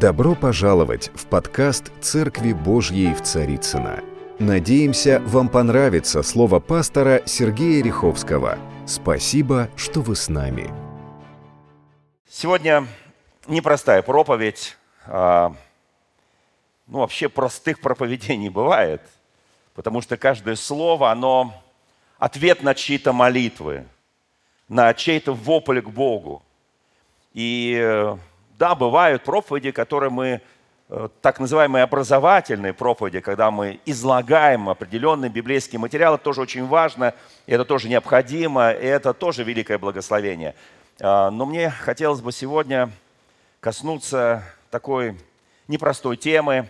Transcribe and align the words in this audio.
Добро 0.00 0.34
пожаловать 0.34 1.10
в 1.14 1.26
подкаст 1.26 1.92
«Церкви 2.00 2.54
Божьей 2.54 3.12
в 3.12 3.20
Царицына. 3.20 4.02
Надеемся, 4.38 5.20
вам 5.26 5.50
понравится 5.50 6.22
слово 6.22 6.58
пастора 6.58 7.20
Сергея 7.26 7.84
Риховского. 7.84 8.58
Спасибо, 8.86 9.68
что 9.76 10.00
вы 10.00 10.16
с 10.16 10.30
нами. 10.30 10.72
Сегодня 12.26 12.86
непростая 13.46 14.00
проповедь. 14.00 14.78
А, 15.04 15.54
ну, 16.86 17.00
вообще 17.00 17.28
простых 17.28 17.82
проповедей 17.82 18.38
не 18.38 18.48
бывает, 18.48 19.02
потому 19.74 20.00
что 20.00 20.16
каждое 20.16 20.56
слово, 20.56 21.10
оно 21.10 21.52
ответ 22.18 22.62
на 22.62 22.74
чьи-то 22.74 23.12
молитвы, 23.12 23.84
на 24.66 24.94
чей-то 24.94 25.34
вопль 25.34 25.82
к 25.82 25.90
Богу. 25.90 26.42
И 27.34 27.78
э, 27.78 28.16
да, 28.60 28.74
бывают 28.74 29.24
проповеди, 29.24 29.70
которые 29.70 30.10
мы, 30.10 30.42
э, 30.90 31.08
так 31.22 31.40
называемые 31.40 31.82
образовательные 31.82 32.74
проповеди, 32.74 33.20
когда 33.20 33.50
мы 33.50 33.80
излагаем 33.86 34.68
определенный 34.68 35.30
библейский 35.30 35.78
материал, 35.78 36.16
это 36.16 36.24
тоже 36.24 36.42
очень 36.42 36.66
важно, 36.66 37.14
это 37.46 37.64
тоже 37.64 37.88
необходимо, 37.88 38.70
и 38.70 38.84
это 38.84 39.14
тоже 39.14 39.44
великое 39.44 39.78
благословение. 39.78 40.54
А, 41.00 41.30
но 41.30 41.46
мне 41.46 41.70
хотелось 41.70 42.20
бы 42.20 42.32
сегодня 42.32 42.90
коснуться 43.60 44.44
такой 44.70 45.16
непростой 45.66 46.18
темы, 46.18 46.68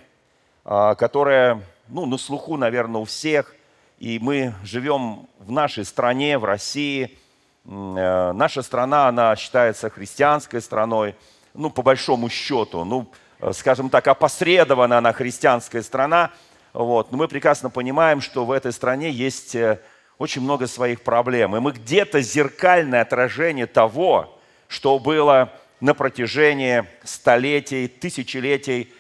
а, 0.65 0.95
которая 0.95 1.61
ну, 1.89 2.07
на 2.07 2.19
слуху, 2.19 2.57
наверное, 2.57 3.01
у 3.01 3.05
всех, 3.05 3.53
и 3.99 4.21
мы 4.21 4.55
живем 4.63 5.27
в 5.41 5.51
нашей 5.51 5.85
стране, 5.85 6.39
в 6.39 6.45
России. 6.45 7.19
Э, 7.67 8.31
наша 8.33 8.63
страна, 8.63 9.09
она 9.09 9.35
считается 9.35 9.91
христианской 9.91 10.61
страной– 10.63 11.17
ну, 11.61 11.71
по 11.71 11.83
большому 11.83 12.29
счету, 12.31 12.85
ну, 12.85 13.07
э, 13.41 13.53
скажем 13.53 13.91
так, 13.91 14.09
опосредованно 14.09 14.99
она 14.99 15.13
христианская 15.13 15.83
страна, 15.83 16.33
вот, 16.73 17.13
но 17.13 17.19
мы 17.19 17.29
прекрасно 17.29 17.69
понимаем, 17.69 18.21
что 18.21 18.47
в 18.47 18.51
этой 18.51 18.73
стране 18.73 19.11
есть 19.11 19.55
э, 19.55 19.79
очень 20.19 20.41
много 20.41 20.67
своих 20.67 21.03
проблем. 21.03 21.55
И 21.55 21.61
мы 21.61 21.73
где-то 21.73 22.23
зеркальное 22.23 23.03
отражение 23.03 23.67
того, 23.67 24.39
что 24.69 24.99
было 24.99 25.53
на 25.81 25.95
протяжении 25.95 26.85
столетий, 27.05 27.89
тысячелетий 27.89 28.93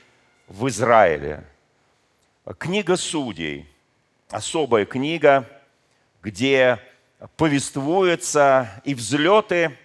в 0.46 0.68
Израиле. 0.68 1.44
Книга 2.58 2.96
Судей, 2.96 3.68
особая 4.28 4.84
книга, 4.84 5.48
где 6.22 6.78
повествуются 7.36 8.68
и 8.84 8.94
взлеты, 8.94 9.78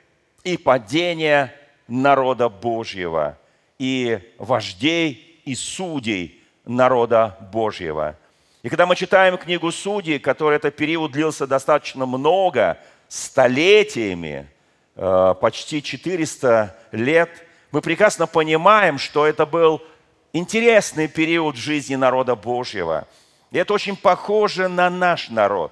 и 0.44 0.58
падения– 0.58 1.56
народа 1.88 2.50
Божьего 2.50 3.38
и 3.78 4.20
вождей 4.38 5.42
и 5.46 5.56
судей 5.56 6.44
народа 6.66 7.38
Божьего. 7.52 8.16
И 8.64 8.70
когда 8.70 8.86
мы 8.86 8.96
читаем 8.96 9.38
книгу 9.38 9.72
Судей, 9.72 10.18
который 10.18 10.56
этот 10.56 10.76
период 10.76 11.12
длился 11.12 11.46
достаточно 11.46 12.06
много, 12.08 12.80
столетиями, 13.08 14.48
э, 14.96 15.36
почти 15.40 15.84
400 15.84 16.76
лет, 16.92 17.30
мы 17.72 17.82
прекрасно 17.82 18.26
понимаем, 18.26 18.98
что 18.98 19.28
это 19.28 19.46
был 19.46 19.84
интересный 20.34 21.08
период 21.08 21.56
жизни 21.56 21.96
народа 21.96 22.36
Божьего. 22.36 23.08
И 23.52 23.58
это 23.58 23.74
очень 23.74 23.96
похоже 23.96 24.68
на 24.68 24.90
наш 24.90 25.30
народ. 25.30 25.72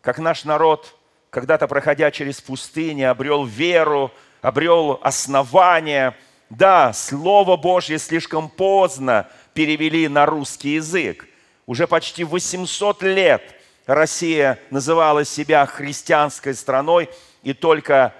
Как 0.00 0.18
наш 0.18 0.44
народ, 0.44 0.96
когда-то 1.28 1.68
проходя 1.68 2.10
через 2.10 2.40
пустыни, 2.40 3.02
обрел 3.02 3.44
веру, 3.44 4.10
обрел 4.42 4.98
основание. 5.02 6.14
Да, 6.48 6.92
Слово 6.92 7.56
Божье 7.56 7.98
слишком 7.98 8.48
поздно 8.48 9.28
перевели 9.54 10.08
на 10.08 10.26
русский 10.26 10.74
язык. 10.74 11.28
Уже 11.66 11.86
почти 11.86 12.24
800 12.24 13.02
лет 13.02 13.42
Россия 13.86 14.58
называла 14.70 15.24
себя 15.24 15.66
христианской 15.66 16.54
страной, 16.54 17.08
и 17.42 17.52
только 17.52 18.14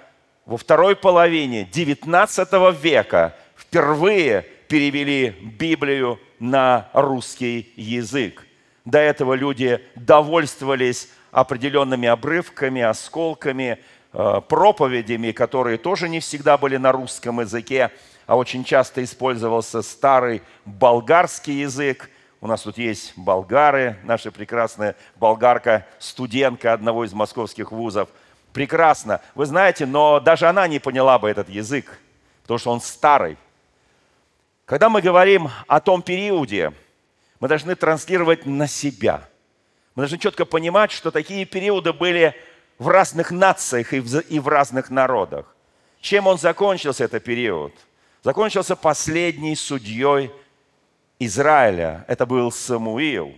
во 0.45 0.57
второй 0.57 0.95
половине 0.95 1.63
XIX 1.63 2.75
века 2.75 3.35
впервые 3.55 4.45
перевели 4.67 5.29
Библию 5.29 6.19
на 6.39 6.89
русский 6.93 7.71
язык. 7.75 8.45
До 8.85 8.97
этого 8.97 9.33
люди 9.33 9.79
довольствовались 9.95 11.09
определенными 11.31 12.07
обрывками, 12.07 12.81
осколками, 12.81 13.79
проповедями, 14.11 15.31
которые 15.31 15.77
тоже 15.77 16.09
не 16.09 16.19
всегда 16.19 16.57
были 16.57 16.77
на 16.77 16.91
русском 16.91 17.39
языке, 17.39 17.91
а 18.25 18.37
очень 18.37 18.63
часто 18.63 19.03
использовался 19.03 19.81
старый 19.81 20.41
болгарский 20.65 21.61
язык. 21.61 22.09
У 22.39 22.47
нас 22.47 22.61
тут 22.63 22.77
есть 22.77 23.13
болгары, 23.15 23.97
наша 24.03 24.31
прекрасная 24.31 24.95
болгарка, 25.15 25.85
студентка 25.99 26.73
одного 26.73 27.05
из 27.05 27.13
московских 27.13 27.71
вузов. 27.71 28.09
Прекрасно. 28.51 29.21
Вы 29.35 29.45
знаете, 29.45 29.85
но 29.85 30.19
даже 30.19 30.47
она 30.47 30.67
не 30.67 30.79
поняла 30.79 31.19
бы 31.19 31.29
этот 31.29 31.49
язык, 31.49 31.99
потому 32.41 32.57
что 32.57 32.71
он 32.71 32.81
старый. 32.81 33.37
Когда 34.65 34.89
мы 34.89 35.01
говорим 35.01 35.49
о 35.67 35.79
том 35.79 36.01
периоде, 36.01 36.73
мы 37.39 37.47
должны 37.47 37.75
транслировать 37.75 38.45
на 38.45 38.67
себя. 38.67 39.27
Мы 39.95 40.03
должны 40.03 40.17
четко 40.17 40.45
понимать, 40.45 40.91
что 40.91 41.11
такие 41.11 41.45
периоды 41.45 41.93
были 41.93 42.35
в 42.81 42.87
разных 42.87 43.29
нациях 43.29 43.93
и 43.93 44.39
в, 44.39 44.47
разных 44.47 44.89
народах. 44.89 45.55
Чем 45.99 46.25
он 46.25 46.39
закончился, 46.39 47.03
этот 47.03 47.23
период? 47.23 47.71
Закончился 48.23 48.75
последней 48.75 49.55
судьей 49.55 50.31
Израиля. 51.19 52.03
Это 52.07 52.25
был 52.25 52.51
Самуил. 52.51 53.35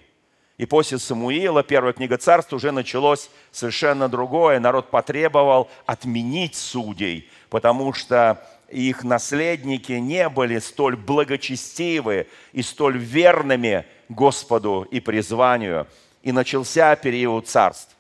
И 0.57 0.65
после 0.65 0.97
Самуила, 0.97 1.61
первая 1.61 1.91
книга 1.91 2.17
царств, 2.17 2.53
уже 2.53 2.71
началось 2.71 3.29
совершенно 3.51 4.07
другое. 4.07 4.61
Народ 4.61 4.89
потребовал 4.89 5.69
отменить 5.85 6.55
судей, 6.55 7.29
потому 7.49 7.91
что 7.91 8.41
их 8.69 9.03
наследники 9.03 9.91
не 9.91 10.29
были 10.29 10.59
столь 10.59 10.95
благочестивы 10.95 12.27
и 12.53 12.61
столь 12.61 12.97
верными 12.97 13.85
Господу 14.07 14.87
и 14.89 15.01
призванию. 15.01 15.85
И 16.21 16.31
начался 16.31 16.95
период 16.95 17.49
царств. 17.49 17.92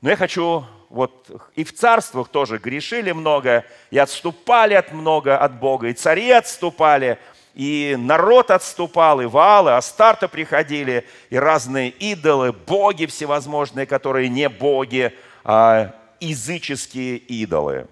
Но 0.00 0.10
я 0.10 0.16
хочу, 0.16 0.64
вот 0.90 1.30
и 1.54 1.64
в 1.64 1.74
царствах 1.74 2.28
тоже 2.28 2.58
грешили 2.58 3.12
много, 3.12 3.64
и 3.90 3.98
отступали 3.98 4.74
от 4.74 4.92
много 4.92 5.36
от 5.36 5.58
Бога, 5.58 5.88
и 5.88 5.92
цари 5.92 6.30
отступали, 6.30 7.18
и 7.54 7.96
народ 7.98 8.52
отступал, 8.52 9.20
и 9.20 9.26
валы, 9.26 9.72
Астарта 9.72 10.28
приходили, 10.28 11.06
и 11.30 11.36
разные 11.36 11.90
идолы, 11.90 12.52
боги 12.52 13.06
всевозможные, 13.06 13.86
которые 13.86 14.28
не 14.28 14.48
боги, 14.48 15.12
а 15.42 15.94
языческие 16.20 17.16
идолы. 17.16 17.88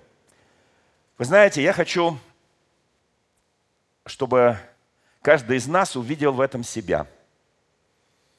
Вы 1.19 1.25
знаете, 1.25 1.63
я 1.63 1.73
хочу, 1.73 2.19
чтобы 4.05 4.57
каждый 5.23 5.57
из 5.57 5.67
нас 5.67 5.97
увидел 5.97 6.33
в 6.33 6.41
этом 6.41 6.63
себя. 6.63 7.07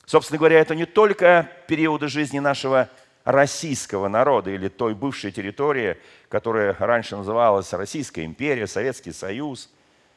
Собственно 0.06 0.38
говоря, 0.38 0.60
это 0.60 0.74
не 0.76 0.86
только 0.86 1.50
периоды 1.68 2.08
жизни 2.08 2.40
нашего 2.40 2.90
российского 3.28 4.08
народа 4.08 4.52
или 4.52 4.70
той 4.70 4.96
бывшей 4.96 5.34
территории, 5.34 5.98
которая 6.30 6.74
раньше 6.80 7.18
называлась 7.18 7.74
Российская 7.74 8.24
империя, 8.24 8.68
Советский 8.68 9.12
Союз. 9.12 9.70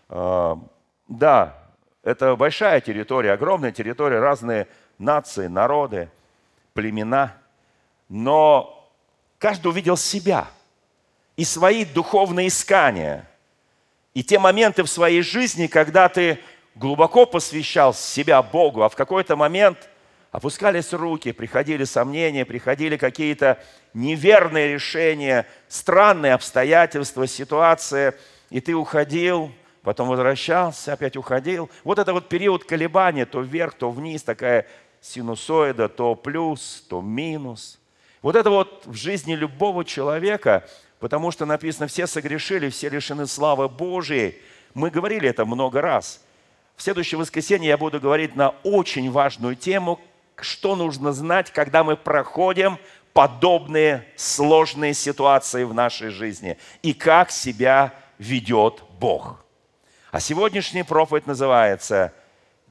А, 0.08 0.56
да, 1.08 1.58
это 2.04 2.36
большая 2.36 2.80
территория, 2.80 3.32
огромная 3.32 3.72
территория, 3.72 4.20
разные 4.20 4.68
нации, 4.96 5.48
народы, 5.48 6.08
племена. 6.72 7.34
Но 8.08 8.88
каждый 9.38 9.72
увидел 9.72 9.96
себя 9.96 10.46
и 11.36 11.44
свои 11.44 11.84
духовные 11.84 12.46
искания. 12.46 13.28
И 14.14 14.22
те 14.22 14.38
моменты 14.38 14.84
в 14.84 14.88
своей 14.88 15.22
жизни, 15.22 15.66
когда 15.66 16.08
ты 16.08 16.38
глубоко 16.76 17.26
посвящал 17.26 17.92
себя 17.92 18.40
Богу, 18.40 18.84
а 18.84 18.88
в 18.88 18.94
какой-то 18.94 19.34
момент 19.34 19.89
Опускались 20.30 20.92
руки, 20.92 21.32
приходили 21.32 21.82
сомнения, 21.82 22.44
приходили 22.44 22.96
какие-то 22.96 23.58
неверные 23.94 24.74
решения, 24.74 25.46
странные 25.66 26.34
обстоятельства, 26.34 27.26
ситуация, 27.26 28.14
и 28.48 28.60
ты 28.60 28.74
уходил, 28.74 29.50
потом 29.82 30.08
возвращался, 30.08 30.92
опять 30.92 31.16
уходил. 31.16 31.68
Вот 31.82 31.98
это 31.98 32.12
вот 32.12 32.28
период 32.28 32.62
колебания, 32.64 33.26
то 33.26 33.40
вверх, 33.40 33.74
то 33.74 33.90
вниз, 33.90 34.22
такая 34.22 34.68
синусоида, 35.00 35.88
то 35.88 36.14
плюс, 36.14 36.86
то 36.88 37.00
минус. 37.00 37.80
Вот 38.22 38.36
это 38.36 38.50
вот 38.50 38.86
в 38.86 38.94
жизни 38.94 39.34
любого 39.34 39.84
человека, 39.84 40.68
потому 41.00 41.32
что 41.32 41.44
написано, 41.44 41.88
все 41.88 42.06
согрешили, 42.06 42.68
все 42.68 42.88
лишены 42.88 43.26
славы 43.26 43.68
Божией. 43.68 44.36
Мы 44.74 44.90
говорили 44.90 45.28
это 45.28 45.44
много 45.44 45.80
раз. 45.80 46.22
В 46.76 46.82
следующее 46.82 47.18
воскресенье 47.18 47.68
я 47.68 47.76
буду 47.76 47.98
говорить 47.98 48.36
на 48.36 48.50
очень 48.62 49.10
важную 49.10 49.56
тему, 49.56 50.00
что 50.44 50.76
нужно 50.76 51.12
знать, 51.12 51.50
когда 51.50 51.84
мы 51.84 51.96
проходим 51.96 52.78
подобные 53.12 54.06
сложные 54.16 54.94
ситуации 54.94 55.64
в 55.64 55.74
нашей 55.74 56.10
жизни 56.10 56.58
и 56.82 56.94
как 56.94 57.30
себя 57.30 57.94
ведет 58.18 58.82
Бог. 58.98 59.44
А 60.10 60.20
сегодняшняя 60.20 60.84
проповедь 60.84 61.26
называется 61.26 62.12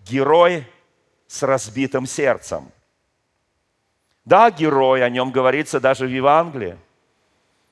«Герой 0.06 0.68
с 1.28 1.44
разбитым 1.44 2.06
сердцем». 2.06 2.72
Да, 4.26 4.52
герой, 4.52 5.04
о 5.04 5.10
нем 5.10 5.32
говорится 5.32 5.80
даже 5.80 6.06
в 6.06 6.10
Евангелии. 6.10 6.78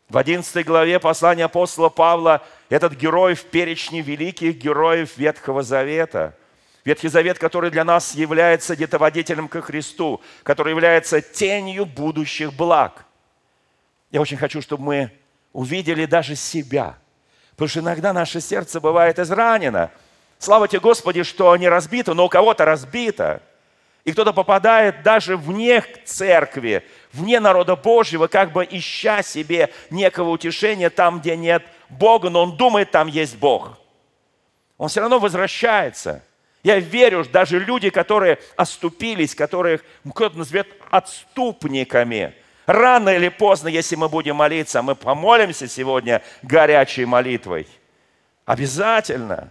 В 0.10 0.18
11 0.18 0.66
главе 0.66 1.00
послания 1.00 1.46
апостола 1.46 1.90
Павла 1.90 2.42
этот 2.70 2.94
герой 2.94 3.36
в 3.36 3.44
перечне 3.46 4.02
великих 4.02 4.56
героев 4.56 5.18
Ветхого 5.18 5.64
Завета. 5.64 6.36
Ветхий 6.88 7.10
Завет, 7.10 7.38
который 7.38 7.70
для 7.70 7.84
нас 7.84 8.16
является 8.16 8.74
где-то 8.74 8.98
водителем 8.98 9.50
ко 9.50 9.62
Христу, 9.62 10.22
который 10.44 10.70
является 10.70 11.20
тенью 11.20 11.86
будущих 11.86 12.54
благ. 12.54 13.04
Я 14.10 14.22
очень 14.22 14.38
хочу, 14.38 14.62
чтобы 14.62 14.84
мы 14.84 15.12
увидели 15.52 16.06
даже 16.06 16.38
себя. 16.38 16.96
Потому 17.52 17.68
что 17.68 17.80
иногда 17.82 18.14
наше 18.14 18.40
сердце 18.40 18.80
бывает 18.80 19.20
изранено. 19.20 19.92
Слава 20.40 20.70
тебе, 20.70 20.80
Господи, 20.80 21.24
что 21.24 21.54
не 21.58 21.68
разбито, 21.68 22.14
но 22.14 22.24
у 22.24 22.30
кого-то 22.30 22.64
разбито. 22.64 23.42
И 24.06 24.14
кто-то 24.14 24.32
попадает 24.32 25.04
даже 25.04 25.36
вне 25.36 25.84
церкви, 26.06 26.86
вне 27.12 27.42
народа 27.42 27.76
Божьего, 27.76 28.28
как 28.28 28.54
бы 28.54 28.66
ища 28.66 29.24
себе 29.24 29.74
некого 29.90 30.30
утешения 30.30 30.90
там, 30.90 31.20
где 31.20 31.36
нет 31.36 31.66
Бога, 31.90 32.30
но 32.30 32.44
он 32.44 32.56
думает, 32.56 32.92
там 32.92 33.10
есть 33.10 33.36
Бог. 33.36 33.78
Он 34.78 34.88
все 34.88 35.02
равно 35.02 35.20
возвращается. 35.20 36.24
Я 36.64 36.80
верю, 36.80 37.24
что 37.24 37.34
даже 37.34 37.60
люди, 37.60 37.90
которые 37.90 38.40
оступились, 38.56 39.36
которых 39.36 39.84
кто-то 40.14 40.38
назовет 40.38 40.68
отступниками, 40.90 42.34
рано 42.66 43.10
или 43.10 43.30
поздно, 43.30 43.68
если 43.68 43.96
мы 43.96 44.10
будем 44.10 44.36
молиться, 44.36 44.82
мы 44.82 44.96
помолимся 44.96 45.68
сегодня 45.68 46.22
горячей 46.42 47.06
молитвой. 47.06 47.68
Обязательно. 48.46 49.50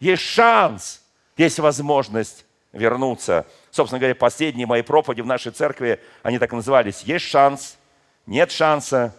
Есть 0.00 0.22
шанс, 0.22 1.02
есть 1.36 1.58
возможность 1.58 2.44
вернуться. 2.72 3.46
Собственно 3.70 3.98
говоря, 3.98 4.14
последние 4.14 4.66
мои 4.66 4.82
проповеди 4.82 5.20
в 5.20 5.26
нашей 5.26 5.52
церкви, 5.52 6.00
они 6.22 6.38
так 6.38 6.52
и 6.52 6.56
назывались. 6.56 7.02
Есть 7.02 7.26
шанс, 7.26 7.78
нет 8.26 8.50
шанса. 8.50 9.14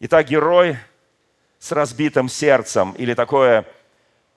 Итак, 0.00 0.28
герой 0.28 0.78
с 1.58 1.72
разбитым 1.72 2.28
сердцем, 2.28 2.92
или 2.92 3.14
такое, 3.14 3.64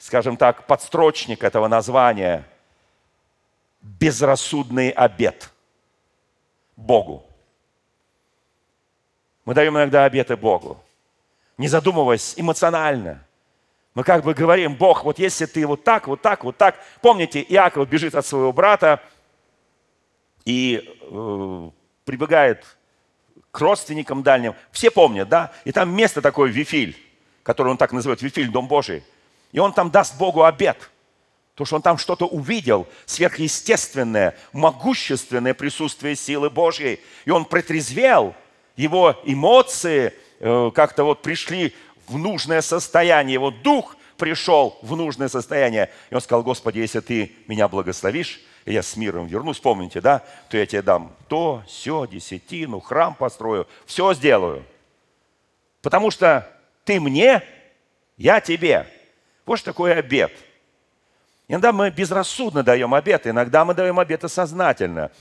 скажем 0.01 0.36
так, 0.36 0.65
подстрочник 0.68 1.44
этого 1.44 1.68
названия, 1.68 2.44
безрассудный 3.81 4.89
обед 4.89 5.51
Богу. 6.75 7.25
Мы 9.45 9.53
даем 9.53 9.75
иногда 9.77 10.06
обеты 10.06 10.36
Богу, 10.36 10.77
не 11.57 11.68
задумываясь 11.68 12.33
эмоционально– 12.38 13.25
мы 13.94 14.03
как 14.03 14.24
бы 14.24 14.33
говорим, 14.33 14.75
Бог, 14.75 15.03
вот 15.03 15.19
если 15.19 15.45
ты 15.45 15.68
вот 15.68 15.83
так, 15.83 16.07
вот 16.07 16.21
так, 16.21 16.44
вот 16.44 16.56
так. 16.56 16.75
Помните, 17.01 17.42
Иаков 17.42 17.89
бежит 17.89 18.15
от 18.15 18.25
своего 18.25 18.53
брата 18.53 19.01
и 20.45 20.98
э, 21.01 21.69
прибегает 22.06 22.65
к 23.51 23.59
родственникам 23.59 24.24
дальним. 24.24 24.56
Все 24.71 24.92
помнят, 24.92 25.27
да? 25.27 25.51
И 25.65 25.74
там 25.74 25.94
место 25.94 26.21
такое 26.21 26.50
Вифиль, 26.50 26.98
которое 27.44 27.71
он 27.71 27.77
так 27.77 27.92
называет, 27.92 28.21
Вифиль, 28.21 28.50
Дом 28.50 28.69
Божий. 28.69 29.03
И 29.51 29.59
он 29.59 29.74
там 29.74 29.92
даст 29.92 30.18
Богу 30.18 30.44
обед. 30.44 30.89
Потому 31.53 31.65
что 31.65 31.75
он 31.75 31.81
там 31.81 31.98
что-то 31.98 32.25
увидел, 32.25 32.88
сверхъестественное, 33.06 34.36
могущественное 34.53 35.53
присутствие 35.53 36.15
силы 36.15 36.50
Божьей. 36.50 37.00
И 37.25 37.30
он 37.30 37.45
протрезвел, 37.45 38.33
его 38.75 39.19
эмоции 39.25 40.13
э, 40.39 40.71
как-то 40.74 41.03
вот 41.03 41.21
пришли 41.21 41.75
в 42.07 42.18
нужное 42.18 42.62
состояние. 42.62 43.33
Его 43.33 43.51
дух 43.51 43.95
пришел 44.18 44.80
в 44.81 44.95
нужное 44.95 45.27
состояние. 45.27 45.92
И 46.09 46.15
он 46.15 46.21
сказал, 46.21 46.44
Господи, 46.44 46.80
если 46.80 47.00
ты 47.00 47.33
меня 47.48 47.68
благословишь, 47.68 48.42
и 48.65 48.74
я 48.74 48.83
с 48.83 48.95
миром 48.95 49.27
вернусь, 49.27 49.59
помните, 49.59 50.01
да, 50.01 50.24
то 50.50 50.57
я 50.57 50.65
тебе 50.65 50.81
дам 50.81 51.15
то, 51.27 51.63
все, 51.68 52.06
десятину, 52.06 52.80
храм 52.80 53.15
построю, 53.15 53.68
все 53.86 54.13
сделаю. 54.13 54.63
Потому 55.81 56.12
что 56.12 56.48
ты 56.86 57.00
мне, 57.00 57.44
я 58.18 58.39
тебе. 58.39 58.88
Вот 59.45 59.57
что 59.57 59.71
такое 59.71 59.95
обед. 59.95 60.31
Иногда 61.47 61.73
мы 61.73 61.89
безрассудно 61.89 62.63
даем 62.63 62.93
обед, 62.93 63.27
иногда 63.27 63.65
мы 63.65 63.73
даем 63.73 63.99
обеты 63.99 64.29
сознательно. 64.29 65.11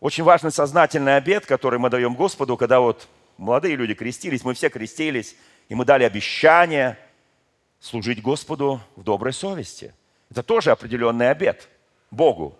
Очень 0.00 0.24
важный 0.24 0.50
сознательный 0.50 1.16
обед, 1.16 1.46
который 1.46 1.78
мы 1.78 1.90
даем 1.90 2.14
Господу, 2.14 2.56
когда 2.56 2.80
вот 2.80 3.08
молодые 3.36 3.76
люди 3.76 3.94
крестились, 3.94 4.44
мы 4.44 4.54
все 4.54 4.68
крестились, 4.68 5.36
и 5.68 5.74
мы 5.74 5.84
дали 5.84 6.04
обещание 6.04 6.98
служить 7.80 8.20
Господу 8.20 8.80
в 8.96 9.02
доброй 9.02 9.32
совести. 9.32 9.94
Это 10.30 10.42
тоже 10.42 10.72
определенный 10.72 11.30
обет 11.30 11.68
Богу. 12.10 12.58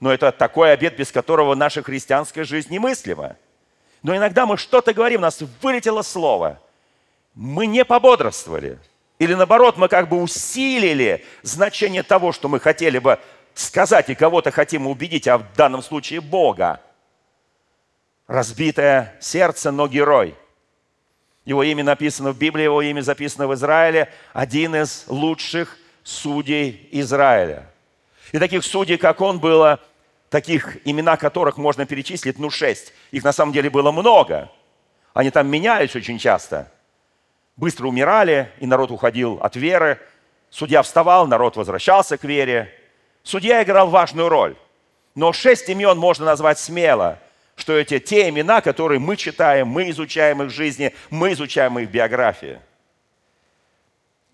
Но 0.00 0.12
это 0.12 0.32
такой 0.32 0.72
обет, 0.72 0.96
без 0.96 1.12
которого 1.12 1.54
наша 1.54 1.82
христианская 1.82 2.42
жизнь 2.42 2.72
немыслима. 2.72 3.36
Но 4.02 4.16
иногда 4.16 4.46
мы 4.46 4.56
что-то 4.56 4.92
говорим, 4.92 5.20
у 5.20 5.22
нас 5.22 5.40
вылетело 5.60 6.02
слово. 6.02 6.60
Мы 7.34 7.66
не 7.66 7.84
пободрствовали. 7.84 8.78
Или 9.22 9.34
наоборот, 9.34 9.76
мы 9.76 9.86
как 9.86 10.08
бы 10.08 10.20
усилили 10.20 11.24
значение 11.42 12.02
того, 12.02 12.32
что 12.32 12.48
мы 12.48 12.58
хотели 12.58 12.98
бы 12.98 13.20
сказать 13.54 14.10
и 14.10 14.16
кого-то 14.16 14.50
хотим 14.50 14.88
убедить, 14.88 15.28
а 15.28 15.38
в 15.38 15.44
данном 15.54 15.80
случае 15.80 16.20
Бога. 16.20 16.80
Разбитое 18.26 19.14
сердце, 19.20 19.70
но 19.70 19.86
герой– 19.86 20.34
его 21.44 21.62
имя 21.62 21.84
написано 21.84 22.32
в 22.32 22.38
Библии, 22.38 22.64
его 22.64 22.82
имя 22.82 23.00
записано 23.00 23.46
в 23.46 23.54
Израиле. 23.54 24.12
Один 24.32 24.74
из 24.74 25.04
лучших 25.06 25.78
судей 26.02 26.88
Израиля. 26.90 27.68
И 28.32 28.38
таких 28.38 28.64
судей, 28.64 28.96
как 28.96 29.20
он, 29.20 29.38
было, 29.38 29.78
таких 30.30 30.84
имена 30.84 31.16
которых 31.16 31.58
можно 31.58 31.86
перечислить, 31.86 32.40
ну, 32.40 32.50
шесть. 32.50 32.92
Их 33.12 33.22
на 33.22 33.32
самом 33.32 33.52
деле 33.52 33.70
было 33.70 33.92
много. 33.92 34.50
Они 35.14 35.30
там 35.30 35.48
менялись 35.48 35.94
очень 35.94 36.18
часто. 36.18 36.72
Быстро 37.62 37.86
умирали, 37.86 38.50
и 38.58 38.66
народ 38.66 38.90
уходил 38.90 39.38
от 39.40 39.54
веры. 39.54 40.00
Судья 40.50 40.82
вставал, 40.82 41.28
народ 41.28 41.54
возвращался 41.54 42.18
к 42.18 42.24
вере. 42.24 42.68
Судья 43.22 43.62
играл 43.62 43.88
важную 43.88 44.28
роль. 44.28 44.56
Но 45.14 45.32
шесть 45.32 45.68
имен 45.68 45.96
можно 45.96 46.24
назвать 46.24 46.58
смело– 46.58 47.20
что 47.54 47.74
эти 47.74 48.00
те 48.00 48.30
имена, 48.30 48.62
которые 48.62 48.98
мы 48.98 49.16
читаем, 49.16 49.68
мы 49.68 49.90
изучаем 49.90 50.42
их 50.42 50.50
жизни, 50.50 50.92
мы 51.10 51.34
изучаем 51.34 51.78
их 51.78 51.88
биографии. 51.90 52.58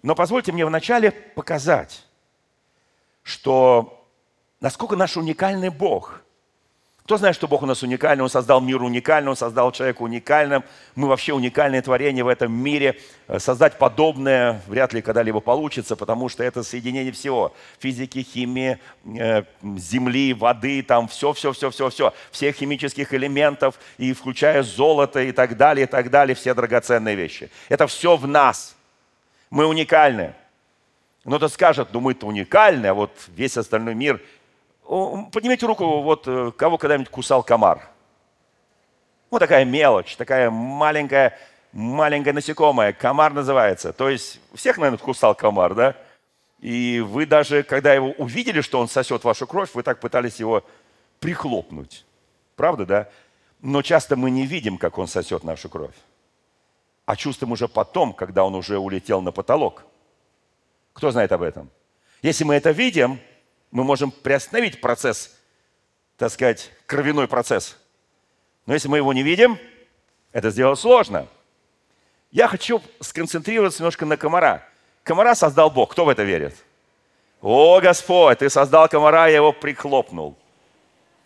Но 0.03 0.15
позвольте 0.15 0.53
мне 0.53 0.65
вначале 0.65 1.11
показать, 1.11 2.07
что 3.25 4.07
насколько 4.61 4.97
наш 4.97 5.19
уникальный 5.19 5.69
Бог– 5.69 6.23
кто 7.09 7.17
знает, 7.17 7.35
что 7.35 7.49
Бог 7.49 7.62
у 7.62 7.67
нас 7.67 7.83
уникальный? 7.83 8.23
Он 8.23 8.29
создал 8.29 8.61
мир 8.61 8.83
уникальным, 8.83 9.31
Он 9.31 9.37
создал 9.37 9.73
человека 9.73 10.03
уникальным. 10.03 10.62
Мы 10.95 11.09
вообще 11.09 11.33
уникальное 11.33 11.81
творение 11.81 12.23
в 12.23 12.29
этом 12.29 12.53
мире. 12.53 13.00
Э, 13.29 13.38
создать 13.38 13.79
подобное 13.79 14.61
вряд 14.67 14.93
ли 14.93 15.00
когда-либо 15.00 15.41
получится, 15.41 15.97
потому 15.97 16.29
что 16.29 16.45
это 16.45 16.62
соединение 16.62 17.11
всего. 17.11 17.55
Физики, 17.79 18.19
химии, 18.23 18.79
э, 19.19 19.45
земли, 19.79 20.35
воды, 20.35 20.83
там 20.83 21.09
все, 21.09 21.33
все, 21.33 21.55
все, 21.55 21.71
все, 21.71 21.88
все. 21.88 22.12
Всех 22.31 22.57
химических 22.57 23.15
элементов, 23.15 23.77
и 23.97 24.12
включая 24.12 24.62
золото 24.62 25.23
и 25.23 25.33
так 25.33 25.57
далее, 25.57 25.87
и 25.87 25.88
так 25.88 26.11
далее, 26.11 26.35
все 26.35 26.53
драгоценные 26.53 27.15
вещи. 27.15 27.49
Это 27.71 27.87
все 27.87 28.19
в 28.19 28.27
нас. 28.27 28.77
Мы 29.49 29.65
уникальны. 29.65 30.35
Кто-то 31.25 31.49
скажет, 31.49 31.88
ну 31.93 32.00
мы-то 32.00 32.27
уникальны, 32.27 32.87
а 32.87 32.93
вот 32.93 33.12
весь 33.29 33.57
остальной 33.57 33.95
мир– 33.95 34.21
Поднимите 34.88 35.66
руку, 35.66 36.00
вот 36.00 36.26
э, 36.26 36.50
кого 36.57 36.78
когда-нибудь 36.78 37.11
кусал 37.11 37.42
комар. 37.42 37.90
Вот 39.30 39.40
такая 39.40 39.66
мелочь, 39.66 40.16
такая 40.16 40.50
маленькая, 40.50 41.38
маленькая 41.73 42.33
насекомая. 42.33 42.95
Комар 42.95 43.35
называется. 43.35 43.92
То 43.92 44.09
есть 44.09 44.40
всех, 44.54 44.78
наверное, 44.78 44.97
кусал 44.97 45.35
комар, 45.35 45.75
да? 45.75 45.95
И 46.61 47.04
вы 47.07 47.26
даже, 47.26 47.64
когда 47.64 47.92
его 47.92 48.12
увидели, 48.12 48.62
что 48.62 48.80
он 48.80 48.88
сосет 48.88 49.25
вашу 49.25 49.47
кровь, 49.47 49.75
вы 49.75 49.83
так 49.83 50.00
пытались 50.00 50.40
его 50.40 50.64
прихлопнуть. 51.21 52.07
Правда, 52.57 52.87
да? 52.87 53.09
Но 53.61 53.83
часто 53.83 54.16
мы 54.16 54.30
не 54.30 54.47
видим, 54.47 54.78
как 54.78 54.97
он 54.97 55.07
сосет 55.07 55.45
нашу 55.45 55.68
кровь. 55.68 55.95
А 57.04 57.14
чувствуем 57.14 57.52
уже 57.52 57.68
потом, 57.68 58.14
когда 58.14 58.42
он 58.42 58.54
уже 58.54 58.78
улетел 58.78 59.21
на 59.21 59.33
потолок. 59.33 59.85
Кто 60.95 61.11
знает 61.11 61.30
об 61.33 61.42
этом? 61.42 61.68
Если 62.23 62.45
мы 62.45 62.54
это 62.54 62.71
видим, 62.71 63.21
мы 63.71 63.85
можем 63.85 64.11
приостановить 64.11 64.81
процесс, 64.81 65.37
так 66.17 66.31
сказать, 66.31 66.71
кровяной 66.87 67.29
процесс. 67.29 67.77
Но 68.67 68.75
если 68.75 68.89
мы 68.89 68.99
его 68.99 69.13
не 69.13 69.23
видим, 69.23 69.59
это 70.33 70.51
сделать 70.51 70.79
сложно. 70.79 71.27
Я 72.31 72.49
хочу 72.49 72.83
сконцентрироваться 73.01 73.81
немножко 73.81 74.05
на 74.05 74.17
комара. 74.17 74.63
Комара 75.03 75.35
создал 75.35 75.71
Бог. 75.71 75.93
Кто 75.93 76.05
в 76.05 76.09
это 76.09 76.23
верит? 76.23 76.55
О, 77.41 77.81
Господь, 77.81 78.39
ты 78.39 78.51
создал 78.51 78.89
комара, 78.89 79.29
я 79.29 79.37
его 79.37 79.53
прихлопнул. 79.53 80.37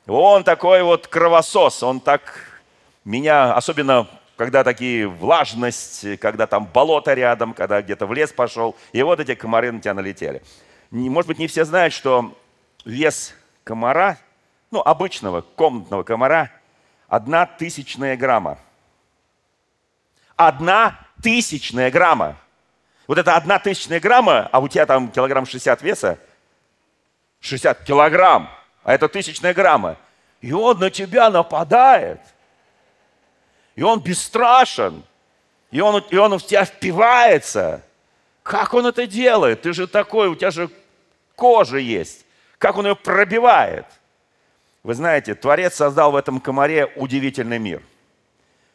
Он 0.07 0.45
такой 0.45 0.83
вот 0.83 1.07
кровосос, 1.07 1.83
он 1.83 2.01
так 2.01 2.61
меня, 3.05 3.55
особенно 3.55 4.09
когда 4.37 4.65
такие 4.65 5.07
влажность, 5.07 6.19
когда 6.19 6.47
там 6.47 6.67
болото 6.67 7.15
рядом, 7.15 7.55
когда 7.55 7.81
где-то 7.81 8.07
в 8.07 8.13
лес 8.13 8.33
пошел, 8.33 8.77
и 8.93 9.03
вот 9.03 9.21
эти 9.21 9.35
комары 9.35 9.73
на 9.73 9.81
тебя 9.81 9.95
налетели. 9.95 10.43
Может 10.93 11.27
быть, 11.27 11.39
не 11.39 11.47
все 11.47 11.65
знают, 11.65 11.95
что 11.95 12.39
вес 12.85 13.35
комара, 13.65 14.19
ну, 14.71 14.83
обычного 14.83 15.41
комнатного 15.41 16.03
комара, 16.03 16.51
одна 17.09 17.47
тысячная 17.47 18.15
грамма. 18.15 18.59
Одна 20.37 20.99
тысячная 21.23 21.91
грамма. 21.91 22.37
Вот 23.07 23.17
это 23.17 23.37
одна 23.37 23.59
тысячная 23.59 24.01
грамма, 24.01 24.51
а 24.53 24.61
у 24.61 24.69
тебя 24.69 24.85
там 24.85 25.11
килограмм 25.11 25.47
60 25.47 25.81
веса, 25.81 26.19
60 27.41 27.85
килограмм, 27.85 28.51
а 28.85 28.93
это 28.93 29.09
тысячная 29.09 29.55
грамма. 29.55 29.97
И 30.43 30.53
он 30.53 30.79
на 30.79 30.91
тебя 30.91 31.31
нападает. 31.31 32.21
И 33.77 33.83
он 33.83 34.01
бесстрашен. 34.01 35.03
И 35.71 35.81
он, 35.81 36.05
и 36.11 36.17
он 36.17 36.39
в 36.39 36.45
тебя 36.45 36.67
впивается. 36.67 37.83
Как 38.43 38.75
он 38.75 38.85
это 38.85 39.07
делает? 39.07 39.63
Ты 39.63 39.73
же 39.73 39.87
такой, 39.87 40.29
у 40.29 40.35
тебя 40.35 40.51
же 40.51 40.71
кожа 41.37 41.79
есть. 41.79 42.25
Как 42.59 42.77
он 42.77 42.87
ее 42.87 42.97
пробивает? 42.97 43.87
Вы 44.83 44.95
знаете, 44.95 45.35
Творец 45.35 45.75
создал 45.75 46.12
в 46.12 46.17
этом 46.17 46.41
комаре 46.41 46.87
удивительный 46.97 47.59
мир. 47.59 47.83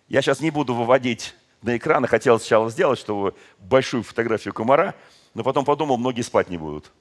Я 0.08 0.22
сейчас 0.22 0.40
не 0.40 0.52
буду 0.52 0.74
выводить 0.74 1.36
на 1.62 1.76
экран, 1.76 2.06
хотел 2.06 2.40
сначала 2.40 2.70
сделать, 2.70 3.00
чтобы 3.00 3.36
большую 3.60 4.04
фотографию 4.04 4.54
комара, 4.54 4.96
но 5.34 5.44
потом 5.44 5.66
подумал, 5.66 5.98
многие 5.98 6.22
спать 6.22 6.50
не 6.50 6.58
будут. 6.58 6.92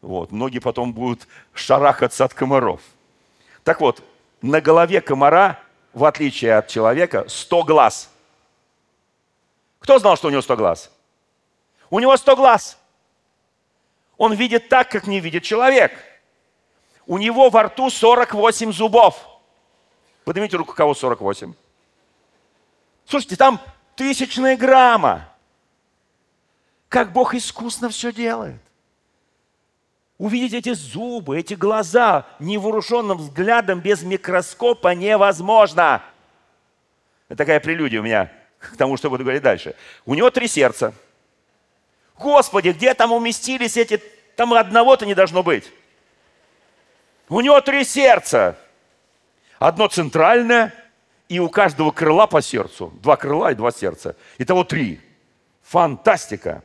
Вот, 0.00 0.32
многие 0.32 0.60
потом 0.60 0.92
будут 0.92 1.26
шарахаться 1.52 2.24
от 2.24 2.32
комаров. 2.32 2.80
Так 3.64 3.80
вот, 3.80 4.02
на 4.40 4.60
голове 4.60 5.00
комара, 5.00 5.58
в 5.92 6.04
отличие 6.04 6.56
от 6.56 6.68
человека, 6.68 7.24
100 7.28 7.64
глаз. 7.64 8.10
Кто 9.80 9.98
знал, 9.98 10.16
что 10.16 10.28
у 10.28 10.30
него 10.30 10.42
100 10.42 10.56
глаз? 10.56 10.90
У 11.90 11.98
него 12.00 12.16
100 12.16 12.36
глаз. 12.36 12.78
Он 14.18 14.32
видит 14.32 14.68
так, 14.68 14.90
как 14.90 15.06
не 15.06 15.20
видит 15.20 15.42
человек. 15.42 15.92
У 17.06 17.18
него 17.18 17.50
во 17.50 17.64
рту 17.64 17.90
48 17.90 18.72
зубов. 18.72 19.26
Поднимите 20.24 20.56
руку, 20.56 20.74
кого 20.74 20.94
48. 20.94 21.54
Слушайте, 23.06 23.36
там 23.36 23.60
тысячная 23.94 24.56
грамма. 24.56 25.28
Как 26.88 27.12
Бог 27.12 27.34
искусно 27.34 27.88
все 27.90 28.12
делает. 28.12 28.60
Увидеть 30.18 30.54
эти 30.54 30.72
зубы, 30.72 31.38
эти 31.38 31.54
глаза 31.54 32.26
невооруженным 32.38 33.18
взглядом 33.18 33.80
без 33.80 34.02
микроскопа 34.02 34.94
невозможно. 34.94 36.02
Это 37.28 37.38
такая 37.38 37.60
прелюдия 37.60 38.00
у 38.00 38.02
меня 38.02 38.32
к 38.58 38.76
тому, 38.76 38.96
что 38.96 39.10
буду 39.10 39.24
говорить 39.24 39.42
дальше. 39.42 39.74
У 40.06 40.14
него 40.14 40.30
три 40.30 40.48
сердца. 40.48 40.94
Господи, 42.18 42.70
где 42.70 42.94
там 42.94 43.12
уместились 43.12 43.76
эти... 43.76 44.02
Там 44.36 44.52
одного-то 44.52 45.06
не 45.06 45.14
должно 45.14 45.42
быть. 45.42 45.70
У 47.28 47.40
него 47.40 47.60
три 47.60 47.84
сердца. 47.84 48.58
Одно 49.58 49.88
центральное, 49.88 50.74
и 51.28 51.38
у 51.38 51.48
каждого 51.48 51.90
крыла 51.90 52.26
по 52.26 52.42
сердцу. 52.42 52.92
Два 53.02 53.16
крыла 53.16 53.52
и 53.52 53.54
два 53.54 53.72
сердца. 53.72 54.16
Итого 54.38 54.64
три. 54.64 55.00
Фантастика. 55.62 56.62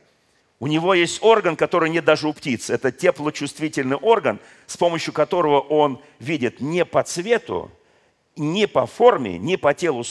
У 0.60 0.68
него 0.68 0.94
есть 0.94 1.22
орган, 1.22 1.56
который 1.56 1.90
нет 1.90 2.04
даже 2.04 2.28
у 2.28 2.32
птиц. 2.32 2.70
Это 2.70 2.92
теплочувствительный 2.92 3.96
орган, 3.96 4.38
с 4.66 4.76
помощью 4.76 5.12
которого 5.12 5.58
он 5.58 6.00
видит 6.20 6.60
не 6.60 6.84
по 6.84 7.02
цвету, 7.02 7.70
не 8.36 8.68
по 8.68 8.86
форме, 8.86 9.38
не 9.38 9.56
по, 9.56 9.74
телу, 9.74 10.04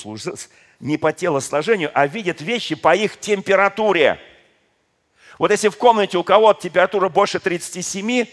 не 0.81 0.97
по 0.97 1.13
телосложению, 1.13 1.89
а 1.93 2.05
видит 2.07 2.41
вещи 2.41 2.75
по 2.75 2.93
их 2.93 3.17
температуре. 3.17 4.19
Вот 5.41 5.49
если 5.49 5.69
в 5.69 5.77
комнате 5.77 6.19
у 6.19 6.23
кого-то 6.23 6.61
температура 6.61 7.09
больше 7.09 7.39
37, 7.39 8.27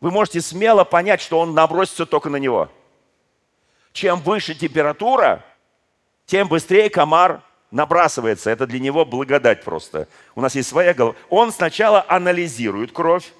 вы 0.00 0.10
можете 0.12 0.40
смело 0.40 0.84
понять, 0.84 1.20
что 1.20 1.40
он 1.40 1.52
набросится 1.52 2.06
только 2.06 2.28
на 2.28 2.36
него. 2.36 2.70
Чем 3.92 4.20
выше 4.20 4.54
температура, 4.54 5.44
тем 6.26 6.46
быстрее 6.46 6.90
комар 6.90 7.42
набрасывается. 7.72 8.50
Это 8.50 8.68
для 8.68 8.78
него 8.78 9.04
благодать 9.04 9.64
просто. 9.64 10.06
У 10.36 10.40
нас 10.40 10.54
есть 10.54 10.68
своя 10.68 10.94
голова. 10.94 11.16
Он 11.28 11.50
сначала 11.50 12.04
анализирует 12.06 12.92
кровь. 12.92 13.32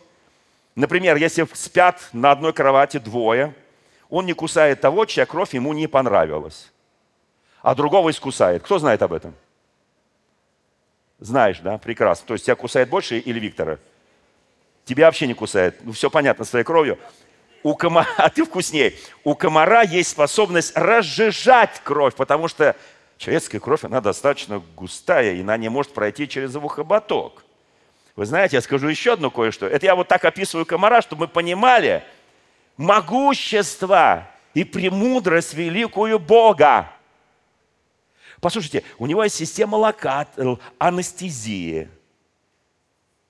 Например, 0.74 1.14
если 1.18 1.46
спят 1.54 2.00
на 2.12 2.32
одной 2.32 2.52
кровати 2.52 2.98
двое, 2.98 3.54
он 4.08 4.26
не 4.26 4.32
кусает 4.32 4.80
того, 4.80 5.04
чья 5.04 5.24
кровь 5.24 5.54
ему 5.54 5.72
не 5.72 5.86
понравилась. 5.86 6.72
А 7.62 7.76
другого 7.76 8.10
искусает. 8.10 8.64
Кто 8.64 8.80
знает 8.80 9.02
об 9.02 9.12
этом? 9.12 9.36
Знаешь, 11.20 11.60
да? 11.60 11.78
Прекрасно. 11.78 12.26
То 12.26 12.34
есть 12.34 12.46
тебя 12.46 12.56
кусает 12.56 12.88
больше 12.88 13.18
или 13.18 13.38
Виктора? 13.38 13.78
Тебя 14.84 15.06
вообще 15.06 15.26
не 15.26 15.34
кусает. 15.34 15.76
Ну, 15.84 15.92
все 15.92 16.10
понятно 16.10 16.44
с 16.44 16.50
твоей 16.50 16.64
кровью. 16.64 16.98
У 17.62 17.74
комара, 17.74 18.08
а 18.16 18.30
ты 18.30 18.44
вкуснее. 18.44 18.94
У 19.22 19.34
комара 19.34 19.82
есть 19.82 20.10
способность 20.10 20.76
разжижать 20.76 21.80
кровь, 21.84 22.14
потому 22.14 22.48
что 22.48 22.74
Человеческая 23.20 23.60
кровь, 23.60 23.84
она 23.84 24.00
достаточно 24.00 24.62
густая, 24.74 25.34
и 25.34 25.42
она 25.42 25.58
не 25.58 25.68
может 25.68 25.92
пройти 25.92 26.26
через 26.26 26.56
ухоботок. 26.56 27.44
Вы 28.16 28.24
знаете, 28.24 28.56
я 28.56 28.62
скажу 28.62 28.88
еще 28.88 29.12
одно 29.12 29.30
кое-что. 29.30 29.66
Это 29.66 29.84
я 29.84 29.94
вот 29.94 30.08
так 30.08 30.24
описываю 30.24 30.64
комара, 30.64 31.02
чтобы 31.02 31.26
мы 31.26 31.28
понимали 31.28 32.02
могущество 32.78 34.26
и 34.54 34.64
премудрость 34.64 35.52
великую 35.52 36.18
Бога. 36.18 36.90
Послушайте, 38.40 38.84
у 38.98 39.06
него 39.06 39.22
есть 39.24 39.36
система 39.36 39.76
локат, 39.76 40.30
э, 40.36 40.56
анестезии. 40.78 41.88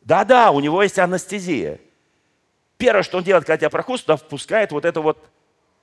Да-да, 0.03 0.51
у 0.51 0.61
него 0.61 0.83
есть 0.83 0.99
анестезия. 0.99 1.81
Первое, 2.79 3.03
что 3.03 3.19
он 3.19 3.25
делает, 3.25 3.45
когда 3.45 3.59
тебя 3.59 3.71
прокусывают, 3.71 4.07
туда 4.07 4.17
впускает 4.17 4.73
вот 4.73 4.85
это 4.85 5.01
вот, 5.01 5.19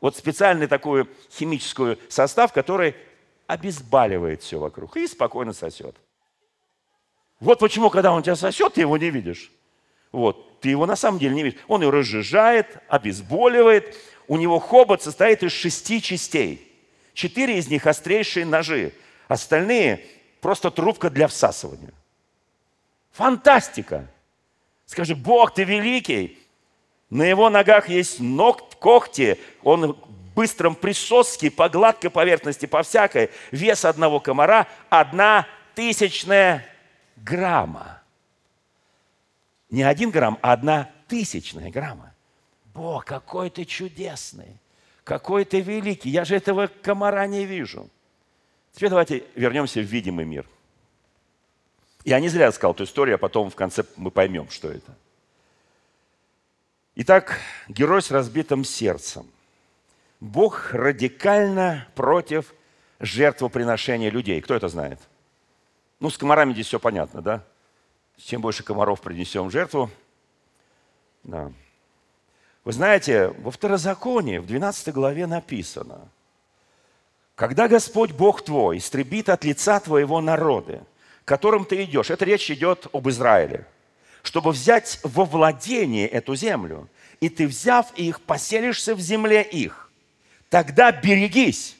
вот 0.02 0.16
специальный 0.16 0.68
такой 0.68 1.08
химический 1.32 2.00
состав, 2.10 2.54
который 2.54 2.96
обезболивает 3.46 4.42
все 4.42 4.60
вокруг 4.60 4.98
и 4.98 5.08
спокойно 5.08 5.54
сосет. 5.54 5.96
Вот 7.40 7.60
почему, 7.60 7.90
когда 7.90 8.12
он 8.12 8.24
тебя 8.24 8.36
сосет, 8.36 8.74
ты 8.74 8.82
его 8.82 8.98
не 8.98 9.10
видишь. 9.10 9.52
Вот, 10.12 10.60
ты 10.62 10.70
его 10.70 10.86
на 10.86 10.96
самом 10.96 11.20
деле 11.20 11.36
не 11.36 11.44
видишь. 11.44 11.60
Он 11.68 11.82
его 11.82 11.92
разжижает, 11.92 12.78
обезболивает. 12.88 13.96
У 14.28 14.38
него 14.38 14.60
хобот 14.60 15.04
состоит 15.04 15.44
из 15.44 15.52
шести 15.52 16.02
частей. 16.02 16.64
Четыре 17.14 17.58
из 17.58 17.68
них 17.68 17.86
острейшие 17.86 18.46
ножи. 18.46 18.94
Остальные 19.28 20.06
просто 20.42 20.72
трубка 20.72 21.10
для 21.10 21.28
всасывания. 21.28 21.94
Фантастика! 23.12 24.08
Скажи, 24.86 25.16
Бог, 25.16 25.54
ты 25.54 25.64
великий. 25.64 26.40
На 27.10 27.24
его 27.24 27.50
ногах 27.50 27.90
есть 27.90 28.20
ног, 28.20 28.76
когти. 28.76 29.40
Он 29.64 29.98
быстром 30.36 30.76
присоске, 30.76 31.50
по 31.50 31.68
гладкой 31.68 32.10
поверхности, 32.10 32.66
по 32.66 32.84
всякой. 32.84 33.32
Вес 33.52 33.86
одного 33.86 34.20
комара– 34.20 34.68
одна 34.90 35.48
тысячная 35.76 36.66
грамма. 37.18 38.02
Не 39.70 39.84
один 39.84 40.12
грамм, 40.12 40.38
а 40.42 40.54
одна 40.54 40.90
тысячная 41.08 41.72
грамма. 41.72 42.14
Бог, 42.74 43.06
какой 43.06 43.50
ты 43.50 43.66
чудесный, 43.66 44.60
какой 45.04 45.44
ты 45.44 45.60
великий. 45.60 46.12
Я 46.12 46.24
же 46.24 46.36
этого 46.36 46.68
комара 46.68 47.26
не 47.28 47.46
вижу. 47.46 47.90
Теперь 48.74 48.90
давайте 48.90 49.24
вернемся 49.36 49.80
в 49.80 49.86
видимый 49.86 50.26
мир. 50.26 50.46
Я 52.06 52.20
не 52.20 52.30
зря 52.30 52.52
сказал 52.52 52.74
эту 52.74 52.86
историю, 52.86 53.16
а 53.16 53.18
потом 53.18 53.50
в 53.50 53.56
конце 53.56 53.84
мы 53.96 54.12
поймем, 54.12 54.50
что 54.50 54.70
это. 54.70 54.96
Итак, 56.96 57.40
герой 57.68 58.02
с 58.02 58.12
разбитым 58.12 58.64
сердцем. 58.64 59.28
Бог 60.20 60.74
радикально 60.74 61.88
против 61.96 62.54
жертвоприношения 63.00 64.10
людей. 64.10 64.42
Кто 64.42 64.56
это 64.56 64.68
знает? 64.68 65.00
Ну, 66.00 66.10
с 66.10 66.18
комарами 66.18 66.54
здесь 66.54 66.68
все 66.68 66.80
понятно, 66.80 67.22
да? 67.22 67.44
Чем 68.18 68.42
больше 68.42 68.64
комаров 68.64 69.02
принесем 69.02 69.48
в 69.48 69.52
жертву. 69.52 69.92
Да. 71.24 71.52
Вы 72.64 72.72
знаете, 72.72 73.30
во 73.30 73.52
Второзаконии, 73.52 74.40
в 74.40 74.48
12 74.48 74.94
главе 74.94 75.28
написано, 75.28 76.10
«Когда 77.38 77.68
Господь 77.68 78.14
Бог 78.14 78.44
твой 78.44 78.80
истребит 78.80 79.30
от 79.30 79.44
лица 79.44 79.80
твоего 79.80 80.22
народа, 80.22 80.84
которым 81.24 81.66
ты 81.66 81.84
идешь», 81.84 82.10
это 82.10 82.26
речь 82.26 82.50
идет 82.50 82.88
об 82.94 83.08
Израиле, 83.10 83.68
чтобы 84.24 84.50
взять 84.50 85.00
во 85.04 85.24
владение 85.24 86.08
эту 86.08 86.34
землю, 86.34 86.90
и 87.22 87.30
ты, 87.30 87.46
взяв 87.46 87.94
их, 87.94 88.22
поселишься 88.22 88.96
в 88.96 89.00
земле 89.00 89.44
их, 89.44 89.92
тогда 90.50 90.92
берегись. 90.92 91.78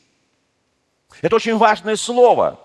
Это 1.24 1.38
очень 1.38 1.58
важное 1.58 1.96
слово. 1.96 2.60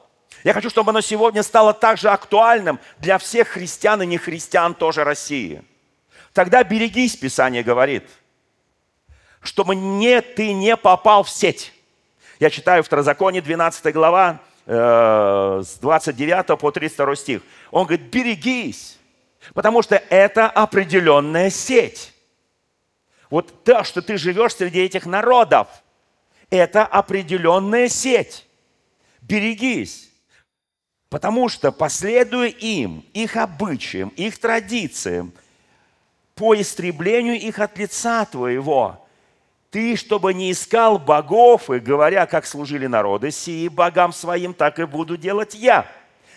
Я 0.44 0.52
хочу, 0.52 0.68
чтобы 0.68 0.90
оно 0.90 1.00
сегодня 1.00 1.42
стало 1.42 1.72
также 1.72 2.10
актуальным 2.10 2.78
для 2.98 3.16
всех 3.16 3.48
христиан 3.48 4.02
и 4.02 4.06
нехристиан 4.06 4.74
тоже 4.74 5.02
России. 5.02 5.64
Тогда 6.34 6.62
берегись, 6.62 7.16
Писание 7.16 7.62
говорит, 7.62 8.04
чтобы 9.40 9.76
не, 9.76 10.20
ты 10.20 10.52
не 10.52 10.76
попал 10.76 11.22
в 11.22 11.30
сеть. 11.30 11.71
Я 12.42 12.50
читаю 12.50 12.82
Второзаконие, 12.82 13.40
12 13.40 13.92
глава, 13.92 14.40
э, 14.66 15.62
с 15.64 15.78
29 15.78 16.58
по 16.58 16.72
32 16.72 17.14
стих. 17.14 17.42
Он 17.70 17.86
говорит, 17.86 18.06
берегись, 18.06 18.98
потому 19.54 19.80
что 19.80 19.94
это 20.10 20.50
определенная 20.50 21.50
сеть. 21.50 22.12
Вот 23.30 23.62
то, 23.62 23.84
что 23.84 24.02
ты 24.02 24.16
живешь 24.16 24.56
среди 24.56 24.80
этих 24.80 25.06
народов, 25.06 25.68
это 26.50 26.84
определенная 26.84 27.86
сеть. 27.86 28.44
Берегись. 29.20 30.10
Потому 31.10 31.48
что, 31.48 31.70
последуя 31.70 32.48
им, 32.48 33.04
их 33.12 33.36
обычаям, 33.36 34.08
их 34.16 34.36
традициям, 34.40 35.32
по 36.34 36.60
истреблению 36.60 37.38
их 37.38 37.60
от 37.60 37.78
лица 37.78 38.24
твоего, 38.24 39.01
ты, 39.72 39.96
чтобы 39.96 40.34
не 40.34 40.52
искал 40.52 40.98
богов, 40.98 41.70
и 41.70 41.80
говоря, 41.80 42.26
как 42.26 42.44
служили 42.44 42.86
народы 42.86 43.30
сии 43.30 43.68
богам 43.68 44.12
своим, 44.12 44.52
так 44.52 44.78
и 44.78 44.84
буду 44.84 45.16
делать 45.16 45.54
я. 45.54 45.86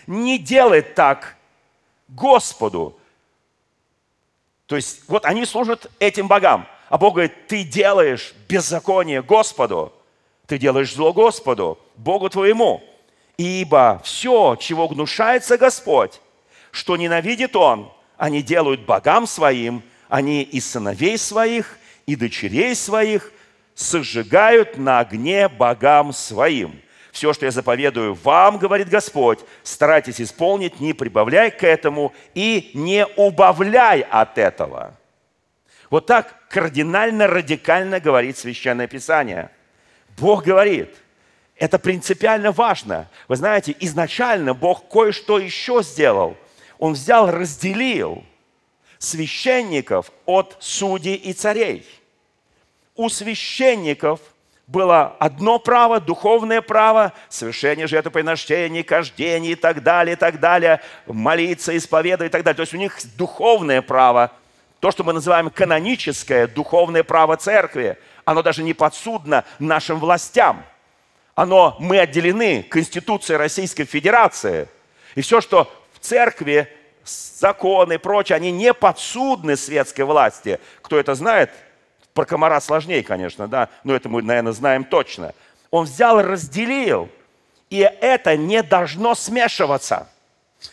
Не 0.06 0.38
делай 0.38 0.80
так 0.80 1.36
Господу. 2.08 2.98
То 4.64 4.74
есть, 4.74 5.02
вот 5.06 5.26
они 5.26 5.44
служат 5.44 5.90
этим 5.98 6.28
богам, 6.28 6.66
а 6.88 6.96
Бог 6.96 7.12
говорит, 7.12 7.46
ты 7.46 7.62
делаешь 7.62 8.34
беззаконие 8.48 9.22
Господу, 9.22 9.92
ты 10.46 10.56
делаешь 10.56 10.94
зло 10.94 11.12
Господу, 11.12 11.78
Богу 11.96 12.30
твоему. 12.30 12.82
Ибо 13.36 14.00
все, 14.02 14.56
чего 14.58 14.88
гнушается 14.88 15.58
Господь, 15.58 16.22
что 16.70 16.96
ненавидит 16.96 17.54
Он, 17.54 17.92
они 18.16 18.40
делают 18.40 18.86
богам 18.86 19.26
своим, 19.26 19.82
они 20.08 20.40
и 20.40 20.58
сыновей 20.58 21.18
своих– 21.18 21.78
и 22.06 22.14
дочерей 22.14 22.74
своих 22.74 23.32
сожигают 23.74 24.78
на 24.78 25.00
огне 25.00 25.48
богам 25.48 26.12
своим. 26.12 26.80
Все, 27.12 27.32
что 27.32 27.46
я 27.46 27.50
заповедую 27.50 28.14
вам, 28.14 28.58
говорит 28.58 28.88
Господь, 28.88 29.40
старайтесь 29.62 30.20
исполнить, 30.20 30.80
не 30.80 30.92
прибавляй 30.92 31.50
к 31.50 31.64
этому 31.64 32.14
и 32.34 32.70
не 32.74 33.06
убавляй 33.16 34.02
от 34.02 34.38
этого. 34.38 34.94
Вот 35.90 36.06
так 36.06 36.48
кардинально, 36.48 37.26
радикально 37.26 38.00
говорит 38.00 38.36
Священное 38.36 38.86
Писание. 38.86 39.50
Бог 40.18 40.44
говорит, 40.44 40.94
это 41.56 41.78
принципиально 41.78 42.52
важно. 42.52 43.08
Вы 43.28 43.36
знаете, 43.36 43.74
изначально 43.80 44.52
Бог 44.52 44.88
кое-что 44.88 45.38
еще 45.38 45.82
сделал. 45.82 46.36
Он 46.78 46.92
взял, 46.92 47.30
разделил– 47.30 48.22
священников 48.98 50.10
от 50.24 50.56
судей 50.60 51.14
и 51.14 51.32
царей. 51.32 51.86
У 52.94 53.08
священников 53.08 54.20
было 54.66 55.14
одно 55.20 55.58
право, 55.58 56.00
духовное 56.00 56.60
право, 56.60 57.12
совершение 57.28 57.86
жертвоприношений, 57.86 58.82
кождений 58.82 59.52
и 59.52 59.54
так 59.54 59.82
далее, 59.82 60.14
и 60.14 60.16
так 60.16 60.40
далее, 60.40 60.80
молиться, 61.06 61.76
исповедовать 61.76 62.30
и 62.30 62.32
так 62.32 62.42
далее. 62.42 62.56
То 62.56 62.62
есть 62.62 62.74
у 62.74 62.78
них 62.78 62.98
духовное 63.16 63.80
право, 63.80 64.32
то, 64.80 64.90
что 64.90 65.04
мы 65.04 65.12
называем 65.12 65.50
каноническое 65.50 66.46
духовное 66.46 67.04
право 67.04 67.36
церкви, 67.36 67.96
оно 68.24 68.42
даже 68.42 68.62
не 68.62 68.74
подсудно 68.74 69.44
нашим 69.58 70.00
властям. 70.00 70.64
Оно, 71.34 71.76
мы 71.78 71.98
отделены 71.98 72.62
Конституцией 72.62 73.36
Российской 73.36 73.84
Федерации. 73.84 74.68
И 75.14 75.20
все, 75.20 75.40
что 75.40 75.70
в 75.92 76.00
церкви 76.00 76.68
законы 77.06 77.94
и 77.94 77.98
прочее, 77.98 78.36
они 78.36 78.50
не 78.50 78.74
подсудны 78.74 79.56
светской 79.56 80.02
власти. 80.02 80.60
Кто 80.82 80.98
это 80.98 81.14
знает? 81.14 81.50
Про 82.14 82.24
комара 82.24 82.60
сложнее, 82.60 83.02
конечно, 83.02 83.46
да, 83.46 83.68
но 83.84 83.94
это 83.94 84.08
мы, 84.08 84.22
наверное, 84.22 84.52
знаем 84.52 84.84
точно. 84.84 85.34
Он 85.70 85.84
взял 85.84 86.18
и 86.20 86.22
разделил, 86.22 87.10
и 87.68 87.78
это 87.78 88.36
не 88.36 88.62
должно 88.62 89.14
смешиваться. 89.14 90.08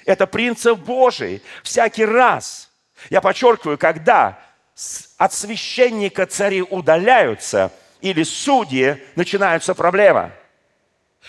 Это 0.05 0.27
принцип 0.27 0.79
Божий. 0.79 1.41
Всякий 1.63 2.05
раз, 2.05 2.69
я 3.09 3.19
подчеркиваю, 3.21 3.77
когда 3.77 4.39
от 5.17 5.33
священника 5.33 6.25
цари 6.25 6.61
удаляются 6.61 7.71
или 8.01 8.23
судьи, 8.23 8.97
начинаются 9.15 9.75
проблемы. 9.75 10.31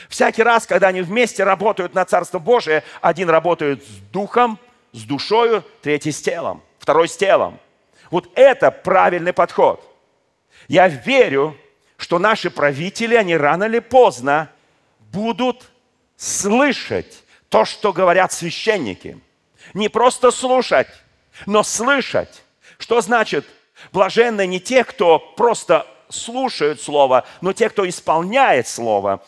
Всякий 0.09 0.43
раз, 0.43 0.67
когда 0.67 0.89
они 0.89 1.03
вместе 1.03 1.45
работают 1.45 1.95
на 1.95 2.05
Царство 2.05 2.39
Божие, 2.39 2.83
один 3.01 3.31
работает 3.31 3.85
с 3.85 3.89
духом, 4.13 4.59
с 4.95 5.03
душою, 5.03 5.65
третий 5.83 6.13
с 6.13 6.23
телом, 6.23 6.63
второй 6.79 7.09
с 7.09 7.17
телом. 7.17 7.59
Вот 8.11 8.31
это 8.37 8.71
правильный 8.71 9.33
подход. 9.33 9.85
Я 10.69 10.89
верю, 10.89 11.59
что 11.97 12.19
наши 12.19 12.49
правители, 12.49 13.17
они 13.17 13.37
рано 13.37 13.65
или 13.65 13.81
поздно 13.81 14.51
будут 15.01 15.71
слышать 16.17 17.23
то, 17.49 17.65
что 17.65 17.93
говорят 17.93 18.33
священники. 18.33 19.19
Не 19.75 19.89
просто 19.89 20.31
слушать, 20.31 20.89
но 21.45 21.65
слышать. 21.65 22.43
Что 22.79 23.01
значит 23.01 23.45
блаженны 23.93 24.47
не 24.47 24.61
те, 24.61 24.85
кто 24.85 25.19
просто 25.19 25.87
слушают 26.09 26.81
Слово, 26.81 27.27
но 27.41 27.53
те, 27.53 27.69
кто 27.69 27.89
исполняет 27.89 28.69
Слово. 28.69 29.25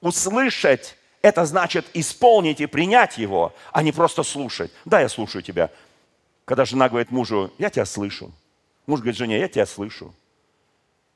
Услышать 0.00 0.96
это 1.22 1.44
значит 1.46 1.86
исполнить 1.94 2.60
и 2.60 2.66
принять 2.66 3.16
его, 3.16 3.54
а 3.72 3.82
не 3.82 3.92
просто 3.92 4.24
слушать. 4.24 4.72
Да, 4.84 5.00
я 5.00 5.08
слушаю 5.08 5.42
тебя. 5.42 5.70
Когда 6.44 6.64
жена 6.64 6.88
говорит 6.88 7.10
мужу, 7.10 7.52
я 7.58 7.70
тебя 7.70 7.84
слышу. 7.84 8.32
Муж 8.86 9.00
говорит 9.00 9.16
жене, 9.16 9.38
я 9.38 9.48
тебя 9.48 9.64
слышу. 9.64 10.12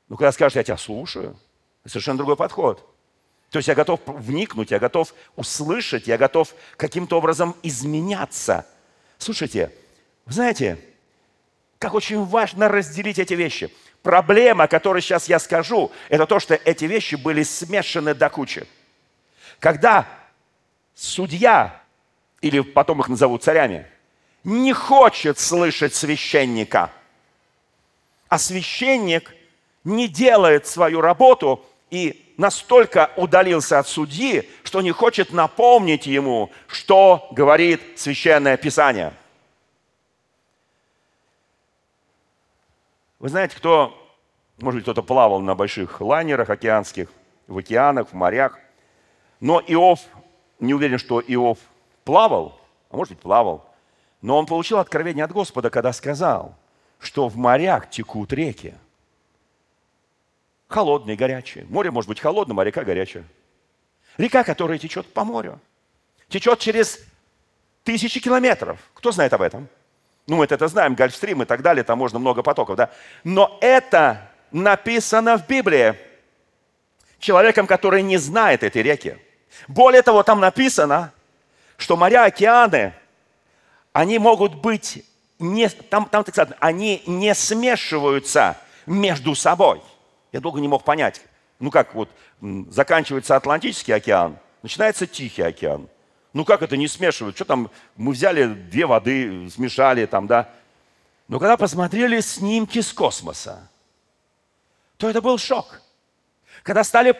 Но 0.07 0.15
когда 0.15 0.31
скажешь, 0.31 0.55
я 0.55 0.63
тебя 0.63 0.77
слушаю, 0.77 1.37
совершенно 1.85 2.17
другой 2.17 2.37
подход. 2.37 2.89
То 3.49 3.59
есть 3.59 3.67
я 3.67 3.75
готов 3.75 3.99
вникнуть, 4.05 4.71
я 4.71 4.79
готов 4.79 5.13
услышать, 5.35 6.07
я 6.07 6.17
готов 6.17 6.53
каким-то 6.77 7.17
образом 7.17 7.55
изменяться. 7.61 8.65
Слушайте, 9.17 9.73
вы 10.25 10.33
знаете, 10.33 10.79
как 11.79 11.93
очень 11.93 12.23
важно 12.23 12.69
разделить 12.69 13.19
эти 13.19 13.33
вещи. 13.33 13.73
Проблема, 14.03 14.65
о 14.65 14.67
которой 14.67 15.01
сейчас 15.01 15.27
я 15.27 15.39
скажу, 15.39 15.91
это 16.07 16.25
то, 16.25 16.39
что 16.39 16.55
эти 16.55 16.85
вещи 16.85 17.15
были 17.15 17.43
смешаны 17.43 18.13
до 18.13 18.29
кучи. 18.29 18.67
Когда 19.59 20.07
судья, 20.93 21.81
или 22.41 22.59
потом 22.59 23.01
их 23.01 23.09
назовут 23.09 23.43
царями, 23.43 23.87
не 24.43 24.73
хочет 24.73 25.39
слышать 25.39 25.93
священника, 25.93 26.91
а 28.29 28.37
священник 28.37 29.33
не 29.83 30.07
делает 30.07 30.67
свою 30.67 31.01
работу 31.01 31.65
и 31.89 32.33
настолько 32.37 33.11
удалился 33.15 33.79
от 33.79 33.87
судьи, 33.87 34.49
что 34.63 34.81
не 34.81 34.91
хочет 34.91 35.31
напомнить 35.31 36.05
ему, 36.05 36.51
что 36.67 37.27
говорит 37.31 37.81
Священное 37.99 38.57
Писание. 38.57 39.13
Вы 43.19 43.29
знаете, 43.29 43.55
кто, 43.55 43.97
может 44.59 44.77
быть, 44.77 44.83
кто-то 44.83 45.01
плавал 45.01 45.41
на 45.41 45.55
больших 45.55 46.01
лайнерах 46.01 46.49
океанских, 46.49 47.09
в 47.47 47.57
океанах, 47.57 48.09
в 48.09 48.13
морях. 48.13 48.59
Но 49.39 49.61
Иов, 49.67 50.01
не 50.59 50.73
уверен, 50.73 50.97
что 50.97 51.19
Иов 51.19 51.59
плавал, 52.03 52.59
а 52.89 52.97
может 52.97 53.13
быть 53.13 53.21
плавал, 53.21 53.67
но 54.21 54.37
он 54.37 54.45
получил 54.45 54.79
откровение 54.79 55.23
от 55.23 55.31
Господа, 55.31 55.69
когда 55.69 55.93
сказал, 55.93 56.55
что 56.99 57.27
в 57.27 57.37
морях 57.37 57.89
текут 57.89 58.33
реки. 58.33 58.73
Холодные, 60.67 61.15
горячие. 61.15 61.65
Море 61.69 61.91
может 61.91 62.09
быть 62.09 62.19
холодным, 62.19 62.59
а 62.59 62.63
река 62.63 62.83
горячая. 62.83 63.23
Река, 64.17 64.43
которая 64.43 64.79
течет 64.79 65.05
по 65.13 65.23
морю. 65.23 65.59
Течет 66.27 66.59
через 66.59 66.99
тысячи 67.83 68.19
километров. 68.19 68.79
Кто 68.93 69.11
знает 69.11 69.31
об 69.33 69.41
этом? 69.41 69.69
Ну, 70.25 70.37
мы 70.37 70.45
это 70.45 70.67
знаем, 70.67 70.95
Гольфстрим 70.95 71.43
и 71.43 71.45
так 71.45 71.61
далее, 71.61 71.85
там 71.85 71.99
можно 71.99 72.19
много 72.19 72.43
потоков, 72.43 72.75
да? 72.75 72.91
Но 73.23 73.57
это 73.61 74.29
написано 74.51 75.37
в 75.37 75.47
Библии 75.47 75.95
человеком, 77.19 77.65
который 77.65 78.01
не 78.01 78.17
знает 78.17 78.63
этой 78.63 78.81
реки. 78.81 79.17
Более 79.67 80.01
того, 80.01 80.23
там 80.23 80.39
написано, 80.39 81.11
что 81.77 81.97
моря, 81.97 82.25
океаны, 82.25 82.93
они 83.93 84.19
могут 84.19 84.55
быть, 84.55 85.05
не, 85.39 85.67
там, 85.69 86.05
там 86.05 86.23
так 86.23 86.35
сказано, 86.35 86.57
они 86.59 87.03
не 87.05 87.33
смешиваются 87.33 88.57
между 88.85 89.35
собой. 89.35 89.81
Я 90.31 90.39
долго 90.39 90.59
не 90.59 90.67
мог 90.67 90.83
понять. 90.83 91.21
Ну 91.59 91.71
как, 91.71 91.95
вот 91.95 92.09
заканчивается 92.69 93.35
Атлантический 93.35 93.93
океан, 93.93 94.37
начинается 94.61 95.07
Тихий 95.07 95.41
океан. 95.41 95.87
Ну 96.33 96.45
как 96.45 96.61
это 96.61 96.77
не 96.77 96.87
смешивают? 96.87 97.35
Что 97.35 97.45
там, 97.45 97.71
мы 97.95 98.11
взяли 98.11 98.45
две 98.45 98.85
воды, 98.85 99.49
смешали 99.49 100.05
там, 100.05 100.27
да. 100.27 100.49
Но 101.27 101.39
когда 101.39 101.57
посмотрели 101.57 102.19
снимки 102.21 102.79
с 102.79 102.93
космоса, 102.93 103.67
то 104.97 105.09
это 105.09 105.21
был 105.21 105.37
шок. 105.37 105.81
Когда 106.63 106.83
стали 106.83 107.19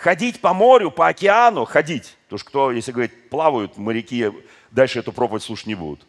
ходить 0.00 0.40
по 0.40 0.54
морю, 0.54 0.90
по 0.90 1.08
океану, 1.08 1.66
ходить. 1.66 2.16
Потому 2.24 2.38
что 2.38 2.48
кто, 2.48 2.72
если 2.72 2.92
говорить, 2.92 3.28
плавают 3.28 3.76
моряки, 3.76 4.32
дальше 4.70 5.00
эту 5.00 5.12
проповедь 5.12 5.42
слушать 5.42 5.66
не 5.66 5.74
будут. 5.74 6.06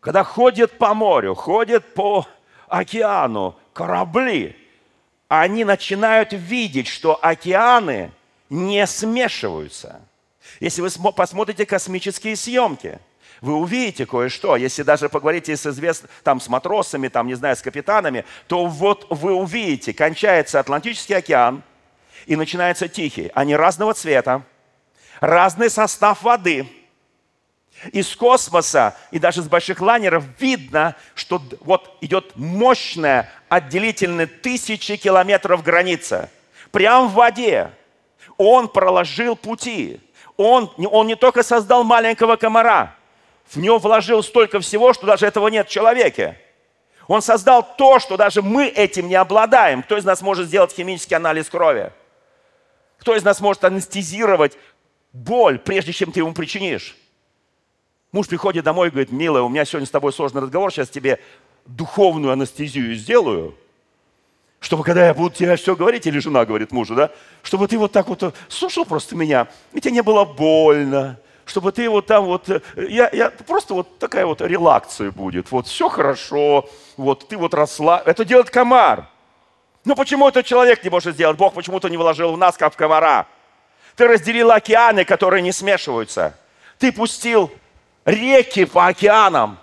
Когда 0.00 0.22
ходят 0.22 0.78
по 0.78 0.94
морю, 0.94 1.34
ходят 1.34 1.94
по 1.94 2.26
океану 2.68 3.56
корабли, 3.72 4.56
они 5.28 5.64
начинают 5.64 6.32
видеть, 6.32 6.86
что 6.86 7.18
океаны 7.20 8.12
не 8.48 8.86
смешиваются. 8.86 10.00
Если 10.60 10.80
вы 10.80 10.90
посмотрите 11.12 11.66
космические 11.66 12.36
съемки, 12.36 13.00
вы 13.40 13.56
увидите 13.56 14.06
кое-что. 14.06 14.54
Если 14.56 14.84
даже 14.84 15.08
поговорите 15.08 15.56
с, 15.56 15.66
извест... 15.66 16.04
там, 16.22 16.40
с 16.40 16.48
матросами, 16.48 17.08
там, 17.08 17.26
не 17.26 17.34
знаю, 17.34 17.56
с 17.56 17.62
капитанами, 17.62 18.24
то 18.46 18.66
вот 18.66 19.06
вы 19.10 19.32
увидите, 19.32 19.92
кончается 19.92 20.60
Атлантический 20.60 21.16
океан 21.16 21.64
и 22.26 22.36
начинается 22.36 22.88
Тихий. 22.88 23.30
Они 23.34 23.56
разного 23.56 23.94
цвета, 23.94 24.42
разный 25.20 25.70
состав 25.70 26.22
воды– 26.22 26.66
из 27.90 28.14
космоса 28.14 28.94
и 29.10 29.18
даже 29.18 29.42
с 29.42 29.48
больших 29.48 29.80
лайнеров 29.80 30.24
видно, 30.38 30.94
что 31.14 31.42
вот 31.60 31.96
идет 32.00 32.36
мощная 32.36 33.28
отделительная 33.48 34.26
тысячи 34.26 34.96
километров 34.96 35.62
граница. 35.62 36.30
Прямо 36.70 37.06
в 37.06 37.14
воде. 37.14 37.70
Он 38.38 38.68
проложил 38.68 39.36
пути. 39.36 40.00
Он, 40.36 40.70
он 40.78 41.06
не 41.06 41.16
только 41.16 41.42
создал 41.42 41.84
маленького 41.84 42.36
комара, 42.36 42.94
в 43.50 43.58
него 43.58 43.78
вложил 43.78 44.22
столько 44.22 44.60
всего, 44.60 44.94
что 44.94 45.06
даже 45.06 45.26
этого 45.26 45.48
нет 45.48 45.68
в 45.68 45.70
человеке. 45.70 46.38
Он 47.06 47.20
создал 47.20 47.62
то, 47.76 47.98
что 47.98 48.16
даже 48.16 48.40
мы 48.40 48.66
этим 48.66 49.08
не 49.08 49.16
обладаем. 49.16 49.82
Кто 49.82 49.98
из 49.98 50.04
нас 50.04 50.22
может 50.22 50.46
сделать 50.46 50.72
химический 50.72 51.16
анализ 51.16 51.50
крови? 51.50 51.92
Кто 53.02 53.16
из 53.16 53.24
нас 53.24 53.40
может 53.40 53.64
анестезировать 53.64 54.56
боль, 55.12 55.58
прежде 55.58 55.92
чем 55.92 56.12
ты 56.12 56.20
ему 56.20 56.34
причинишь? 56.34 56.96
Муж 58.12 58.28
приходит 58.28 58.62
домой 58.62 58.86
и 58.86 58.90
говорит, 58.92 59.10
милая, 59.10 59.42
у 59.42 59.48
меня 59.48 59.64
сегодня 59.64 59.88
с 59.88 59.90
тобой 59.90 60.12
сложный 60.12 60.40
разговор, 60.40 60.70
сейчас 60.70 60.88
тебе 60.88 61.18
духовную 61.66 62.32
анестезию 62.32 62.94
сделаю, 62.94 63.56
чтобы 64.60 64.84
когда 64.84 65.04
я 65.04 65.14
буду 65.14 65.34
тебе 65.34 65.56
все 65.56 65.74
говорить, 65.74 66.06
или 66.06 66.20
жена 66.20 66.44
говорит 66.44 66.70
мужу, 66.70 66.94
да, 66.94 67.10
чтобы 67.42 67.66
ты 67.66 67.76
вот 67.76 67.90
так 67.90 68.06
вот 68.06 68.36
слушал 68.46 68.84
просто 68.84 69.16
меня, 69.16 69.48
и 69.72 69.80
тебе 69.80 69.94
не 69.94 70.02
было 70.04 70.24
больно, 70.24 71.18
чтобы 71.44 71.72
ты 71.72 71.90
вот 71.90 72.06
там 72.06 72.26
вот, 72.26 72.48
я, 72.76 73.10
я 73.12 73.30
просто 73.30 73.74
вот 73.74 73.98
такая 73.98 74.26
вот 74.26 74.40
релакция 74.42 75.10
будет, 75.10 75.50
вот 75.50 75.66
все 75.66 75.88
хорошо, 75.88 76.70
вот 76.96 77.26
ты 77.26 77.36
вот 77.36 77.52
росла, 77.52 78.00
это 78.06 78.24
делает 78.24 78.50
комар. 78.50 79.08
Ну 79.84 79.96
почему 79.96 80.28
этот 80.28 80.46
человек 80.46 80.84
не 80.84 80.90
может 80.90 81.14
сделать? 81.14 81.36
Бог 81.36 81.54
почему-то 81.54 81.88
не 81.88 81.96
вложил 81.96 82.32
в 82.32 82.38
нас, 82.38 82.56
как 82.56 82.74
в 82.74 82.76
комара. 82.76 83.26
Ты 83.96 84.06
разделил 84.06 84.50
океаны, 84.50 85.04
которые 85.04 85.42
не 85.42 85.52
смешиваются. 85.52 86.38
Ты 86.78 86.92
пустил 86.92 87.52
реки 88.04 88.64
по 88.64 88.86
океанам, 88.86 89.58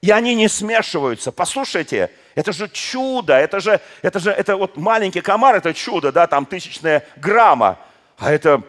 и 0.00 0.10
они 0.10 0.34
не 0.34 0.48
смешиваются. 0.48 1.32
Послушайте, 1.32 2.10
это 2.34 2.52
же 2.52 2.68
чудо, 2.68 3.34
это 3.34 3.60
же, 3.60 3.80
это 4.00 4.18
же, 4.18 4.30
это 4.30 4.56
вот 4.56 4.76
маленький 4.76 5.20
комар, 5.20 5.56
это 5.56 5.74
чудо, 5.74 6.12
да, 6.12 6.26
там 6.26 6.46
тысячная 6.46 7.06
грамма, 7.16 7.78
а 8.18 8.32
это 8.32 8.62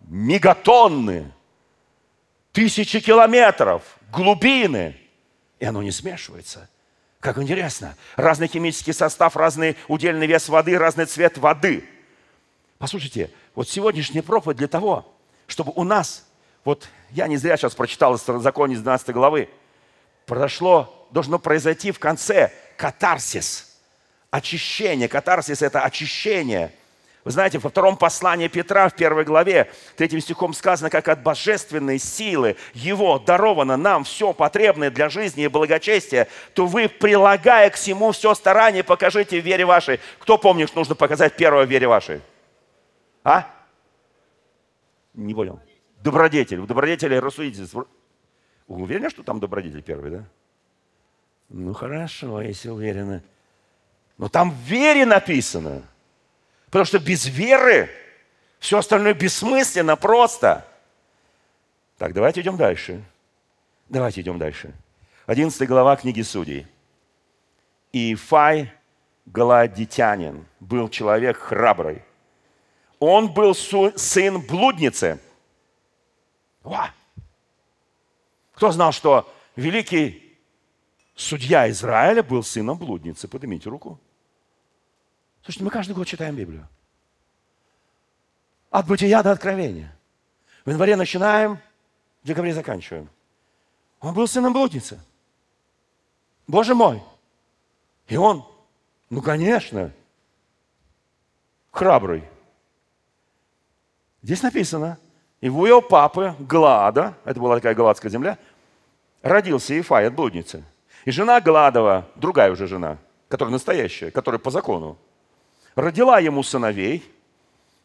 мегатонны, 0.00 1.32
тысячи 2.52 3.00
километров, 3.00 3.82
глубины, 4.12 4.96
и 5.58 5.64
оно 5.64 5.82
не 5.82 5.90
смешивается. 5.90 6.68
Как 7.24 7.38
интересно. 7.38 7.96
Разный 8.16 8.48
химический 8.48 8.92
состав, 8.92 9.34
разный 9.34 9.78
удельный 9.88 10.26
вес 10.26 10.46
воды, 10.50 10.76
разный 10.76 11.06
цвет 11.06 11.38
воды. 11.38 11.82
Послушайте, 12.76 13.30
вот 13.54 13.66
сегодняшняя 13.66 14.22
проповедь 14.22 14.58
для 14.58 14.68
того, 14.68 15.10
чтобы 15.46 15.72
у 15.74 15.84
нас 15.84 16.26
вот 16.64 16.86
я 17.12 17.26
не 17.26 17.38
зря 17.38 17.56
сейчас 17.56 17.74
прочитал 17.74 18.18
закон 18.18 18.72
из 18.72 18.82
12 18.82 19.08
главы. 19.14 19.48
Произошло, 20.26 21.08
должно 21.12 21.38
произойти 21.38 21.92
в 21.92 21.98
конце 21.98 22.52
катарсис, 22.76 23.74
очищение. 24.30 25.08
Катарсис– 25.08 25.62
это 25.62 25.80
очищение. 25.80 26.74
Вы 27.24 27.30
знаете, 27.30 27.58
во 27.58 27.70
втором 27.70 27.96
послании 27.96 28.48
Петра, 28.48 28.88
в 28.88 28.94
первой 28.94 29.24
главе, 29.24 29.70
третьим 29.96 30.20
стихом 30.20 30.52
сказано, 30.52 30.90
как 30.90 31.08
от 31.08 31.22
божественной 31.22 31.98
силы 31.98 32.56
Его 32.74 33.18
даровано 33.18 33.76
нам 33.78 34.04
все 34.04 34.32
потребное 34.34 34.90
для 34.90 35.08
жизни 35.08 35.44
и 35.44 35.48
благочестия, 35.48 36.28
то 36.52 36.66
вы, 36.66 36.88
прилагая 36.88 37.70
к 37.70 37.74
всему 37.74 38.12
все 38.12 38.34
старание, 38.34 38.84
покажите 38.84 39.40
в 39.40 39.44
вере 39.44 39.64
вашей. 39.64 40.00
Кто 40.18 40.36
помнит, 40.36 40.68
что 40.68 40.80
нужно 40.80 40.94
показать 40.94 41.34
первое 41.36 41.64
в 41.64 41.70
вере 41.70 41.88
вашей? 41.88 42.20
А? 43.22 43.50
Не 45.14 45.34
понял 45.34 45.60
добродетель. 46.04 46.60
В 46.60 46.66
добродетели 46.66 47.16
рассудительство. 47.16 47.88
Вы 48.68 48.82
уверены, 48.82 49.10
что 49.10 49.22
там 49.22 49.40
добродетель 49.40 49.82
первый, 49.82 50.10
да? 50.10 50.24
Ну 51.48 51.72
хорошо, 51.72 52.40
если 52.42 52.68
уверены. 52.68 53.22
Но 54.18 54.28
там 54.28 54.50
в 54.50 54.56
вере 54.56 55.06
написано. 55.06 55.82
Потому 56.74 56.86
что 56.86 56.98
без 56.98 57.26
веры 57.26 57.88
все 58.58 58.78
остальное 58.78 59.14
бессмысленно 59.14 59.94
просто. 59.94 60.66
Так, 61.98 62.12
давайте 62.12 62.40
идем 62.40 62.56
дальше. 62.56 63.00
Давайте 63.88 64.22
идем 64.22 64.40
дальше. 64.40 64.74
11 65.26 65.68
глава 65.68 65.94
книги 65.94 66.22
Судей. 66.22 66.66
И 67.92 68.16
Фай 68.16 68.72
Галадитянин 69.26 70.46
был 70.58 70.88
человек 70.88 71.36
храбрый. 71.36 72.02
Он 72.98 73.32
был 73.32 73.54
сын 73.54 74.40
блудницы– 74.40 75.20
Ва! 76.64 76.92
Кто 78.54 78.72
знал, 78.72 78.90
что 78.90 79.32
великий 79.54 80.36
судья 81.14 81.70
Израиля 81.70 82.24
был 82.24 82.42
сыном 82.42 82.78
блудницы? 82.78 83.28
Поднимите 83.28 83.70
руку. 83.70 84.00
Слушайте, 85.44 85.64
мы 85.64 85.70
каждый 85.70 85.94
год 85.94 86.06
читаем 86.06 86.34
Библию. 86.34 86.66
От 88.70 88.86
бытия 88.86 89.22
до 89.22 89.30
откровения. 89.30 89.94
В 90.64 90.70
январе 90.70 90.96
начинаем, 90.96 91.58
в 92.22 92.26
декабре 92.26 92.54
заканчиваем. 92.54 93.10
Он 94.00 94.14
был 94.14 94.26
сыном 94.26 94.54
блудницы. 94.54 94.98
Боже 96.46 96.74
мой! 96.74 97.02
И 98.08 98.16
он, 98.16 98.46
ну, 99.10 99.20
конечно, 99.20 99.92
храбрый. 101.70 102.24
Здесь 104.22 104.42
написано, 104.42 104.98
и 105.42 105.50
у 105.50 105.66
его 105.66 105.82
папы 105.82 106.34
Глада, 106.38 107.18
это 107.24 107.38
была 107.38 107.56
такая 107.56 107.74
гладская 107.74 108.10
земля, 108.10 108.38
родился 109.20 109.78
Ифай 109.78 110.06
от 110.06 110.14
блудницы. 110.14 110.64
И 111.04 111.10
жена 111.10 111.42
Гладова, 111.42 112.08
другая 112.14 112.50
уже 112.50 112.66
жена, 112.66 112.96
которая 113.28 113.52
настоящая, 113.52 114.10
которая 114.10 114.38
по 114.38 114.50
закону, 114.50 114.96
родила 115.74 116.18
ему 116.18 116.42
сыновей. 116.42 117.04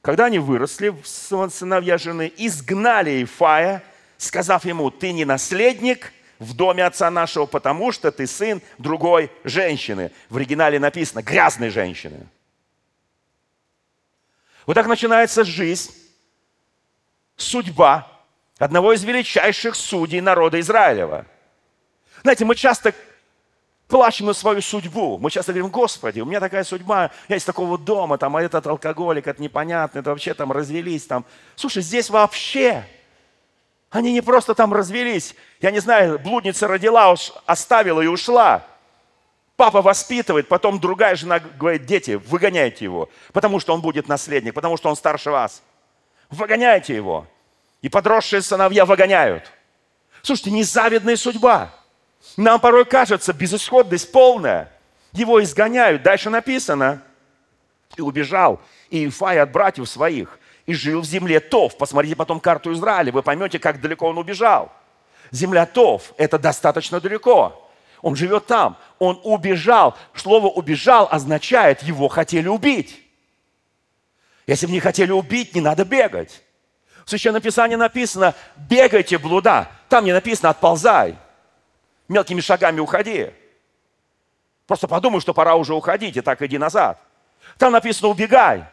Когда 0.02 0.26
они 0.26 0.40
выросли, 0.40 0.96
сыновья 1.04 1.98
жены, 1.98 2.32
изгнали 2.38 3.24
Ифая, 3.24 3.84
сказав 4.18 4.66
ему, 4.66 4.92
ты 4.92 5.12
не 5.12 5.26
наследник 5.26 6.14
в 6.40 6.54
доме 6.54 6.86
отца 6.86 7.12
нашего, 7.12 7.46
потому 7.46 7.92
что 7.92 8.12
ты 8.12 8.26
сын 8.26 8.62
другой 8.78 9.30
женщины. 9.44 10.12
В 10.30 10.38
оригинале 10.38 10.80
написано 10.80 11.22
«грязной 11.22 11.70
женщины». 11.70 12.28
Вот 14.66 14.76
так 14.76 14.88
начинается 14.88 15.44
жизнь 15.44 15.92
судьба 17.36 18.08
одного 18.58 18.94
из 18.94 19.04
величайших 19.04 19.76
судей 19.76 20.22
народа 20.22 20.60
Израилева. 20.60 21.26
Знаете, 22.22 22.46
мы 22.46 22.56
часто 22.56 22.94
плачем 23.90 24.28
на 24.28 24.34
свою 24.34 24.62
судьбу. 24.62 25.18
Мы 25.18 25.32
часто 25.32 25.52
говорим, 25.52 25.72
Господи, 25.72 26.22
у 26.22 26.26
меня 26.26 26.40
такая 26.40 26.64
судьба, 26.64 27.12
я 27.28 27.36
из 27.36 27.44
такого 27.44 27.78
дома, 27.78 28.18
там, 28.18 28.38
а 28.38 28.42
этот 28.42 28.66
алкоголик, 28.68 29.28
это 29.28 29.42
непонятно, 29.42 30.00
это 30.00 30.12
вообще 30.12 30.34
там 30.34 30.52
развелись. 30.52 31.06
Там. 31.06 31.26
Слушай, 31.56 31.82
здесь 31.82 32.10
вообще 32.10 32.86
они 33.90 34.14
не 34.14 34.22
просто 34.22 34.54
там 34.54 34.72
развелись. 34.74 35.36
Я 35.60 35.72
не 35.72 35.80
знаю, 35.80 36.20
блудница 36.20 36.68
родила, 36.68 37.16
оставила 37.46 38.02
и 38.02 38.08
ушла. 38.08 38.64
Папа 39.56 39.82
воспитывает, 39.82 40.48
потом 40.48 40.80
другая 40.80 41.16
жена 41.16 41.40
говорит, 41.40 41.86
дети, 41.86 42.12
выгоняйте 42.12 42.86
его, 42.86 43.10
потому 43.34 43.60
что 43.60 43.74
он 43.74 43.82
будет 43.82 44.08
наследник, 44.08 44.54
потому 44.54 44.78
что 44.78 44.90
он 44.90 44.96
старше 44.96 45.32
вас. 45.32 45.64
Выгоняйте 46.30 46.96
его. 46.96 47.28
И 47.82 47.90
подросшие 47.90 48.42
сыновья 48.42 48.86
выгоняют. 48.86 49.52
Слушайте, 50.22 50.52
незавидная 50.52 51.16
судьба. 51.16 51.74
Нам 52.38 52.60
порой 52.60 52.86
кажется, 52.86 53.34
безысходность 53.34 54.12
полная. 54.12 54.72
Его 55.14 55.42
изгоняют. 55.42 56.04
Дальше 56.04 56.30
написано. 56.30 57.02
И 57.96 58.02
убежал 58.02 58.62
Иефай 58.90 59.40
от 59.40 59.52
братьев 59.52 59.90
своих 59.90 60.40
и 60.66 60.74
жил 60.74 61.02
в 61.02 61.06
земле 61.06 61.40
Тов. 61.40 61.78
Посмотрите 61.78 62.16
потом 62.16 62.40
карту 62.40 62.72
Израиля, 62.74 63.12
вы 63.12 63.24
поймете, 63.24 63.58
как 63.58 63.82
далеко 63.82 64.08
он 64.08 64.18
убежал. 64.18 64.72
Земля 65.32 65.66
Тов– 65.66 66.14
это 66.18 66.38
достаточно 66.38 67.00
далеко. 67.00 67.70
Он 68.02 68.16
живет 68.16 68.46
там. 68.46 68.78
Он 69.00 69.20
убежал. 69.24 69.98
Слово 70.14 70.48
«убежал» 70.48 71.08
означает, 71.12 71.84
его 71.84 72.08
хотели 72.08 72.48
убить. 72.48 73.04
Если 74.48 74.66
бы 74.66 74.72
не 74.72 74.80
хотели 74.80 75.12
убить, 75.12 75.54
не 75.54 75.62
надо 75.62 75.86
бегать. 75.86 76.42
В 77.06 77.10
Священном 77.10 77.42
Писании 77.42 77.76
написано, 77.76 78.36
бегайте, 78.56 79.18
блуда. 79.18 79.70
Там 79.90 80.06
не 80.06 80.14
написано, 80.14 80.50
отползай. 80.50 81.18
Мелкими 82.10 82.42
шагами 82.42 82.82
уходи. 82.82 83.32
Просто 84.68 84.88
подумай, 84.88 85.22
что 85.22 85.34
пора 85.34 85.56
уже 85.56 85.74
уходить, 85.74 86.18
и 86.18 86.22
так 86.22 86.42
иди 86.42 86.58
назад. 86.58 87.02
Там 87.58 87.72
написано 87.72 88.10
«убегай». 88.10 88.66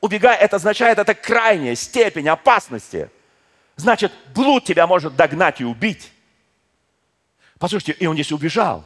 Убегай, 0.00 0.36
это 0.36 0.56
означает, 0.56 0.98
это 0.98 1.14
крайняя 1.14 1.74
степень 1.74 2.28
опасности. 2.28 3.10
Значит, 3.76 4.12
блуд 4.34 4.64
тебя 4.64 4.86
может 4.86 5.16
догнать 5.16 5.60
и 5.60 5.64
убить. 5.64 6.12
Послушайте, 7.58 7.92
и 7.92 8.06
он 8.06 8.14
здесь 8.14 8.30
убежал, 8.30 8.84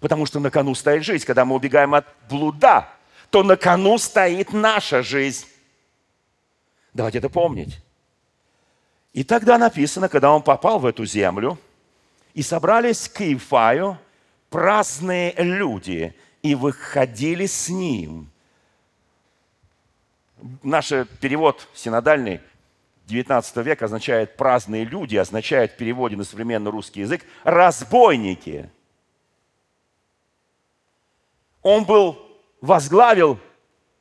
потому 0.00 0.26
что 0.26 0.40
на 0.40 0.50
кону 0.50 0.74
стоит 0.74 1.04
жизнь. 1.04 1.24
Когда 1.24 1.44
мы 1.44 1.54
убегаем 1.54 1.94
от 1.94 2.06
блуда, 2.28 2.88
то 3.30 3.44
на 3.44 3.56
кону 3.56 3.98
стоит 3.98 4.52
наша 4.52 5.02
жизнь. 5.02 5.46
Давайте 6.92 7.18
это 7.18 7.28
помнить. 7.28 7.78
И 9.12 9.22
тогда 9.22 9.58
написано, 9.58 10.08
когда 10.08 10.32
он 10.32 10.42
попал 10.42 10.80
в 10.80 10.86
эту 10.86 11.04
землю, 11.06 11.56
и 12.38 12.42
собрались 12.42 13.08
к 13.08 13.20
Иефаю 13.22 13.98
праздные 14.48 15.34
люди, 15.38 16.14
и 16.40 16.54
выходили 16.54 17.46
с 17.46 17.68
ним. 17.68 18.30
Наш 20.62 20.90
перевод 21.20 21.66
синодальный 21.74 22.40
19 23.06 23.56
века 23.56 23.86
означает 23.86 24.36
праздные 24.36 24.84
люди, 24.84 25.16
означает 25.16 25.72
в 25.72 25.76
переводе 25.78 26.14
на 26.14 26.22
современный 26.22 26.70
русский 26.70 27.00
язык 27.00 27.24
разбойники. 27.42 28.70
Он 31.62 31.84
был, 31.84 32.24
возглавил 32.60 33.40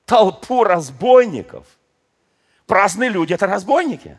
толпу 0.06 0.64
разбойников. 0.64 1.66
Праздные 2.68 3.10
люди– 3.10 3.34
это 3.34 3.48
разбойники. 3.48 4.16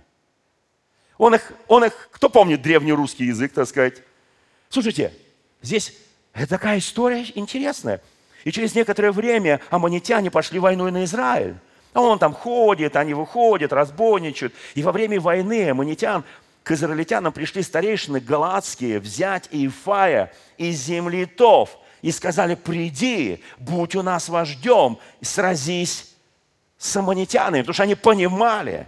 Он 1.19 1.37
их, 1.37 1.53
он 1.69 1.85
их, 1.85 2.09
кто 2.11 2.29
помнит 2.29 2.63
древний 2.63 2.93
русский 2.93 3.27
язык, 3.27 3.53
так 3.53 3.69
сказать? 3.69 4.03
Слушайте, 4.69 5.13
здесь 5.63 5.95
такая 6.49 6.79
история 6.79 7.25
интересная. 7.35 8.01
И 8.45 8.53
через 8.53 8.75
некоторое 8.75 9.13
время 9.13 9.61
аммонитяне 9.71 10.31
пошли 10.31 10.59
войной 10.59 10.93
на 10.93 11.05
Израиль. 11.05 11.57
А 11.93 12.01
он 12.01 12.19
там 12.19 12.33
ходит, 12.35 12.97
они 12.97 13.15
выходят, 13.15 13.73
разбойничают. 13.73 14.55
И 14.75 14.83
во 14.83 14.93
время 14.93 15.21
войны 15.21 15.71
аммонитян 15.71 16.25
к 16.63 16.71
израильтянам 16.73 17.33
пришли 17.33 17.63
старейшины 17.63 18.21
галатские 18.21 19.01
взять 19.01 19.49
Иефая 19.51 20.33
из 20.59 20.77
земли 20.77 21.27
Тов. 21.27 21.77
И 22.01 22.13
сказали, 22.13 22.55
приди, 22.55 23.43
будь 23.59 23.97
у 23.97 24.03
нас 24.03 24.29
вождем, 24.29 24.99
сразись 25.21 26.15
с 26.79 26.97
аммонитянами. 26.97 27.63
Потому 27.63 27.75
что 27.75 27.83
они 27.83 27.97
понимали, 27.97 28.87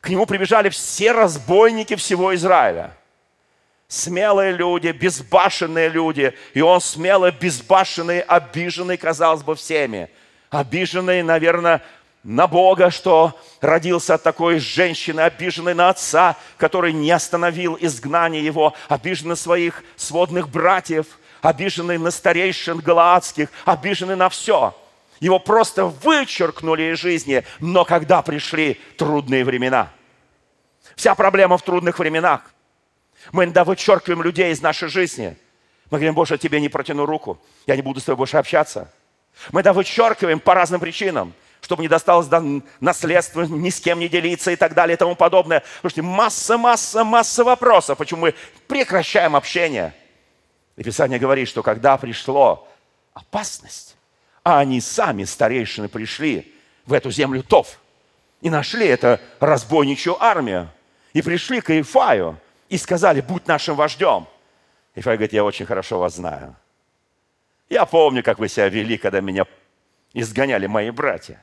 к 0.00 0.10
нему 0.10 0.26
прибежали 0.26 0.68
все 0.68 1.12
разбойники 1.12 1.96
всего 1.96 2.34
Израиля. 2.34 2.94
Смелые 3.88 4.52
люди, 4.52 4.88
безбашенные 4.88 5.88
люди. 5.88 6.34
И 6.54 6.60
он 6.60 6.80
смелый, 6.80 7.30
безбашенный, 7.30 8.20
обиженный, 8.20 8.96
казалось 8.96 9.42
бы, 9.42 9.54
всеми. 9.54 10.10
Обиженный, 10.50 11.22
наверное, 11.22 11.82
на 12.24 12.48
Бога, 12.48 12.90
что 12.90 13.38
родился 13.60 14.14
от 14.14 14.22
такой 14.24 14.58
женщины, 14.58 15.20
обиженный 15.20 15.74
на 15.74 15.90
отца, 15.90 16.36
который 16.56 16.92
не 16.92 17.12
остановил 17.12 17.78
изгнание 17.80 18.44
его, 18.44 18.74
обиженный 18.88 19.36
своих 19.36 19.84
сводных 19.94 20.48
братьев, 20.48 21.06
обиженный 21.40 21.98
на 21.98 22.10
старейшин 22.10 22.78
галаадских, 22.78 23.48
обиженный 23.64 24.16
на 24.16 24.28
все. 24.28 24.74
Его 25.20 25.38
просто 25.38 25.86
вычеркнули 25.86 26.92
из 26.92 26.98
жизни, 26.98 27.44
но 27.60 27.84
когда 27.84 28.22
пришли 28.22 28.80
трудные 28.98 29.44
времена. 29.44 29.90
Вся 30.96 31.14
проблема 31.14 31.56
в 31.58 31.62
трудных 31.62 32.00
временах. 32.00 32.40
Мы 33.32 33.44
иногда 33.44 33.64
вычеркиваем 33.64 34.22
людей 34.22 34.52
из 34.52 34.60
нашей 34.60 34.88
жизни. 34.88 35.36
Мы 35.90 35.98
говорим, 35.98 36.14
Боже, 36.14 36.38
тебе 36.38 36.60
не 36.60 36.68
протяну 36.68 37.06
руку, 37.06 37.40
я 37.66 37.76
не 37.76 37.82
буду 37.82 38.00
с 38.00 38.04
тобой 38.04 38.18
больше 38.18 38.36
общаться. 38.36 38.92
Мы 39.52 39.58
иногда 39.58 39.72
вычеркиваем 39.72 40.40
по 40.40 40.54
разным 40.54 40.80
причинам 40.80 41.34
чтобы 41.66 41.82
не 41.82 41.88
досталось 41.88 42.28
до 42.28 42.62
наследства, 42.80 43.42
ни 43.42 43.70
с 43.70 43.80
кем 43.80 43.98
не 43.98 44.08
делиться 44.08 44.52
и 44.52 44.56
так 44.56 44.72
далее 44.74 44.94
и 44.94 44.98
тому 44.98 45.16
подобное. 45.16 45.64
Слушайте, 45.80 46.02
масса, 46.02 46.56
масса, 46.56 47.02
масса 47.02 47.42
вопросов, 47.42 47.98
почему 47.98 48.20
мы 48.20 48.34
прекращаем 48.68 49.34
общение. 49.34 49.92
И 50.76 50.84
Писание 50.84 51.18
говорит, 51.18 51.48
что 51.48 51.64
когда 51.64 51.96
пришло 51.96 52.68
опасность, 53.14 53.96
а 54.44 54.60
они 54.60 54.80
сами, 54.80 55.24
старейшины, 55.24 55.88
пришли 55.88 56.54
в 56.84 56.92
эту 56.92 57.10
землю 57.10 57.42
Тов 57.42 57.80
и 58.40 58.48
нашли 58.48 58.86
эту 58.86 59.18
разбойничью 59.40 60.22
армию, 60.22 60.70
и 61.14 61.22
пришли 61.22 61.60
к 61.60 61.76
Ифаю 61.80 62.38
и 62.68 62.78
сказали, 62.78 63.20
будь 63.20 63.46
нашим 63.46 63.76
вождем. 63.76 64.26
Ифай 64.94 65.16
говорит, 65.16 65.32
я 65.32 65.44
очень 65.44 65.66
хорошо 65.66 65.98
вас 65.98 66.16
знаю. 66.16 66.56
Я 67.68 67.84
помню, 67.84 68.22
как 68.22 68.38
вы 68.38 68.48
себя 68.48 68.68
вели, 68.68 68.96
когда 68.96 69.20
меня 69.20 69.44
изгоняли 70.12 70.66
мои 70.66 70.90
братья 70.90 71.42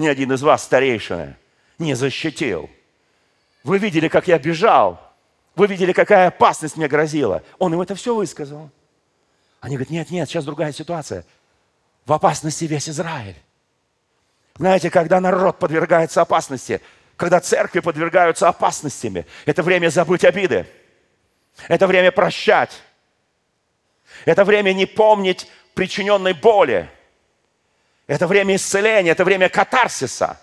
ни 0.00 0.08
один 0.08 0.32
из 0.32 0.42
вас, 0.42 0.64
старейшины, 0.64 1.36
не 1.78 1.94
защитил. 1.94 2.68
Вы 3.62 3.78
видели, 3.78 4.08
как 4.08 4.26
я 4.26 4.38
бежал. 4.38 5.00
Вы 5.54 5.66
видели, 5.66 5.92
какая 5.92 6.28
опасность 6.28 6.76
мне 6.76 6.88
грозила. 6.88 7.42
Он 7.58 7.74
им 7.74 7.80
это 7.80 7.94
все 7.94 8.14
высказал. 8.14 8.70
Они 9.60 9.76
говорят, 9.76 9.90
нет, 9.90 10.10
нет, 10.10 10.28
сейчас 10.28 10.44
другая 10.44 10.72
ситуация. 10.72 11.24
В 12.06 12.12
опасности 12.12 12.64
весь 12.64 12.88
Израиль. 12.88 13.36
Знаете, 14.56 14.90
когда 14.90 15.20
народ 15.20 15.58
подвергается 15.58 16.22
опасности, 16.22 16.80
когда 17.20 17.38
церкви 17.38 17.80
подвергаются 17.80 18.48
опасностями, 18.48 19.26
это 19.44 19.62
время 19.62 19.90
забыть 19.90 20.24
обиды. 20.24 20.66
Это 21.68 21.86
время 21.86 22.10
прощать. 22.12 22.80
Это 24.24 24.42
время 24.42 24.72
не 24.72 24.86
помнить 24.86 25.46
причиненной 25.74 26.32
боли. 26.32 26.88
Это 28.06 28.26
время 28.26 28.56
исцеления, 28.56 29.10
это 29.10 29.26
время 29.26 29.50
катарсиса. 29.50 30.40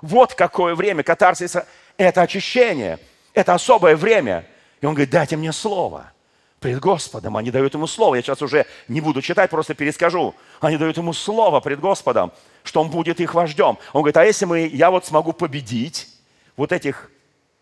Вот 0.00 0.34
какое 0.34 0.76
время 0.76 1.02
катарсиса. 1.02 1.66
Это 1.96 2.22
очищение. 2.22 3.00
Это 3.34 3.54
особое 3.54 3.96
время. 3.96 4.46
И 4.80 4.86
он 4.86 4.94
говорит, 4.94 5.10
дайте 5.10 5.36
мне 5.36 5.50
слово 5.50 6.12
пред 6.60 6.78
Господом. 6.78 7.36
Они 7.36 7.50
дают 7.50 7.74
ему 7.74 7.88
слово. 7.88 8.14
Я 8.14 8.22
сейчас 8.22 8.40
уже 8.42 8.64
не 8.86 9.00
буду 9.00 9.22
читать, 9.22 9.50
просто 9.50 9.74
перескажу. 9.74 10.36
Они 10.60 10.76
дают 10.76 10.98
ему 10.98 11.12
слово 11.12 11.58
пред 11.58 11.80
Господом, 11.80 12.32
что 12.64 12.80
он 12.80 12.90
будет 12.90 13.20
их 13.20 13.34
вождем. 13.34 13.78
Он 13.92 14.02
говорит, 14.02 14.16
а 14.16 14.24
если 14.24 14.44
мы, 14.44 14.66
я 14.66 14.90
вот 14.90 15.06
смогу 15.06 15.32
победить 15.32 16.08
вот 16.56 16.72
этих 16.72 17.10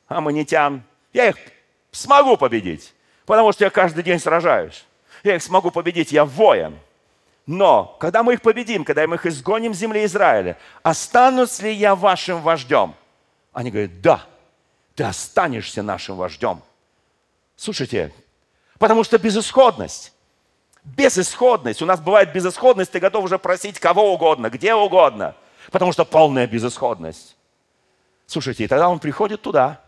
аммонитян, 0.06 0.82
я 1.12 1.28
их 1.28 1.36
смогу 1.90 2.36
победить, 2.36 2.94
потому 3.26 3.52
что 3.52 3.64
я 3.64 3.70
каждый 3.70 4.02
день 4.02 4.18
сражаюсь. 4.18 4.84
Я 5.22 5.36
их 5.36 5.42
смогу 5.42 5.70
победить, 5.70 6.12
я 6.12 6.24
воин. 6.24 6.78
Но, 7.46 7.96
когда 7.98 8.22
мы 8.22 8.34
их 8.34 8.42
победим, 8.42 8.84
когда 8.84 9.06
мы 9.06 9.16
их 9.16 9.26
изгоним 9.26 9.72
с 9.72 9.78
земли 9.78 10.04
Израиля, 10.04 10.58
останусь 10.82 11.60
ли 11.60 11.72
я 11.72 11.94
вашим 11.94 12.42
вождем? 12.42 12.94
Они 13.52 13.70
говорят, 13.70 14.00
да, 14.02 14.26
ты 14.94 15.04
останешься 15.04 15.82
нашим 15.82 16.16
вождем. 16.16 16.60
Слушайте, 17.56 18.12
потому 18.78 19.02
что 19.02 19.18
безысходность, 19.18 20.12
безысходность, 20.84 21.82
у 21.82 21.86
нас 21.86 22.00
бывает 22.00 22.32
безысходность, 22.32 22.90
ты 22.90 23.00
готов 23.00 23.24
уже 23.24 23.38
просить 23.38 23.78
кого 23.78 24.12
угодно, 24.14 24.50
где 24.50 24.74
угодно, 24.74 25.34
потому 25.70 25.92
что 25.92 26.04
полная 26.04 26.46
безысходность. 26.46 27.36
Слушайте, 28.26 28.64
и 28.64 28.68
тогда 28.68 28.88
он 28.88 28.98
приходит 28.98 29.42
туда, 29.42 29.80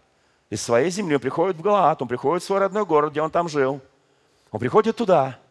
из 0.48 0.62
своей 0.62 0.90
земли, 0.90 1.14
он 1.14 1.20
приходит 1.20 1.56
в 1.56 1.62
Галат, 1.62 2.02
он 2.02 2.08
приходит 2.08 2.42
в 2.42 2.46
свой 2.46 2.58
родной 2.58 2.84
город, 2.84 3.12
где 3.12 3.22
он 3.22 3.30
там 3.30 3.48
жил. 3.48 3.80
Он 4.50 4.58
приходит 4.58 4.96
туда– 4.96 5.38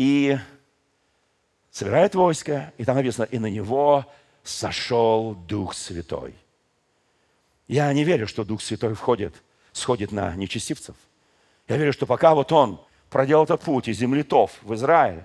и 0.00 0.38
собирает 1.70 2.14
войско, 2.14 2.72
и 2.78 2.86
там 2.86 2.96
написано, 2.96 3.24
и 3.24 3.38
на 3.38 3.50
него 3.50 4.06
сошел 4.42 5.34
Дух 5.34 5.74
Святой. 5.74 6.34
Я 7.68 7.92
не 7.92 8.02
верю, 8.04 8.26
что 8.26 8.44
Дух 8.44 8.62
Святой 8.62 8.94
входит, 8.94 9.34
сходит 9.72 10.10
на 10.10 10.34
нечестивцев. 10.36 10.96
Я 11.68 11.76
верю, 11.76 11.92
что 11.92 12.06
пока 12.06 12.34
вот 12.34 12.50
он 12.50 12.80
проделал 13.10 13.44
этот 13.44 13.60
путь 13.60 13.88
из 13.88 13.98
земли 13.98 14.22
Тов 14.22 14.52
в 14.62 14.74
Израиль, 14.74 15.24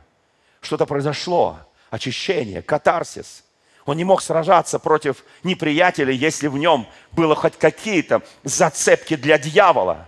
что-то 0.62 0.86
произошло, 0.86 1.60
очищение, 1.92 2.62
катарсис. 2.62 3.44
Он 3.86 3.96
не 3.98 4.04
мог 4.04 4.22
сражаться 4.22 4.80
против 4.80 5.24
неприятеля, 5.44 6.12
если 6.12 6.48
в 6.48 6.58
нем 6.58 6.88
было 7.12 7.36
хоть 7.36 7.56
какие-то 7.58 8.24
зацепки 8.44 9.16
для 9.16 9.38
дьявола. 9.38 10.08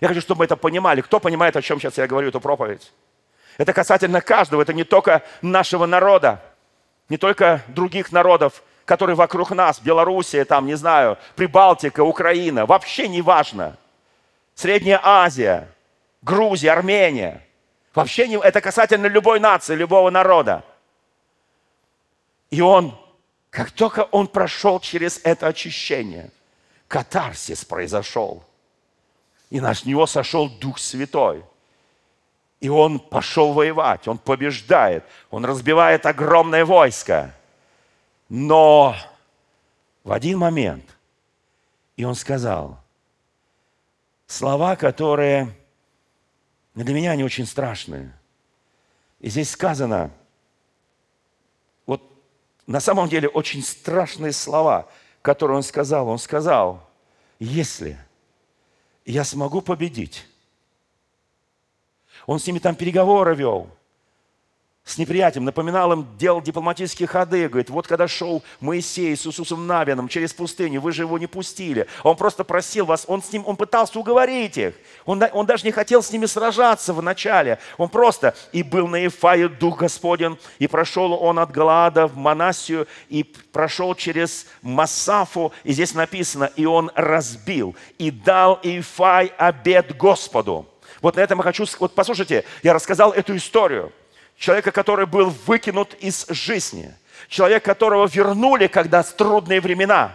Я 0.00 0.08
хочу, 0.08 0.22
чтобы 0.22 0.40
мы 0.40 0.44
это 0.46 0.56
понимали. 0.56 1.02
Кто 1.02 1.20
понимает, 1.20 1.56
о 1.56 1.62
чем 1.62 1.78
сейчас 1.78 1.98
я 1.98 2.06
говорю, 2.06 2.28
эту 2.28 2.40
проповедь? 2.40 2.90
Это 3.58 3.72
касательно 3.72 4.20
каждого, 4.20 4.62
это 4.62 4.72
не 4.72 4.84
только 4.84 5.22
нашего 5.42 5.84
народа, 5.84 6.40
не 7.08 7.18
только 7.18 7.62
других 7.68 8.12
народов, 8.12 8.62
которые 8.84 9.16
вокруг 9.16 9.50
нас, 9.50 9.80
Белоруссия, 9.80 10.44
там, 10.46 10.64
не 10.64 10.76
знаю, 10.76 11.18
Прибалтика, 11.36 12.02
Украина, 12.02 12.64
вообще 12.64 13.08
не 13.08 13.20
важно. 13.20 13.76
Средняя 14.54 15.00
Азия, 15.02 15.68
Грузия, 16.22 16.72
Армения. 16.72 17.44
Вообще 17.94 18.28
не, 18.28 18.36
это 18.36 18.60
касательно 18.60 19.06
любой 19.06 19.40
нации, 19.40 19.74
любого 19.74 20.10
народа. 20.10 20.64
И 22.50 22.60
он, 22.60 22.96
как 23.50 23.70
только 23.70 24.04
он 24.04 24.28
прошел 24.28 24.80
через 24.80 25.20
это 25.24 25.48
очищение, 25.48 26.30
катарсис 26.86 27.64
произошел. 27.64 28.44
И 29.50 29.60
на 29.60 29.72
него 29.84 30.06
сошел 30.06 30.48
Дух 30.48 30.78
Святой– 30.78 31.44
И 32.60 32.68
он 32.68 32.98
пошел 32.98 33.52
воевать, 33.52 34.08
он 34.08 34.18
побеждает, 34.18 35.04
он 35.30 35.44
разбивает 35.44 36.06
огромное 36.06 36.64
войско. 36.64 37.34
Но 38.28 38.96
в 40.02 40.12
один 40.12 40.38
момент, 40.38 40.84
и 41.96 42.04
он 42.04 42.14
сказал, 42.14 42.80
слова, 44.26 44.74
которые 44.76 45.54
для 46.84 46.94
меня 46.94 47.12
они 47.12 47.24
очень 47.24 47.46
страшные. 47.46 48.12
И 49.20 49.28
здесь 49.30 49.50
сказано, 49.50 50.10
вот 51.86 52.02
на 52.66 52.80
самом 52.80 53.08
деле 53.08 53.28
очень 53.28 53.62
страшные 53.62 54.32
слова, 54.32 54.88
которые 55.22 55.56
он 55.56 55.62
сказал. 55.62 56.08
Он 56.08 56.18
сказал, 56.18 56.88
если 57.38 57.98
я 59.04 59.24
смогу 59.24 59.60
победить, 59.60 60.26
он 62.26 62.38
с 62.38 62.46
ними 62.46 62.58
там 62.58 62.74
переговоры 62.74 63.34
вел 63.34 63.70
с 64.88 64.96
неприятием, 64.96 65.44
напоминал 65.44 65.92
им, 65.92 66.06
делал 66.18 66.40
дипломатические 66.40 67.06
ходы, 67.06 67.46
говорит, 67.48 67.68
вот 67.68 67.86
когда 67.86 68.08
шел 68.08 68.42
Моисей 68.60 69.14
с 69.14 69.26
Иисусом 69.26 69.66
Навином 69.66 70.08
через 70.08 70.32
пустыню, 70.32 70.80
вы 70.80 70.92
же 70.92 71.02
его 71.02 71.18
не 71.18 71.26
пустили. 71.26 71.86
Он 72.02 72.16
просто 72.16 72.42
просил 72.42 72.86
вас, 72.86 73.04
он 73.06 73.22
с 73.22 73.30
ним, 73.30 73.44
он 73.46 73.56
пытался 73.56 73.98
уговорить 73.98 74.56
их. 74.56 74.74
Он, 75.04 75.22
он 75.32 75.44
даже 75.44 75.66
не 75.66 75.72
хотел 75.72 76.02
с 76.02 76.10
ними 76.10 76.24
сражаться 76.24 76.94
в 76.94 77.02
начале. 77.02 77.58
Он 77.76 77.90
просто, 77.90 78.34
и 78.52 78.62
был 78.62 78.88
на 78.88 78.96
Ефае 78.96 79.50
Дух 79.50 79.78
Господен, 79.80 80.38
и 80.58 80.66
прошел 80.66 81.12
он 81.12 81.38
от 81.38 81.50
Галаада 81.50 82.06
в 82.06 82.16
Манасию, 82.16 82.88
и 83.10 83.24
прошел 83.24 83.94
через 83.94 84.46
Масафу, 84.62 85.52
и 85.64 85.72
здесь 85.72 85.92
написано, 85.92 86.50
и 86.56 86.64
он 86.64 86.90
разбил, 86.94 87.76
и 87.98 88.10
дал 88.10 88.58
Ефай 88.62 89.32
обед 89.36 89.94
Господу. 89.98 90.66
Вот 91.02 91.16
на 91.16 91.20
этом 91.20 91.38
я 91.40 91.44
хочу... 91.44 91.66
Вот 91.78 91.94
послушайте, 91.94 92.44
я 92.62 92.72
рассказал 92.72 93.12
эту 93.12 93.36
историю. 93.36 93.92
Человека, 94.38 94.70
который 94.70 95.06
был 95.06 95.30
выкинут 95.46 95.94
из 95.94 96.26
жизни. 96.28 96.94
Человек, 97.28 97.64
которого 97.64 98.06
вернули, 98.06 98.68
когда 98.68 99.02
трудные 99.02 99.60
времена. 99.60 100.14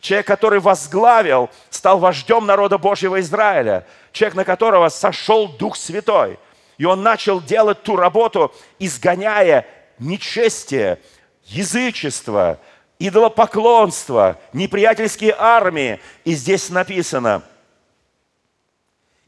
Человек, 0.00 0.26
который 0.26 0.60
возглавил, 0.60 1.50
стал 1.70 1.98
вождем 1.98 2.46
народа 2.46 2.78
Божьего 2.78 3.20
Израиля. 3.20 3.84
Человек, 4.12 4.36
на 4.36 4.44
которого 4.44 4.88
сошел 4.90 5.48
Дух 5.48 5.76
Святой. 5.76 6.38
И 6.78 6.84
он 6.84 7.02
начал 7.02 7.40
делать 7.40 7.82
ту 7.82 7.96
работу, 7.96 8.54
изгоняя 8.78 9.66
нечестие, 9.98 11.00
язычество, 11.44 12.60
идолопоклонство, 13.00 14.38
неприятельские 14.52 15.34
армии. 15.36 16.00
И 16.24 16.34
здесь 16.34 16.70
написано– 16.70 17.42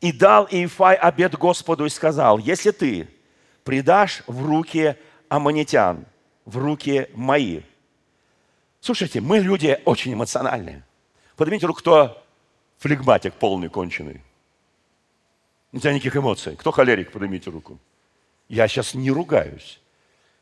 и 0.03 0.13
дал 0.13 0.47
Иефай 0.51 0.95
обед 0.95 1.37
Господу 1.37 1.87
и 1.87 1.89
сказал, 1.89 2.39
если 2.39 2.71
ты 2.71 3.09
предашь 3.67 4.23
в 4.29 4.47
руки 4.47 4.97
аммонитян, 5.29 6.07
в 6.47 6.57
руки 6.57 7.09
мои. 7.15 7.63
Слушайте, 8.81 9.21
мы 9.21 9.41
люди 9.41 9.79
очень 9.85 10.15
эмоциональные. 10.15 10.85
Поднимите 11.37 11.67
руку, 11.67 11.81
кто 11.81 12.25
флегматик 12.79 13.35
полный, 13.35 13.69
конченый. 13.69 14.23
У 15.73 15.81
тебя 15.81 15.93
никаких 15.93 16.17
эмоций. 16.17 16.55
Кто 16.55 16.71
холерик, 16.71 17.11
поднимите 17.11 17.51
руку. 17.51 17.79
Я 18.49 18.69
сейчас 18.69 18.95
не 18.95 19.11
ругаюсь. 19.11 19.81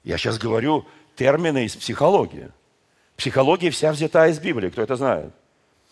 Я 0.04 0.18
сейчас 0.18 0.38
говорю 0.38 0.86
термины 1.16 1.64
из 1.64 1.74
психологии. 1.74 2.50
Психология 3.16 3.70
вся 3.70 3.90
взята 3.92 4.26
из 4.28 4.38
Библии, 4.38 4.68
кто 4.68 4.82
это 4.82 4.96
знает. 4.96 5.32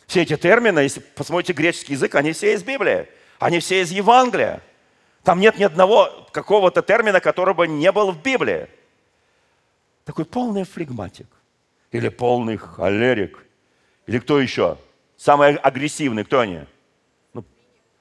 Все 0.07 0.21
эти 0.21 0.37
термины, 0.37 0.81
если 0.81 1.01
посмотрите 1.01 1.55
греческий 1.55 1.95
язык, 1.95 2.15
они 2.15 2.33
все 2.33 2.53
из 2.53 2.63
Библии. 2.63 3.09
Они 3.39 3.59
все 3.59 3.81
из 3.81 3.91
Евангелия. 3.91 4.63
Там 5.23 5.39
нет 5.39 5.59
ни 5.59 5.65
одного 5.65 6.11
какого-то 6.33 6.83
термина, 6.83 7.21
который 7.21 7.55
бы 7.55 7.69
не 7.69 7.91
был 7.93 8.11
в 8.11 8.21
Библии. 8.21 8.69
Такой 10.05 10.25
полный 10.25 10.65
флегматик. 10.65 11.29
Или 11.93 12.09
полный 12.09 12.57
холерик. 12.57 13.45
Или 14.07 14.19
кто 14.19 14.41
еще? 14.41 14.79
Самый 15.17 15.55
агрессивный, 15.57 16.25
кто 16.25 16.41
они? 16.41 16.63
Ну, 17.35 17.45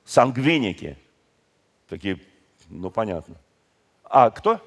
сангвиники. 0.06 0.98
Такие, 1.88 2.20
ну 2.70 2.90
понятно. 2.90 3.36
А 4.04 4.32
кто? 4.32 4.60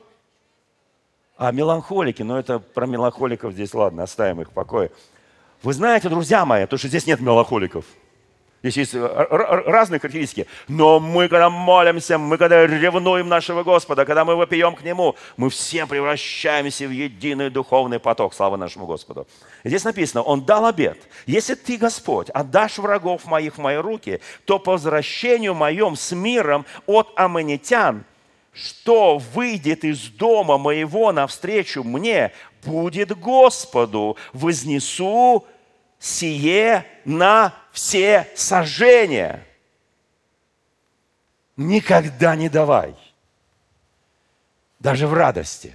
А, 1.37 1.51
меланхолики. 1.51 2.23
Но 2.23 2.39
это 2.39 2.61
про 2.61 2.87
меланхоликов 2.87 3.53
здесь, 3.53 3.75
ладно, 3.75 4.05
оставим 4.05 4.41
их 4.41 4.51
в 4.51 4.53
покое. 4.53 4.93
Вы 5.65 5.73
знаете, 5.73 6.09
друзья 6.09 6.45
мои, 6.45 6.67
то, 6.67 6.77
что 6.77 6.87
здесь 6.87 7.07
нет 7.07 7.21
меланхоликов– 7.21 7.85
Здесь 8.65 8.79
есть 8.79 8.95
э, 8.95 9.27
разные 9.29 10.01
характеристики. 10.01 10.47
Но 10.69 10.99
мы, 10.99 11.29
когда 11.29 11.51
молимся, 11.51 12.17
мы, 12.17 12.39
когда 12.39 12.67
ревнуем 12.67 13.29
нашего 13.29 13.63
Господа, 13.63 14.07
когда 14.07 14.25
мы 14.25 14.37
вопием 14.37 14.75
к 14.75 14.83
Нему, 14.83 15.17
мы 15.37 15.51
все 15.51 15.85
превращаемся 15.85 16.87
в 16.87 16.91
единый 16.91 17.51
духовный 17.51 17.99
поток. 17.99 18.33
Слава 18.33 18.57
нашему 18.57 18.87
Господу. 18.87 19.27
Здесь 19.65 19.85
написано, 19.85 20.23
Он 20.23 20.47
дал 20.47 20.65
обет. 20.65 20.99
Если 21.27 21.57
ты, 21.57 21.77
Господь, 21.77 22.31
отдашь 22.31 22.79
врагов 22.79 23.27
моих 23.27 23.57
в 23.57 23.61
мои 23.61 23.77
руки, 23.77 24.23
то 24.47 24.59
по 24.59 24.73
возвращению 24.73 25.53
моем 25.53 25.95
с 25.95 26.13
миром 26.13 26.65
от 26.87 27.13
аммонитян, 27.17 28.07
что 28.55 29.19
выйдет 29.19 29.85
из 29.85 30.09
дома 30.09 30.57
моего 30.57 31.13
навстречу 31.13 31.85
мне, 31.85 32.33
будет 32.65 33.15
Господу. 33.19 34.17
Вознесу 34.33 35.47
сие 36.05 36.87
на 37.07 37.55
все 37.73 38.29
сожжения. 38.35 39.43
Никогда 41.57 42.37
не 42.37 42.51
давай. 42.51 42.95
Даже 44.79 45.07
в 45.07 45.15
радости. 45.15 45.75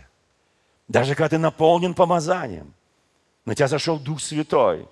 Даже 0.88 1.16
когда 1.16 1.30
ты 1.30 1.38
наполнен 1.40 1.96
помазанием. 1.96 2.76
На 3.46 3.56
тебя 3.56 3.68
зашел 3.68 3.98
Дух 3.98 4.22
Святой. 4.22 4.88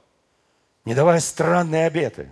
Не 0.85 0.95
давай 0.95 1.21
странные 1.21 1.85
обеты. 1.85 2.31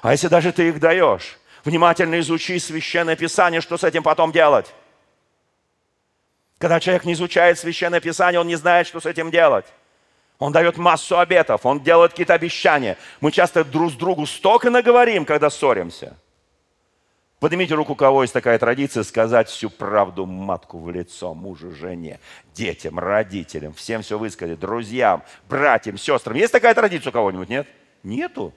А 0.00 0.12
если 0.12 0.28
даже 0.28 0.50
ты 0.50 0.68
их 0.68 0.80
даешь, 0.80 1.38
внимательно 1.62 2.18
изучи 2.20 2.58
Священное 2.58 3.16
Писание, 3.16 3.60
что 3.60 3.76
с 3.76 3.84
этим 3.84 4.02
потом 4.02 4.32
делать. 4.32 4.74
Когда 6.56 6.80
человек 6.80 7.04
не 7.04 7.12
изучает 7.12 7.58
Священное 7.58 8.00
Писание, 8.00 8.40
он 8.40 8.46
не 8.46 8.56
знает, 8.56 8.86
что 8.86 8.98
с 8.98 9.04
этим 9.04 9.30
делать. 9.30 9.66
Он 10.38 10.52
дает 10.52 10.76
массу 10.76 11.18
обетов, 11.18 11.64
он 11.64 11.80
делает 11.82 12.10
какие-то 12.10 12.34
обещания. 12.34 12.98
Мы 13.20 13.32
часто 13.32 13.64
друг 13.64 13.92
с 13.92 13.94
другу 13.94 14.26
столько 14.26 14.70
наговорим, 14.70 15.24
когда 15.24 15.48
ссоримся. 15.48 16.16
Поднимите 17.40 17.74
руку, 17.74 17.92
у 17.92 17.96
кого 17.96 18.22
есть 18.22 18.32
такая 18.32 18.58
традиция, 18.58 19.02
сказать 19.02 19.48
всю 19.48 19.68
правду 19.68 20.24
матку 20.26 20.78
в 20.78 20.90
лицо, 20.90 21.34
мужу, 21.34 21.70
жене, 21.70 22.18
детям, 22.54 22.98
родителям, 22.98 23.72
всем 23.74 24.02
все 24.02 24.18
высказать, 24.18 24.58
друзьям, 24.58 25.22
братьям, 25.48 25.98
сестрам. 25.98 26.34
Есть 26.36 26.52
такая 26.52 26.74
традиция 26.74 27.10
у 27.10 27.12
кого-нибудь, 27.12 27.48
нет? 27.48 27.66
Нету. 28.02 28.52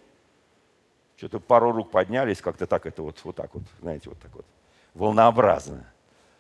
Что-то 1.18 1.40
пару 1.40 1.74
рук 1.74 1.92
поднялись, 1.92 2.42
как-то 2.42 2.68
так 2.68 2.86
это 2.86 3.02
вот, 3.02 3.20
вот 3.24 3.36
так 3.36 3.54
вот, 3.54 3.64
знаете, 3.82 4.10
вот 4.10 4.20
так 4.20 4.34
вот, 4.34 4.46
волнообразно. 4.94 5.86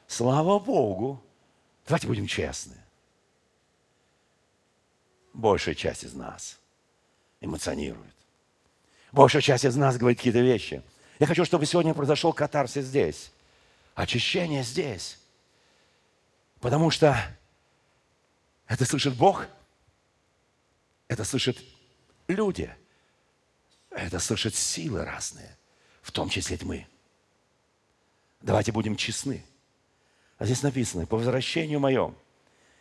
Слава 0.07 0.59
Богу. 0.59 1.21
Давайте 1.85 2.07
будем 2.07 2.25
честны 2.27 2.75
большая 5.33 5.75
часть 5.75 6.03
из 6.03 6.13
нас 6.13 6.59
эмоционирует. 7.41 8.13
Большая 9.11 9.41
часть 9.41 9.65
из 9.65 9.75
нас 9.75 9.97
говорит 9.97 10.19
какие-то 10.19 10.39
вещи. 10.39 10.83
Я 11.19 11.27
хочу, 11.27 11.45
чтобы 11.45 11.65
сегодня 11.65 11.93
произошел 11.93 12.33
катарсис 12.33 12.85
здесь. 12.85 13.31
Очищение 13.95 14.63
здесь. 14.63 15.19
Потому 16.59 16.91
что 16.91 17.17
это 18.67 18.85
слышит 18.85 19.15
Бог, 19.15 19.47
это 21.07 21.23
слышат 21.23 21.57
люди, 22.27 22.73
это 23.89 24.19
слышат 24.19 24.53
силы 24.55 25.03
разные, 25.03 25.57
в 26.01 26.11
том 26.11 26.29
числе 26.29 26.57
тьмы. 26.57 26.87
Давайте 28.41 28.71
будем 28.71 28.95
честны. 28.95 29.43
А 30.37 30.45
здесь 30.45 30.63
написано, 30.63 31.05
по 31.05 31.17
возвращению 31.17 31.79
моем– 31.79 32.15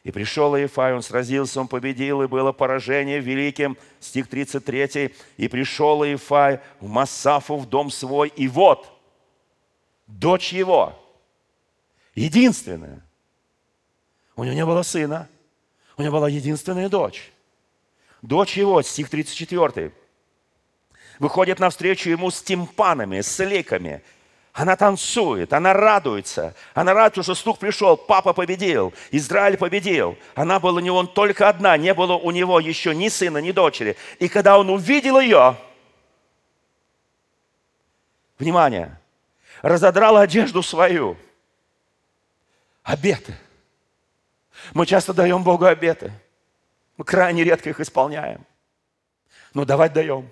и 0.09 0.11
пришел 0.11 0.57
Иефай, 0.57 0.95
он 0.95 1.03
сразился, 1.03 1.61
он 1.61 1.69
победил, 1.69 2.23
и 2.23 2.27
было 2.27 2.51
поражение 2.51 3.21
великим. 3.21 3.77
Стих 4.01 4.27
33. 4.27 5.15
И 5.37 5.49
пришел 5.49 6.03
Иефай 6.03 6.61
в 6.81 6.89
Массафу, 6.89 7.59
в 7.59 7.69
дом 7.69 7.91
свой, 7.91 8.33
и 8.35 8.49
вот, 8.49 8.91
дочь 10.07 10.55
его, 10.55 10.99
единственная. 12.15 13.03
У 14.35 14.45
него 14.45 14.55
не 14.55 14.65
было 14.65 14.81
сына, 14.81 15.29
у 15.99 16.03
него 16.03 16.17
была 16.17 16.31
единственная 16.31 16.89
дочь. 16.89 17.31
Дочь 18.23 18.57
его, 18.57 18.81
стих 18.81 19.11
34, 19.11 19.93
выходит 21.19 21.59
навстречу 21.59 22.09
ему 22.09 22.31
с 22.31 22.41
тимпанами, 22.41 23.21
с 23.21 23.45
ликами, 23.45 24.03
она 24.59 24.75
танцует, 24.75 25.53
она 25.53 25.73
радуется. 25.73 26.53
Она 26.75 26.93
радуется, 26.93 27.23
что 27.23 27.35
слух 27.37 27.61
пришел, 27.61 27.97
папа 27.97 28.33
победил, 28.33 28.93
Израиль 29.13 29.57
победил. 29.57 30.19
Она 30.35 30.59
была 30.59 30.79
у 30.79 30.81
него 30.81 31.05
только 31.05 31.49
одна, 31.49 31.77
не 31.77 31.95
было 31.95 32.15
у 32.15 32.33
него 32.33 32.59
еще 32.59 32.93
ни 32.93 33.09
сына, 33.09 33.39
ни 33.39 33.53
дочери. 33.53 33.97
И 34.19 34.29
когда 34.29 34.59
он 34.59 34.69
увидел 34.69 35.21
ее, 35.21 35.57
внимание, 38.37 38.99
разодрал 39.63 40.17
одежду 40.17 40.61
свою. 40.65 41.17
Обеты. 42.83 43.37
Мы 44.75 44.87
часто 44.87 45.15
даем 45.15 45.45
Богу 45.45 45.67
обеты. 45.67 46.13
Мы 46.97 47.05
крайне 47.05 47.45
редко 47.45 47.71
их 47.71 47.79
исполняем. 47.79 48.45
Но 49.55 49.65
давать 49.65 49.93
даем. 49.93 50.29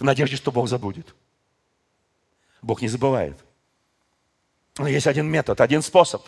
В 0.00 0.02
надежде, 0.02 0.34
что 0.34 0.50
Бог 0.50 0.66
забудет. 0.66 1.14
Бог 2.62 2.82
не 2.82 2.88
забывает. 2.88 3.36
Но 4.78 4.88
есть 4.88 5.06
один 5.06 5.26
метод, 5.26 5.60
один 5.60 5.82
способ, 5.82 6.24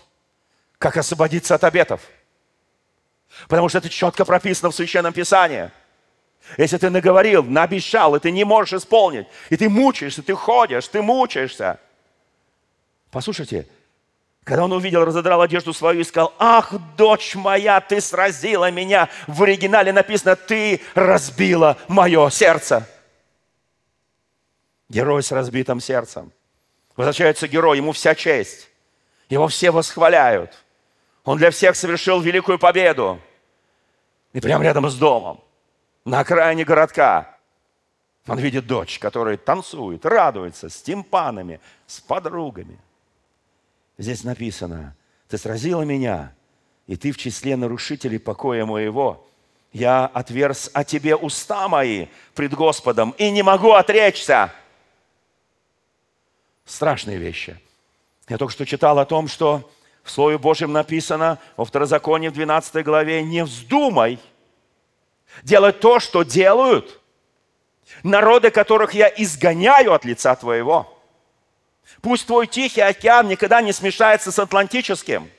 как 0.78 0.96
освободиться 0.96 1.54
от 1.54 1.64
обетов. 1.64 2.00
Потому 3.48 3.68
что 3.68 3.78
это 3.78 3.88
четко 3.88 4.24
прописано 4.24 4.70
в 4.70 4.74
Священном 4.74 5.12
Писании. 5.12 5.70
Если 6.56 6.78
ты 6.78 6.88
наговорил, 6.88 7.42
наобещал, 7.42 8.14
и 8.16 8.20
ты 8.20 8.30
не 8.30 8.44
можешь 8.44 8.80
исполнить, 8.80 9.26
и 9.50 9.56
ты 9.56 9.68
мучаешься, 9.68 10.22
ты 10.22 10.34
ходишь, 10.34 10.88
ты 10.88 11.02
мучаешься. 11.02 11.78
Послушайте, 13.10 13.66
когда 14.44 14.64
он 14.64 14.72
увидел, 14.72 15.04
разодрал 15.04 15.42
одежду 15.42 15.74
свою 15.74 16.00
и 16.00 16.04
сказал, 16.04 16.32
«Ах, 16.38 16.72
дочь 16.96 17.34
моя, 17.34 17.80
ты 17.80 18.00
сразила 18.00 18.70
меня!» 18.70 19.10
В 19.26 19.42
оригинале 19.42 19.92
написано, 19.92 20.36
«Ты 20.36 20.80
разбила 20.94 21.76
мое 21.86 22.30
сердце». 22.30 22.88
Герой 24.88 25.22
с 25.22 25.32
разбитым 25.32 25.80
сердцем. 25.80 26.32
Возвращается 26.96 27.46
герой, 27.46 27.76
ему 27.76 27.92
вся 27.92 28.14
честь. 28.14 28.70
Его 29.28 29.48
все 29.48 29.70
восхваляют. 29.70 30.52
Он 31.24 31.36
для 31.36 31.50
всех 31.50 31.76
совершил 31.76 32.20
великую 32.20 32.58
победу. 32.58 33.20
И 34.32 34.40
прямо 34.40 34.64
рядом 34.64 34.88
с 34.88 34.96
домом, 34.96 35.40
на 36.04 36.20
окраине 36.20 36.64
городка, 36.64 37.36
он 38.26 38.38
видит 38.38 38.66
дочь, 38.66 38.98
которая 38.98 39.36
танцует, 39.36 40.04
радуется 40.04 40.68
с 40.68 40.82
тимпанами, 40.82 41.60
с 41.86 42.00
подругами– 42.00 42.78
Здесь 43.98 44.22
написано, 44.22 44.94
ты 45.28 45.36
сразила 45.38 45.82
меня, 45.82 46.32
и 46.86 46.96
ты 46.96 47.10
в 47.10 47.18
числе 47.18 47.56
нарушителей 47.56 48.20
покоя 48.20 48.64
моего. 48.64 49.26
Я 49.72 50.06
отверз 50.06 50.70
о 50.72 50.84
тебе 50.84 51.16
уста 51.16 51.68
мои 51.68 52.06
пред 52.34 52.54
Господом 52.54 53.10
и 53.18 53.30
не 53.30 53.42
могу 53.42 53.72
отречься. 53.72 54.52
Страшные 56.68 57.18
вещи. 57.18 57.58
Я 58.28 58.38
только 58.38 58.52
что 58.52 58.64
читал 58.64 58.98
о 59.00 59.04
том, 59.04 59.26
что 59.26 59.68
в 60.04 60.10
Слове 60.10 60.38
Божьем 60.38 60.72
написано 60.72 61.40
во 61.56 61.64
Второзаконии 61.64 62.28
в 62.28 62.34
12 62.34 62.84
главе, 62.84 63.24
не 63.24 63.42
вздумай 63.42 64.20
делать 65.42 65.80
то, 65.80 65.98
что 65.98 66.22
делают 66.22 67.00
народы, 68.04 68.50
которых 68.50 68.94
я 68.94 69.08
изгоняю 69.08 69.92
от 69.92 70.04
лица 70.04 70.36
твоего– 70.36 70.94
Пусть 72.00 72.26
твой 72.26 72.46
Тихий 72.46 72.80
океан 72.80 73.28
никогда 73.28 73.60
не 73.60 73.72
смешается 73.72 74.30
с 74.30 74.38
Атлантическим. 74.38 75.30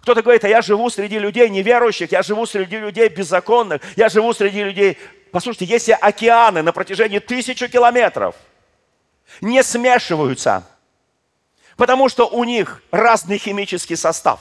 Кто-то 0.00 0.22
говорит, 0.22 0.44
а 0.44 0.48
я 0.48 0.62
живу 0.62 0.90
среди 0.90 1.18
людей 1.18 1.48
неверующих, 1.48 2.12
я 2.12 2.22
живу 2.22 2.46
среди 2.46 2.78
людей 2.78 3.08
беззаконных, 3.08 3.80
я 3.96 4.08
живу 4.08 4.32
среди 4.34 4.62
людей... 4.62 4.98
Послушайте, 5.32 5.66
если 5.66 5.92
океаны 5.92 6.62
на 6.62 6.72
протяжении 6.72 7.18
тысячи 7.18 7.68
километров 7.68 8.34
не 9.40 9.62
смешиваются, 9.62 10.66
потому 11.76 12.08
что 12.08 12.26
у 12.26 12.44
них 12.44 12.82
разный 12.90 13.38
химический 13.38 13.96
состав, 13.96 14.40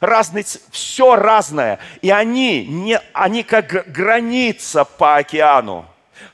разный, 0.00 0.44
все 0.70 1.16
разное, 1.16 1.78
и 2.02 2.10
они, 2.10 2.66
не, 2.66 3.00
они 3.12 3.42
как 3.42 3.90
граница 3.92 4.84
по 4.84 5.16
океану, 5.16 5.86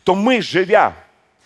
то 0.05 0.15
мы, 0.15 0.41
живя 0.41 0.95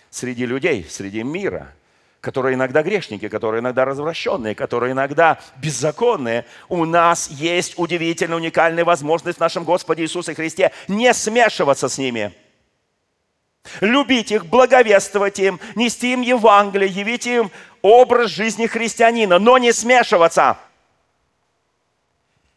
среди 0.09 0.45
людей, 0.45 0.85
среди 0.89 1.23
мира– 1.23 1.73
которые 2.21 2.53
иногда 2.53 2.83
грешники, 2.83 3.27
которые 3.27 3.61
иногда 3.61 3.83
развращенные, 3.83 4.53
которые 4.53 4.93
иногда 4.93 5.39
беззаконные, 5.57 6.45
у 6.69 6.85
нас 6.85 7.29
есть 7.29 7.73
удивительная, 7.77 8.37
уникальная 8.37 8.85
возможность 8.85 9.39
в 9.39 9.41
нашем 9.41 9.63
Господе 9.63 10.03
Иисусе 10.03 10.35
Христе 10.35 10.71
не 10.87 11.13
смешиваться 11.13 11.89
с 11.89 11.97
ними. 11.97 12.31
Любить 13.79 14.31
их, 14.31 14.45
благовествовать 14.45 15.39
им, 15.39 15.59
нести 15.75 16.13
им 16.13 16.21
Евангелие, 16.21 16.89
явить 16.89 17.27
им 17.27 17.51
образ 17.81 18.31
жизни 18.31 18.67
христианина, 18.67 19.39
но 19.39 19.57
не 19.57 19.71
смешиваться. 19.71 20.57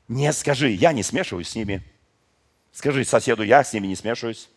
Не 0.09 0.33
скажи, 0.33 0.71
я 0.71 0.93
не 0.93 1.03
смешиваюсь 1.03 1.49
с 1.51 1.55
ними. 1.55 1.83
Скажи 2.73 3.05
соседу, 3.05 3.43
я 3.43 3.65
с 3.65 3.73
ними 3.73 3.87
не 3.87 3.97
смешиваюсь. 3.97 4.49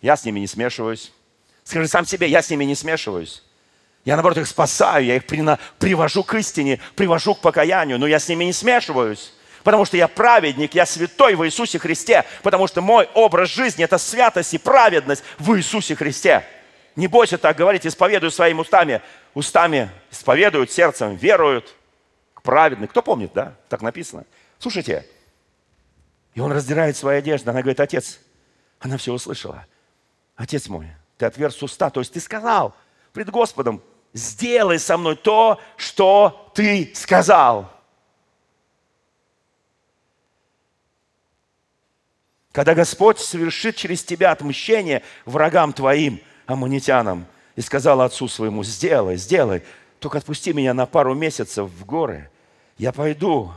Я 0.00 0.16
с 0.16 0.24
ними 0.24 0.40
не 0.40 0.46
смешиваюсь. 0.46 1.12
Скажи 1.64 1.88
сам 1.88 2.06
себе, 2.06 2.28
я 2.28 2.42
с 2.42 2.50
ними 2.50 2.64
не 2.64 2.74
смешиваюсь. 2.74 3.42
Я, 4.04 4.16
наоборот, 4.16 4.38
их 4.38 4.46
спасаю, 4.46 5.04
я 5.04 5.16
их 5.16 5.24
привожу 5.26 6.22
к 6.24 6.34
истине, 6.34 6.78
привожу 6.94 7.34
к 7.34 7.40
покаянию, 7.40 7.98
но 7.98 8.06
я 8.06 8.18
с 8.18 8.28
ними 8.28 8.44
не 8.44 8.52
смешиваюсь. 8.52 9.32
Потому 9.64 9.86
что 9.86 9.96
я 9.96 10.06
праведник, 10.06 10.74
я 10.74 10.84
святой 10.86 11.34
в 11.34 11.44
Иисусе 11.44 11.78
Христе, 11.78 12.24
потому 12.42 12.68
что 12.68 12.82
мой 12.82 13.08
образ 13.14 13.48
жизни– 13.48 13.84
это 13.84 13.96
святость 13.98 14.52
и 14.54 14.58
праведность 14.58 15.24
в 15.38 15.56
Иисусе 15.56 15.96
Христе. 15.96 16.46
Не 16.94 17.08
бойся 17.08 17.38
так 17.38 17.56
говорить, 17.56 17.86
исповедуй 17.86 18.30
своими 18.30 18.60
устами. 18.60 19.00
Устами 19.32 19.90
исповедуют, 20.10 20.70
сердцем 20.70 21.16
веруют. 21.16 21.74
Праведный. 22.42 22.86
Кто 22.88 23.00
помнит, 23.00 23.32
да? 23.32 23.54
Так 23.70 23.80
написано. 23.80 24.26
Слушайте, 24.58 25.06
и 26.34 26.40
он 26.40 26.52
раздирает 26.52 26.94
свои 26.94 27.18
одежды. 27.18 27.50
Она 27.50 27.62
говорит, 27.62 27.80
отец, 27.80 28.20
она 28.80 28.98
все 28.98 29.12
услышала. 29.12 29.66
Отец 30.36 30.68
мой, 30.68 30.88
ты 31.16 31.24
отверз 31.24 31.62
уста, 31.62 31.88
то 31.88 32.00
есть 32.00 32.12
ты 32.12 32.20
сказал 32.20 32.74
пред 33.12 33.30
Господом, 33.30 33.82
сделай 34.12 34.78
со 34.78 34.98
мной 34.98 35.16
то, 35.16 35.58
что 35.76 36.52
ты 36.54 36.92
сказал. 36.94 37.73
Когда 42.54 42.76
Господь 42.76 43.18
совершит 43.18 43.74
через 43.74 44.04
тебя 44.04 44.30
отмщение 44.30 45.02
врагам 45.24 45.72
твоим, 45.72 46.20
аммонитянам, 46.46 47.26
и 47.56 47.60
сказал 47.60 48.00
отцу 48.00 48.28
своему, 48.28 48.62
сделай, 48.62 49.16
сделай, 49.16 49.64
только 49.98 50.18
отпусти 50.18 50.52
меня 50.52 50.72
на 50.72 50.86
пару 50.86 51.14
месяцев 51.14 51.68
в 51.68 51.84
горы. 51.84 52.30
Я 52.78 52.92
пойду 52.92 53.50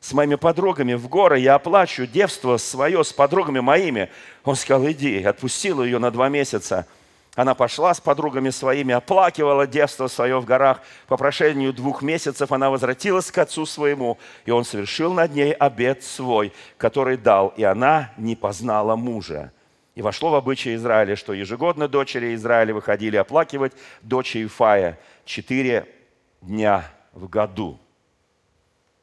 с 0.00 0.12
моими 0.12 0.34
подругами 0.34 0.94
в 0.94 1.06
горы, 1.06 1.38
я 1.38 1.54
оплачу 1.54 2.04
девство 2.04 2.56
свое 2.56 3.04
с 3.04 3.12
подругами 3.12 3.60
моими. 3.60 4.10
Он 4.42 4.56
сказал, 4.56 4.90
иди, 4.90 5.22
отпустил 5.22 5.84
ее 5.84 6.00
на 6.00 6.10
два 6.10 6.28
месяца– 6.28 6.88
она 7.34 7.54
пошла 7.54 7.94
с 7.94 8.00
подругами 8.00 8.50
своими, 8.50 8.94
оплакивала 8.94 9.66
детство 9.66 10.06
свое 10.06 10.38
в 10.38 10.44
горах. 10.44 10.80
По 11.06 11.16
прошению 11.16 11.72
двух 11.72 12.02
месяцев 12.02 12.52
она 12.52 12.68
возвратилась 12.68 13.30
к 13.30 13.38
отцу 13.38 13.64
своему, 13.64 14.18
и 14.44 14.50
он 14.50 14.64
совершил 14.64 15.14
над 15.14 15.34
ней 15.34 15.52
обед 15.52 16.04
свой, 16.04 16.52
который 16.76 17.16
дал, 17.16 17.48
и 17.56 17.62
она 17.62 18.12
не 18.18 18.36
познала 18.36 18.96
мужа. 18.96 19.50
И 19.94 20.02
вошло 20.02 20.30
в 20.30 20.34
обычай 20.34 20.74
Израиля, 20.74 21.16
что 21.16 21.32
ежегодно 21.32 21.88
дочери 21.88 22.34
Израиля 22.34 22.74
выходили 22.74 23.16
оплакивать 23.16 23.72
дочь 24.02 24.36
Ифая 24.36 24.98
четыре 25.24 25.88
дня 26.42 26.84
в 27.12 27.28
году. 27.28 27.78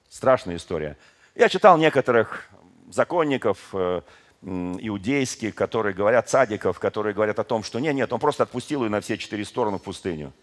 Страшная 0.07 0.57
история. 0.57 0.97
Я 1.33 1.49
читал 1.49 1.77
некоторых 1.77 2.49
законников, 2.91 3.57
э, 3.73 4.01
иудейских, 4.41 5.53
которые 5.53 5.93
говорят, 5.93 6.29
цадиков, 6.29 6.79
которые 6.79 7.13
говорят 7.13 7.39
о 7.39 7.43
том, 7.43 7.63
что 7.63 7.79
нет, 7.79 7.93
нет, 7.95 8.11
он 8.13 8.19
просто 8.19 8.43
отпустил 8.43 8.83
ее 8.83 8.89
на 8.89 9.01
все 9.01 9.17
четыре 9.17 9.43
стороны 9.45 9.77
в 9.77 9.83
пустыню. 9.83 10.33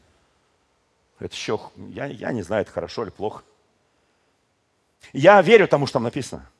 Это 1.18 1.34
еще, 1.34 1.60
я, 1.76 2.06
я 2.06 2.32
не 2.32 2.42
знаю, 2.42 2.62
это 2.62 2.72
хорошо 2.72 3.04
или 3.04 3.10
плохо. 3.10 3.42
Я 5.12 5.40
верю 5.40 5.66
тому, 5.66 5.86
что 5.86 5.94
там 5.94 6.02
написано. 6.02 6.50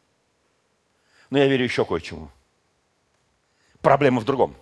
Но 1.28 1.39
я 1.39 1.47
верю 1.47 1.64
еще 1.64 1.84
кое-чему. 1.84 2.30
Проблема 3.80 4.20
в 4.20 4.24
другом. 4.24 4.57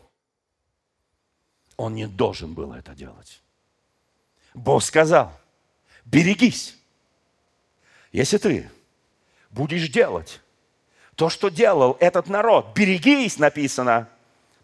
Он 1.76 1.94
не 1.94 2.06
должен 2.06 2.54
был 2.54 2.72
это 2.72 2.94
делать. 2.94 3.42
Бог 4.54 4.82
сказал, 4.82 5.32
берегись. 6.04 6.76
Если 8.12 8.38
ты 8.38 8.70
будешь 9.50 9.88
делать 9.88 10.40
то, 11.16 11.28
что 11.28 11.48
делал 11.48 11.96
этот 12.00 12.28
народ. 12.28 12.72
Берегись, 12.74 13.38
написано, 13.38 14.08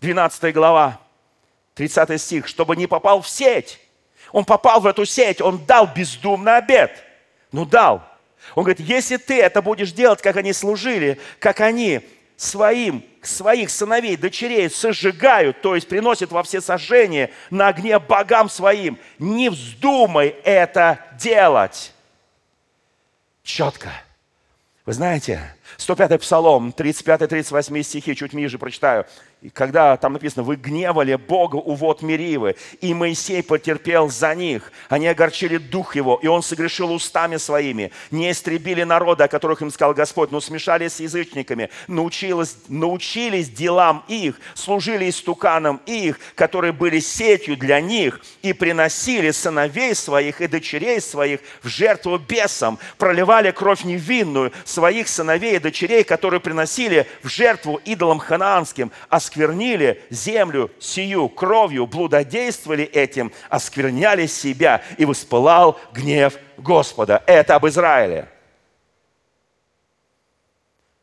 12 0.01 0.55
глава, 0.55 1.01
30 1.75 2.21
стих, 2.21 2.49
чтобы 2.49 2.77
не 2.77 2.87
попал 2.87 3.23
в 3.23 3.29
сеть. 3.29 3.81
Он 4.33 4.45
попал 4.45 4.81
в 4.81 4.87
эту 4.87 5.05
сеть, 5.05 5.41
он 5.41 5.65
дал 5.65 5.87
бездумный 5.87 6.57
обед. 6.57 6.93
Ну, 7.53 7.65
дал. 7.65 8.03
Он 8.55 8.65
говорит, 8.65 8.81
если 8.81 9.17
ты 9.17 9.41
это 9.41 9.63
будешь 9.63 9.93
делать, 9.93 10.23
как 10.23 10.37
они 10.37 10.53
служили, 10.53 11.21
как 11.39 11.61
они 11.61 12.01
своим, 12.37 13.05
своих 13.23 13.71
сыновей, 13.71 14.17
дочерей 14.17 14.71
сожигают, 14.71 15.61
то 15.61 15.75
есть 15.75 15.89
приносят 15.89 16.33
во 16.33 16.43
все 16.43 16.61
сожжения 16.61 17.31
на 17.51 17.69
огне 17.69 17.99
богам 17.99 18.49
своим, 18.49 18.99
не 19.19 19.51
вздумай 19.51 20.29
это 20.45 21.05
делать. 21.19 21.93
Четко. 23.43 23.91
Вы 24.87 24.95
знаете, 24.95 25.55
105-й 25.79 26.19
Псалом, 26.19 26.73
35-38 26.77 27.83
стихи, 27.83 28.15
чуть 28.15 28.33
ниже 28.33 28.59
прочитаю. 28.59 29.05
Когда 29.49 29.97
там 29.97 30.13
написано, 30.13 30.43
вы 30.43 30.57
гневали 30.57 31.15
Бога 31.15 31.57
у 31.57 31.75
вод 31.75 32.03
Меривы, 32.03 32.57
и 32.83 32.93
Моисей 32.93 33.43
потерпел 33.43 34.11
за 34.11 34.35
них. 34.35 34.71
Они 34.91 35.09
огорчили 35.09 35.57
дух 35.57 35.97
его, 35.97 36.21
и 36.23 36.27
он 36.27 36.43
согрешил 36.43 36.93
устами 36.93 37.39
своими. 37.39 37.91
Не 38.11 38.33
истребили 38.33 38.83
народа, 38.83 39.25
о 39.25 39.29
которых 39.29 39.63
им 39.63 39.71
сказал 39.71 39.95
Господь, 39.95 40.31
но 40.31 40.41
смешались 40.41 40.95
с 40.95 41.01
язычниками, 41.01 41.71
научились, 41.89 42.59
научились 42.69 43.49
делам 43.49 44.05
их, 44.09 44.39
служили 44.55 45.09
истуканам 45.09 45.81
их, 45.87 46.19
которые 46.35 46.73
были 46.73 47.01
сетью 47.01 47.57
для 47.57 47.81
них, 47.81 48.21
и 48.43 48.53
приносили 48.53 49.31
сыновей 49.31 49.95
своих 49.95 50.43
и 50.43 50.49
дочерей 50.49 51.01
своих 51.01 51.41
в 51.63 51.69
жертву 51.69 52.19
бесам, 52.19 52.79
проливали 52.99 53.53
кровь 53.53 53.85
невинную 53.85 54.53
своих 54.67 55.09
сыновей 55.09 55.57
и 55.57 55.61
дочерей, 55.61 56.05
которые 56.05 56.41
приносили 56.41 57.07
в 57.23 57.29
жертву 57.29 57.81
идолам 57.87 58.19
ханаанским, 58.19 58.93
а 59.09 59.19
осквернили 59.31 60.03
землю 60.11 60.71
сию 60.81 61.29
кровью, 61.29 61.87
блудодействовали 61.87 62.85
этим, 62.85 63.33
оскверняли 63.49 64.27
себя, 64.27 64.83
и 64.99 65.05
воспылал 65.05 65.79
гнев 65.93 66.37
Господа. 66.57 67.23
Это 67.27 67.55
об 67.55 67.67
Израиле. 67.69 68.29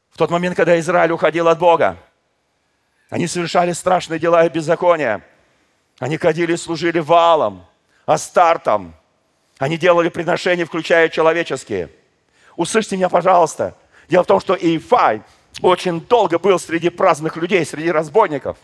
В 0.10 0.18
тот 0.18 0.30
момент, 0.30 0.58
когда 0.58 0.78
Израиль 0.80 1.12
уходил 1.12 1.48
от 1.48 1.58
Бога, 1.58 1.98
они 3.10 3.28
совершали 3.28 3.72
страшные 3.72 4.20
дела 4.20 4.46
и 4.46 4.50
беззакония. 4.50 5.22
Они 6.00 6.18
ходили 6.18 6.54
и 6.54 6.58
служили 6.58 7.00
валом, 7.00 7.66
астартом. 8.06 8.94
Они 9.58 9.78
делали 9.78 10.10
приношения, 10.10 10.66
включая 10.66 11.08
человеческие. 11.08 11.90
Услышьте 12.58 12.98
меня, 12.98 13.08
пожалуйста. 13.08 13.76
Дело 14.10 14.24
в 14.24 14.28
том, 14.28 14.42
что 14.42 14.54
Иефай– 14.56 15.22
очень 15.62 16.02
долго 16.02 16.40
был 16.40 16.60
среди 16.60 16.90
праздных 16.90 17.38
людей, 17.38 17.66
среди 17.66 17.92
разбойников. 17.92 18.58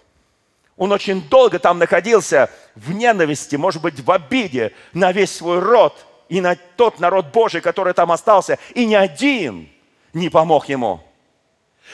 Он 0.76 0.92
очень 0.92 1.22
долго 1.28 1.60
там 1.60 1.78
находился 1.78 2.50
в 2.76 2.94
ненависти, 2.94 3.56
может 3.56 3.82
быть, 3.82 4.00
в 4.00 4.12
обиде 4.12 4.74
на 4.94 5.12
весь 5.12 5.36
свой 5.36 5.60
род 5.60 6.06
и 6.30 6.42
на 6.42 6.56
тот 6.56 7.00
народ 7.00 7.28
Божий, 7.28 7.62
который 7.62 7.94
там 7.94 8.12
остался. 8.12 8.58
И 8.74 8.86
ни 8.86 8.96
один 8.96 9.70
не 10.14 10.30
помог 10.30 10.70
ему. 10.70 11.04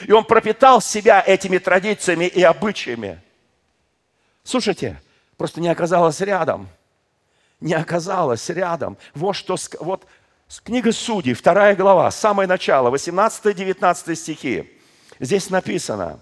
И 0.06 0.12
он 0.12 0.24
пропитал 0.24 0.80
себя 0.80 1.22
этими 1.26 1.58
традициями 1.58 2.24
и 2.24 2.42
обычаями. 2.42 3.20
Слушайте, 4.44 5.00
просто 5.36 5.60
не 5.60 5.68
оказалось 5.68 6.20
рядом. 6.20 6.68
Не 7.60 7.74
оказалось 7.74 8.48
рядом. 8.48 8.96
Вот 9.14 9.34
что, 9.34 9.56
вот 9.80 10.06
книга 10.64 10.92
Судей, 10.92 11.34
вторая 11.34 11.76
глава, 11.76 12.10
самое 12.10 12.48
начало, 12.48 12.90
18-19 12.90 14.14
стихи. 14.14 14.79
Здесь 15.20 15.50
написано, 15.50 16.18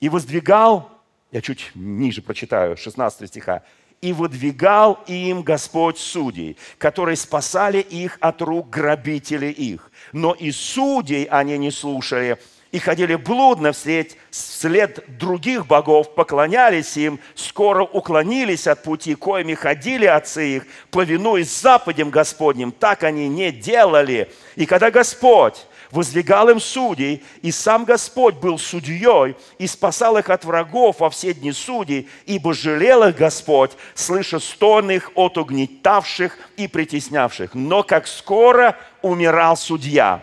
и 0.00 0.08
воздвигал, 0.08 0.90
я 1.30 1.42
чуть 1.42 1.70
ниже 1.74 2.22
прочитаю, 2.22 2.78
16 2.78 3.28
стиха, 3.28 3.62
и 4.00 4.14
выдвигал 4.14 4.98
им 5.06 5.42
Господь 5.42 5.98
судей, 5.98 6.56
которые 6.78 7.16
спасали 7.16 7.80
их 7.80 8.16
от 8.20 8.40
рук 8.40 8.70
грабителей 8.70 9.50
их. 9.50 9.90
Но 10.12 10.32
и 10.32 10.50
судей 10.50 11.24
они 11.24 11.58
не 11.58 11.70
слушали, 11.70 12.38
и 12.72 12.78
ходили 12.78 13.16
блудно 13.16 13.72
вслед, 13.72 14.16
вслед 14.30 15.04
других 15.18 15.66
богов, 15.66 16.14
поклонялись 16.14 16.96
им, 16.96 17.20
скоро 17.34 17.84
уклонились 17.84 18.66
от 18.66 18.82
пути, 18.82 19.14
коими 19.14 19.54
ходили 19.54 20.06
отцы 20.06 20.56
их, 20.56 20.66
повинуясь 20.90 21.60
западям 21.60 22.08
Господним. 22.08 22.72
Так 22.72 23.04
они 23.04 23.28
не 23.28 23.52
делали. 23.52 24.30
И 24.56 24.64
когда 24.64 24.90
Господь 24.90 25.66
воздвигал 25.90 26.48
им 26.48 26.60
судей, 26.60 27.24
и 27.42 27.50
сам 27.50 27.84
Господь 27.84 28.36
был 28.36 28.58
судьей 28.58 29.36
и 29.58 29.66
спасал 29.66 30.16
их 30.18 30.30
от 30.30 30.44
врагов 30.44 31.00
во 31.00 31.10
все 31.10 31.34
дни 31.34 31.52
судей, 31.52 32.08
ибо 32.26 32.54
жалел 32.54 33.04
их 33.04 33.16
Господь, 33.16 33.72
слыша 33.94 34.38
стон 34.38 34.90
их 34.90 35.10
от 35.14 35.38
угнетавших 35.38 36.38
и 36.56 36.68
притеснявших. 36.68 37.54
Но 37.54 37.82
как 37.82 38.06
скоро 38.06 38.76
умирал 39.02 39.56
судья. 39.56 40.22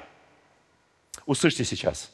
Услышьте 1.25 1.63
сейчас. 1.63 2.11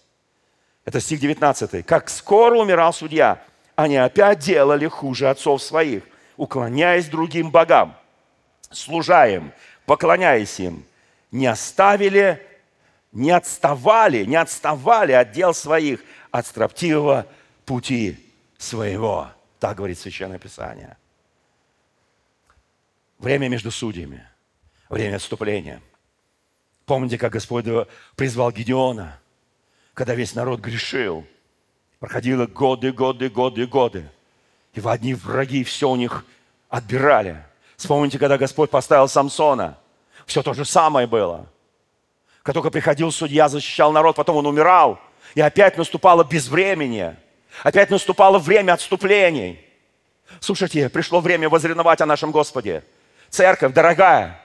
Это 0.85 0.99
стих 0.99 1.19
19. 1.19 1.85
Как 1.85 2.09
скоро 2.09 2.57
умирал 2.57 2.93
судья, 2.93 3.41
они 3.75 3.97
опять 3.97 4.39
делали 4.39 4.87
хуже 4.87 5.29
отцов 5.29 5.61
своих, 5.61 6.03
уклоняясь 6.35 7.05
другим 7.05 7.51
богам, 7.51 7.95
служа 8.71 9.27
им, 9.27 9.51
поклоняясь 9.85 10.59
им, 10.59 10.85
не 11.31 11.47
оставили 11.47 12.45
не 13.11 13.31
отставали, 13.31 14.25
не 14.25 14.35
отставали 14.35 15.13
от 15.13 15.31
дел 15.31 15.53
своих, 15.53 16.03
от 16.31 16.45
строптивого 16.45 17.25
пути 17.65 18.17
своего. 18.57 19.29
Так 19.59 19.77
говорит 19.77 19.99
Священное 19.99 20.39
Писание. 20.39 20.97
Время 23.17 23.49
между 23.49 23.71
судьями, 23.71 24.25
время 24.89 25.17
отступления. 25.17 25.81
Помните, 26.85 27.17
как 27.17 27.33
Господь 27.33 27.65
призвал 28.15 28.51
Гедеона, 28.51 29.19
когда 29.93 30.15
весь 30.15 30.33
народ 30.33 30.59
грешил. 30.61 31.25
Проходило 31.99 32.47
годы, 32.47 32.93
годы, 32.93 33.29
годы, 33.29 33.67
годы. 33.67 34.09
И 34.73 34.79
в 34.79 34.87
одни 34.87 35.13
враги 35.13 35.65
все 35.65 35.89
у 35.89 35.97
них 35.97 36.25
отбирали. 36.69 37.43
Вспомните, 37.75 38.17
когда 38.17 38.37
Господь 38.37 38.69
поставил 38.69 39.09
Самсона. 39.09 39.77
Все 40.25 40.41
то 40.41 40.53
же 40.53 40.63
самое 40.63 41.07
было– 41.07 41.47
как 42.49 42.55
только 42.55 42.71
приходил 42.71 43.11
судья, 43.11 43.47
защищал 43.47 43.91
народ, 43.91 44.15
потом 44.15 44.37
он 44.37 44.47
умирал. 44.47 44.99
И 45.35 45.39
опять 45.39 45.77
наступало 45.77 46.23
безвременье. 46.23 47.15
Опять 47.61 47.91
наступало 47.91 48.39
время 48.39 48.73
отступлений. 48.73 49.63
Слушайте, 50.39 50.89
пришло 50.89 51.19
время 51.19 51.47
возреновать 51.47 52.01
о 52.01 52.07
нашем 52.07 52.31
Господе. 52.31 52.83
Церковь, 53.29 53.71
дорогая, 53.73 54.43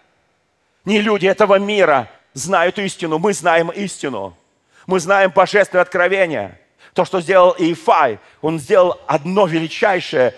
не 0.85 1.01
люди 1.01 1.27
этого 1.27 1.59
мира 1.59 2.11
знают 2.35 2.79
истину, 2.79 3.19
мы 3.19 3.33
знаем 3.33 3.71
истину. 3.71 4.37
Мы 4.87 5.01
знаем 5.01 5.33
божественное 5.35 5.81
откровение. 5.81 6.61
То, 6.93 7.07
что 7.07 7.23
сделал 7.23 7.57
Иефай, 7.59 8.19
он 8.43 8.59
сделал 8.59 9.01
одно 9.07 9.47
величайшее. 9.47 10.35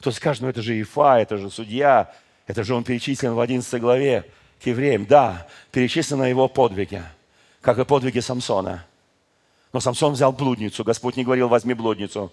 Кто 0.00 0.10
скажет, 0.10 0.42
ну 0.42 0.48
это 0.48 0.60
же 0.60 0.74
Иефай, 0.74 1.22
это 1.22 1.36
же 1.36 1.50
судья, 1.50 2.12
это 2.48 2.64
же 2.64 2.74
он 2.74 2.82
перечислен 2.82 3.34
в 3.34 3.38
11 3.38 3.80
главе 3.80 4.24
к 4.62 4.66
евреям, 4.66 5.06
да, 5.06 5.46
перечислены 5.72 6.24
его 6.24 6.48
подвиги, 6.48 7.02
как 7.60 7.78
и 7.78 7.84
подвиги 7.84 8.20
Самсона. 8.20 8.84
Но 9.72 9.80
Самсон 9.80 10.12
взял 10.12 10.32
блудницу, 10.32 10.84
Господь 10.84 11.16
не 11.16 11.24
говорил, 11.24 11.48
возьми 11.48 11.74
блудницу. 11.74 12.32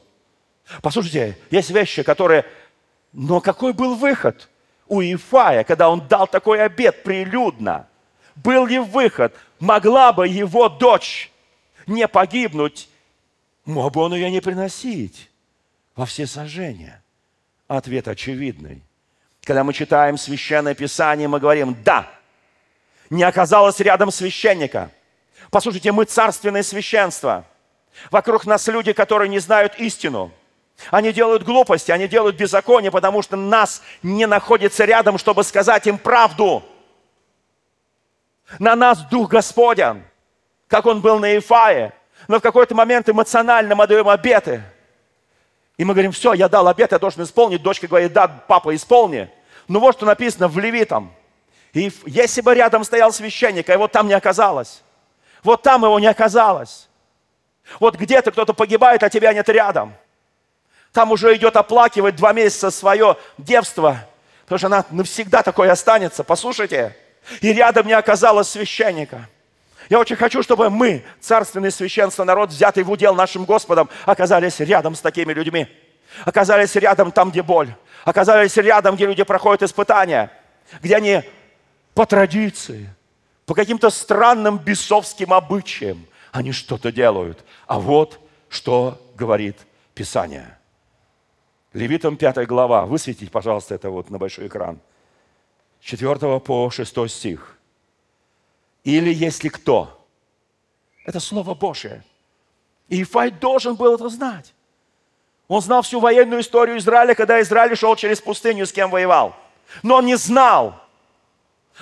Послушайте, 0.81 1.37
есть 1.51 1.69
вещи, 1.69 2.03
которые... 2.03 2.45
Но 3.13 3.39
какой 3.39 3.73
был 3.73 3.95
выход 3.95 4.49
у 4.87 5.01
Ифая, 5.01 5.63
когда 5.63 5.89
он 5.89 6.05
дал 6.07 6.27
такой 6.27 6.61
обед 6.61 7.03
прилюдно? 7.03 7.87
Был 8.35 8.65
ли 8.65 8.79
выход? 8.79 9.33
Могла 9.59 10.11
бы 10.11 10.27
его 10.27 10.67
дочь 10.69 11.31
не 11.87 12.07
погибнуть? 12.07 12.89
Мог 13.65 13.93
бы 13.93 14.01
он 14.01 14.13
ее 14.13 14.29
не 14.29 14.41
приносить 14.41 15.29
во 15.95 16.05
все 16.05 16.27
сожжения? 16.27 17.01
Ответ 17.67 18.07
очевидный. 18.07 18.83
Когда 19.43 19.63
мы 19.63 19.73
читаем 19.73 20.17
Священное 20.17 20.75
Писание, 20.75 21.27
мы 21.27 21.39
говорим, 21.39 21.75
да, 21.83 22.09
не 23.09 23.23
оказалось 23.23 23.79
рядом 23.79 24.11
священника. 24.11 24.91
Послушайте, 25.49 25.91
мы 25.91 26.05
царственное 26.05 26.63
священство. 26.63 27.45
Вокруг 28.11 28.45
нас 28.45 28.67
люди, 28.67 28.93
которые 28.93 29.29
не 29.29 29.39
знают 29.39 29.75
истину. 29.79 30.31
Они 30.91 31.11
делают 31.11 31.43
глупости, 31.43 31.91
они 31.91 32.07
делают 32.07 32.35
беззаконие, 32.35 32.91
потому 32.91 33.21
что 33.23 33.35
нас 33.35 33.81
не 34.03 34.27
находится 34.27 34.85
рядом, 34.85 35.17
чтобы 35.17 35.43
сказать 35.43 35.87
им 35.87 35.97
правду. 35.97 36.63
На 38.59 38.75
нас 38.75 39.01
Дух 39.09 39.29
Господен, 39.29 40.03
как 40.67 40.85
Он 40.85 41.01
был 41.01 41.19
на 41.19 41.37
Ифае. 41.37 41.93
Но 42.27 42.39
в 42.39 42.41
какой-то 42.41 42.75
момент 42.75 43.09
эмоционально 43.09 43.75
мы 43.75 43.87
даем 43.87 44.07
обеты. 44.07 44.63
И 45.77 45.85
мы 45.85 45.93
говорим, 45.93 46.11
все, 46.11 46.33
я 46.33 46.49
дал 46.49 46.67
обет, 46.67 46.91
я 46.91 46.99
должен 46.99 47.23
исполнить. 47.23 47.61
Дочка 47.61 47.87
говорит, 47.87 48.13
да, 48.13 48.27
папа, 48.27 48.75
исполни. 48.75 49.29
Ну 49.67 49.79
вот 49.79 49.95
что 49.95 50.05
написано 50.05 50.47
в 50.47 50.57
Левитам– 50.59 51.11
и 51.77 51.91
если 52.05 52.41
бы 52.41 52.55
рядом 52.55 52.83
стоял 52.83 53.11
священник, 53.11 53.69
а 53.69 53.73
его 53.73 53.87
там 53.87 54.07
не 54.07 54.13
оказалось, 54.13 54.81
вот 55.43 55.61
там 55.61 55.83
его 55.83 55.99
не 55.99 56.07
оказалось. 56.07 56.89
Вот 57.79 57.95
где-то 57.95 58.31
кто-то 58.31 58.53
погибает, 58.53 59.03
а 59.03 59.09
тебя 59.09 59.33
нет 59.33 59.47
рядом. 59.49 59.93
Там 60.93 61.11
уже 61.11 61.35
идет 61.35 61.55
оплакивать 61.57 62.15
два 62.15 62.33
месяца 62.33 62.71
свое 62.71 63.17
девство, 63.37 63.97
потому 64.45 64.57
что 64.57 64.67
она 64.67 64.85
навсегда 64.89 65.43
такой 65.43 65.69
останется. 65.69 66.23
Послушайте, 66.23 66.95
и 67.41 67.53
рядом 67.53 67.85
не 67.87 67.93
оказалось 67.93 68.49
священника. 68.49 69.27
Я 69.89 69.99
очень 69.99 70.15
хочу, 70.15 70.41
чтобы 70.43 70.69
мы, 70.69 71.03
царственное 71.19 71.71
священство, 71.71 72.23
народ, 72.23 72.49
взятый 72.49 72.83
в 72.83 72.91
удел 72.91 73.15
нашим 73.15 73.45
Господом, 73.45 73.89
оказались 74.05 74.59
рядом 74.59 74.95
с 74.95 75.01
такими 75.01 75.33
людьми. 75.33 75.67
Оказались 76.25 76.75
рядом 76.75 77.11
там, 77.11 77.31
где 77.31 77.43
боль. 77.43 77.73
Оказались 78.03 78.55
рядом, 78.57 78.95
где 78.95 79.05
люди 79.05 79.23
проходят 79.23 79.63
испытания. 79.63 80.31
Где 80.81 80.95
они 80.95 81.23
по 81.97 82.05
традиции, 82.05 82.93
по 83.47 83.55
каким-то 83.55 83.89
странным 83.89 84.59
бесовским 84.59 85.33
обычаям, 85.33 86.05
Они 86.31 86.51
что-то 86.51 86.91
делают. 86.91 87.43
А 87.65 87.79
вот 87.79 88.19
что 88.49 89.01
говорит 89.15 89.55
Писание. 89.95 90.59
Левитам 91.73 92.15
5 92.15 92.45
глава. 92.45 92.85
Высветите, 92.85 93.31
пожалуйста, 93.31 93.73
это 93.73 93.89
вот 93.89 94.11
на 94.11 94.19
большой 94.19 94.45
экран. 94.45 94.79
4 95.81 96.39
по 96.39 96.69
6 96.69 97.09
стих. 97.09 97.57
Или 98.83 99.11
если 99.11 99.49
кто. 99.49 100.07
Это 101.03 101.19
Слово 101.19 101.55
Божие. 101.55 102.03
И 102.89 103.01
Ифай 103.01 103.31
должен 103.31 103.73
был 103.75 103.95
это 103.95 104.09
знать. 104.09 104.53
Он 105.47 105.61
знал 105.61 105.81
всю 105.81 105.99
военную 105.99 106.41
историю 106.41 106.77
Израиля, 106.77 107.15
когда 107.15 107.41
Израиль 107.41 107.75
шел 107.75 107.95
через 107.95 108.21
пустыню, 108.21 108.67
с 108.67 108.71
кем 108.71 108.91
воевал. 108.91 109.33
Но 109.81 109.95
он 109.95 110.05
не 110.05 110.17
знал. 110.17 110.86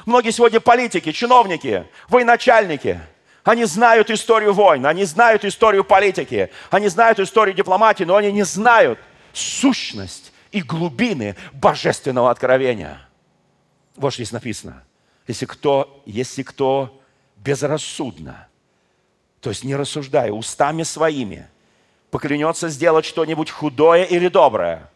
Многие 0.05 0.31
сегодня 0.31 0.59
политики, 0.59 1.11
чиновники, 1.11 1.85
военачальники, 2.09 2.99
они 3.43 3.65
знают 3.65 4.09
историю 4.09 4.53
войн, 4.53 4.85
они 4.85 5.05
знают 5.05 5.45
историю 5.45 5.83
политики, 5.83 6.51
они 6.69 6.87
знают 6.87 7.19
историю 7.19 7.55
дипломатии, 7.55 8.03
но 8.03 8.15
они 8.15 8.31
не 8.31 8.43
знают 8.43 8.99
сущность 9.33 10.33
и 10.51 10.61
глубины 10.61 11.35
божественного 11.53 12.31
откровения. 12.31 13.07
Вот 13.95 14.13
что 14.13 14.23
здесь 14.23 14.33
написано. 14.33 14.83
Если 15.27 15.45
кто, 15.45 16.01
если 16.05 16.43
кто 16.43 17.01
безрассудно, 17.37 18.47
то 19.39 19.49
есть 19.49 19.63
не 19.63 19.75
рассуждая, 19.75 20.31
устами 20.31 20.83
своими– 20.83 21.47
поклянется 22.15 22.69
сделать 22.69 23.03
что-нибудь 23.03 23.51
худое 23.51 24.05
или 24.05 24.29
доброе. 24.29 24.89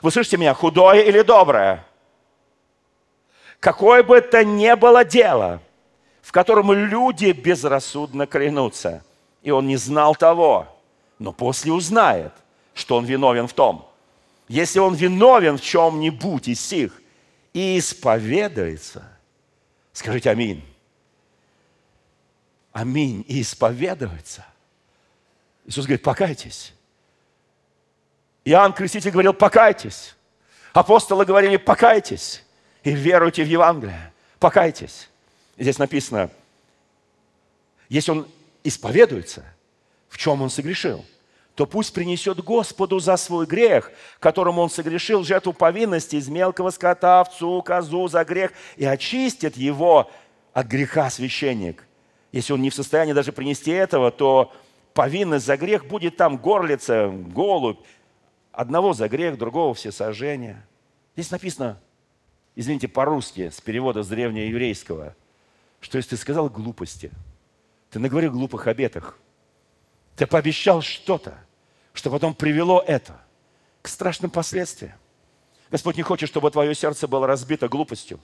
Вы 0.00 0.12
слышите 0.12 0.36
меня? 0.36 0.54
Худое 0.54 1.02
или 1.02 1.22
доброе? 1.22 1.84
Какое 3.62 4.02
бы 4.02 4.16
это 4.16 4.44
ни 4.44 4.74
было 4.74 5.04
дело, 5.04 5.62
в 6.20 6.32
котором 6.32 6.72
люди 6.72 7.30
безрассудно 7.30 8.26
клянутся, 8.26 9.04
и 9.40 9.52
он 9.52 9.68
не 9.68 9.76
знал 9.76 10.16
того, 10.16 10.66
но 11.20 11.32
после 11.32 11.70
узнает, 11.70 12.32
что 12.74 12.96
он 12.96 13.04
виновен 13.04 13.46
в 13.46 13.52
том. 13.52 13.88
Если 14.48 14.80
он 14.80 14.94
виновен 14.94 15.58
в 15.58 15.62
чем-нибудь 15.62 16.48
из 16.48 16.60
сих 16.60 17.00
и 17.52 17.78
исповедуется, 17.78 19.04
скажите 19.92 20.30
аминь. 20.30 20.64
Аминь. 22.72 23.24
И 23.28 23.42
исповедуется. 23.42 24.44
Иисус 25.66 25.84
говорит, 25.84 26.02
покайтесь. 26.02 26.74
Иоанн 28.44 28.72
Креститель 28.72 29.12
говорил, 29.12 29.34
покайтесь. 29.34 30.16
Апостолы 30.72 31.24
говорили, 31.24 31.58
покайтесь 31.58 32.42
и 32.84 32.92
веруйте 32.92 33.44
в 33.44 33.48
Евангелие. 33.48 34.12
Покайтесь. 34.38 35.08
здесь 35.56 35.78
написано, 35.78 36.30
если 37.88 38.10
он 38.10 38.28
исповедуется, 38.64 39.44
в 40.08 40.18
чем 40.18 40.42
он 40.42 40.50
согрешил, 40.50 41.04
то 41.54 41.66
пусть 41.66 41.92
принесет 41.92 42.42
Господу 42.42 42.98
за 42.98 43.16
свой 43.16 43.46
грех, 43.46 43.92
которому 44.18 44.62
он 44.62 44.70
согрешил, 44.70 45.22
жертву 45.22 45.52
повинности 45.52 46.16
из 46.16 46.28
мелкого 46.28 46.70
скота, 46.70 47.20
овцу, 47.20 47.62
козу 47.62 48.08
за 48.08 48.24
грех, 48.24 48.52
и 48.76 48.84
очистит 48.84 49.56
его 49.56 50.10
от 50.52 50.66
греха 50.66 51.10
священник. 51.10 51.84
Если 52.32 52.52
он 52.54 52.62
не 52.62 52.70
в 52.70 52.74
состоянии 52.74 53.12
даже 53.12 53.32
принести 53.32 53.70
этого, 53.70 54.10
то 54.10 54.52
повинность 54.94 55.44
за 55.44 55.56
грех 55.56 55.86
будет 55.86 56.16
там 56.16 56.38
горлица, 56.38 57.08
голубь. 57.12 57.80
Одного 58.52 58.92
за 58.92 59.08
грех, 59.08 59.38
другого 59.38 59.74
все 59.74 59.92
сожжения. 59.92 60.66
Здесь 61.14 61.30
написано, 61.30 61.78
извините, 62.56 62.88
по-русски, 62.88 63.50
с 63.50 63.60
перевода 63.60 64.02
с 64.02 64.08
древнееврейского, 64.08 65.14
что 65.80 65.98
если 65.98 66.10
ты 66.10 66.16
сказал 66.16 66.48
глупости, 66.48 67.10
ты 67.90 67.98
наговорил 67.98 68.32
глупых 68.32 68.66
обетах, 68.66 69.18
ты 70.16 70.26
пообещал 70.26 70.82
что-то, 70.82 71.38
что 71.92 72.10
потом 72.10 72.34
привело 72.34 72.82
это 72.86 73.20
к 73.82 73.88
страшным 73.88 74.30
последствиям. 74.30 74.94
Господь 75.70 75.96
не 75.96 76.02
хочет, 76.02 76.28
чтобы 76.28 76.50
твое 76.50 76.74
сердце 76.74 77.08
было 77.08 77.26
разбито 77.26 77.68
глупостью. 77.68 78.20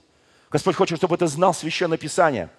Господь 0.51 0.75
хочет, 0.75 0.97
чтобы 0.97 1.17
ты 1.17 1.27
знал 1.27 1.53
Священное 1.53 1.97
Писание. 1.97 2.49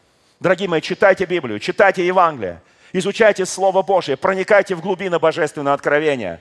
Дорогие 0.41 0.68
мои, 0.68 0.81
читайте 0.81 1.25
Библию, 1.27 1.59
читайте 1.59 2.07
Евангелие, 2.07 2.62
Изучайте 2.93 3.47
Слово 3.47 3.83
Божье, 3.83 4.16
проникайте 4.16 4.75
в 4.75 4.81
глубины 4.81 5.18
божественного 5.18 5.75
откровения. 5.75 6.41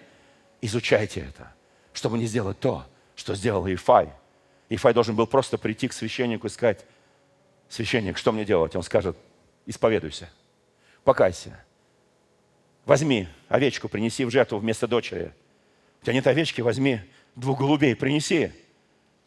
Изучайте 0.61 1.21
это, 1.21 1.51
чтобы 1.93 2.17
не 2.17 2.25
сделать 2.25 2.59
то, 2.59 2.85
что 3.15 3.35
сделал 3.35 3.67
Ифай. 3.67 4.09
Ифай 4.69 4.93
должен 4.93 5.15
был 5.15 5.25
просто 5.27 5.57
прийти 5.57 5.87
к 5.87 5.93
священнику 5.93 6.47
и 6.47 6.49
сказать, 6.49 6.85
священник, 7.67 8.17
что 8.17 8.31
мне 8.31 8.45
делать? 8.45 8.75
Он 8.75 8.83
скажет, 8.83 9.17
исповедуйся, 9.65 10.29
покайся. 11.03 11.63
Возьми 12.85 13.27
овечку, 13.47 13.89
принеси 13.89 14.25
в 14.25 14.31
жертву 14.31 14.59
вместо 14.59 14.87
дочери. 14.87 15.33
У 16.01 16.05
тебя 16.05 16.13
нет 16.13 16.27
овечки, 16.27 16.61
возьми 16.61 17.01
двух 17.35 17.59
голубей, 17.59 17.95
принеси. 17.95 18.51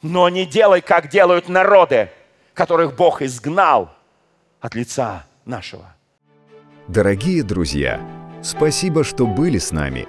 Но 0.01 0.28
не 0.28 0.47
делай, 0.47 0.80
как 0.80 1.09
делают 1.09 1.49
народы, 1.49 2.11
которых 2.55 2.97
Бог 2.97 3.22
изгнал 3.22 3.95
от 4.61 4.74
лица 4.74 5.26
нашего. 5.45 5.95
Дорогие 6.88 7.43
друзья, 7.43 8.01
спасибо, 8.43 9.05
что 9.05 9.26
были 9.26 9.59
с 9.59 9.70
нами. 9.70 10.09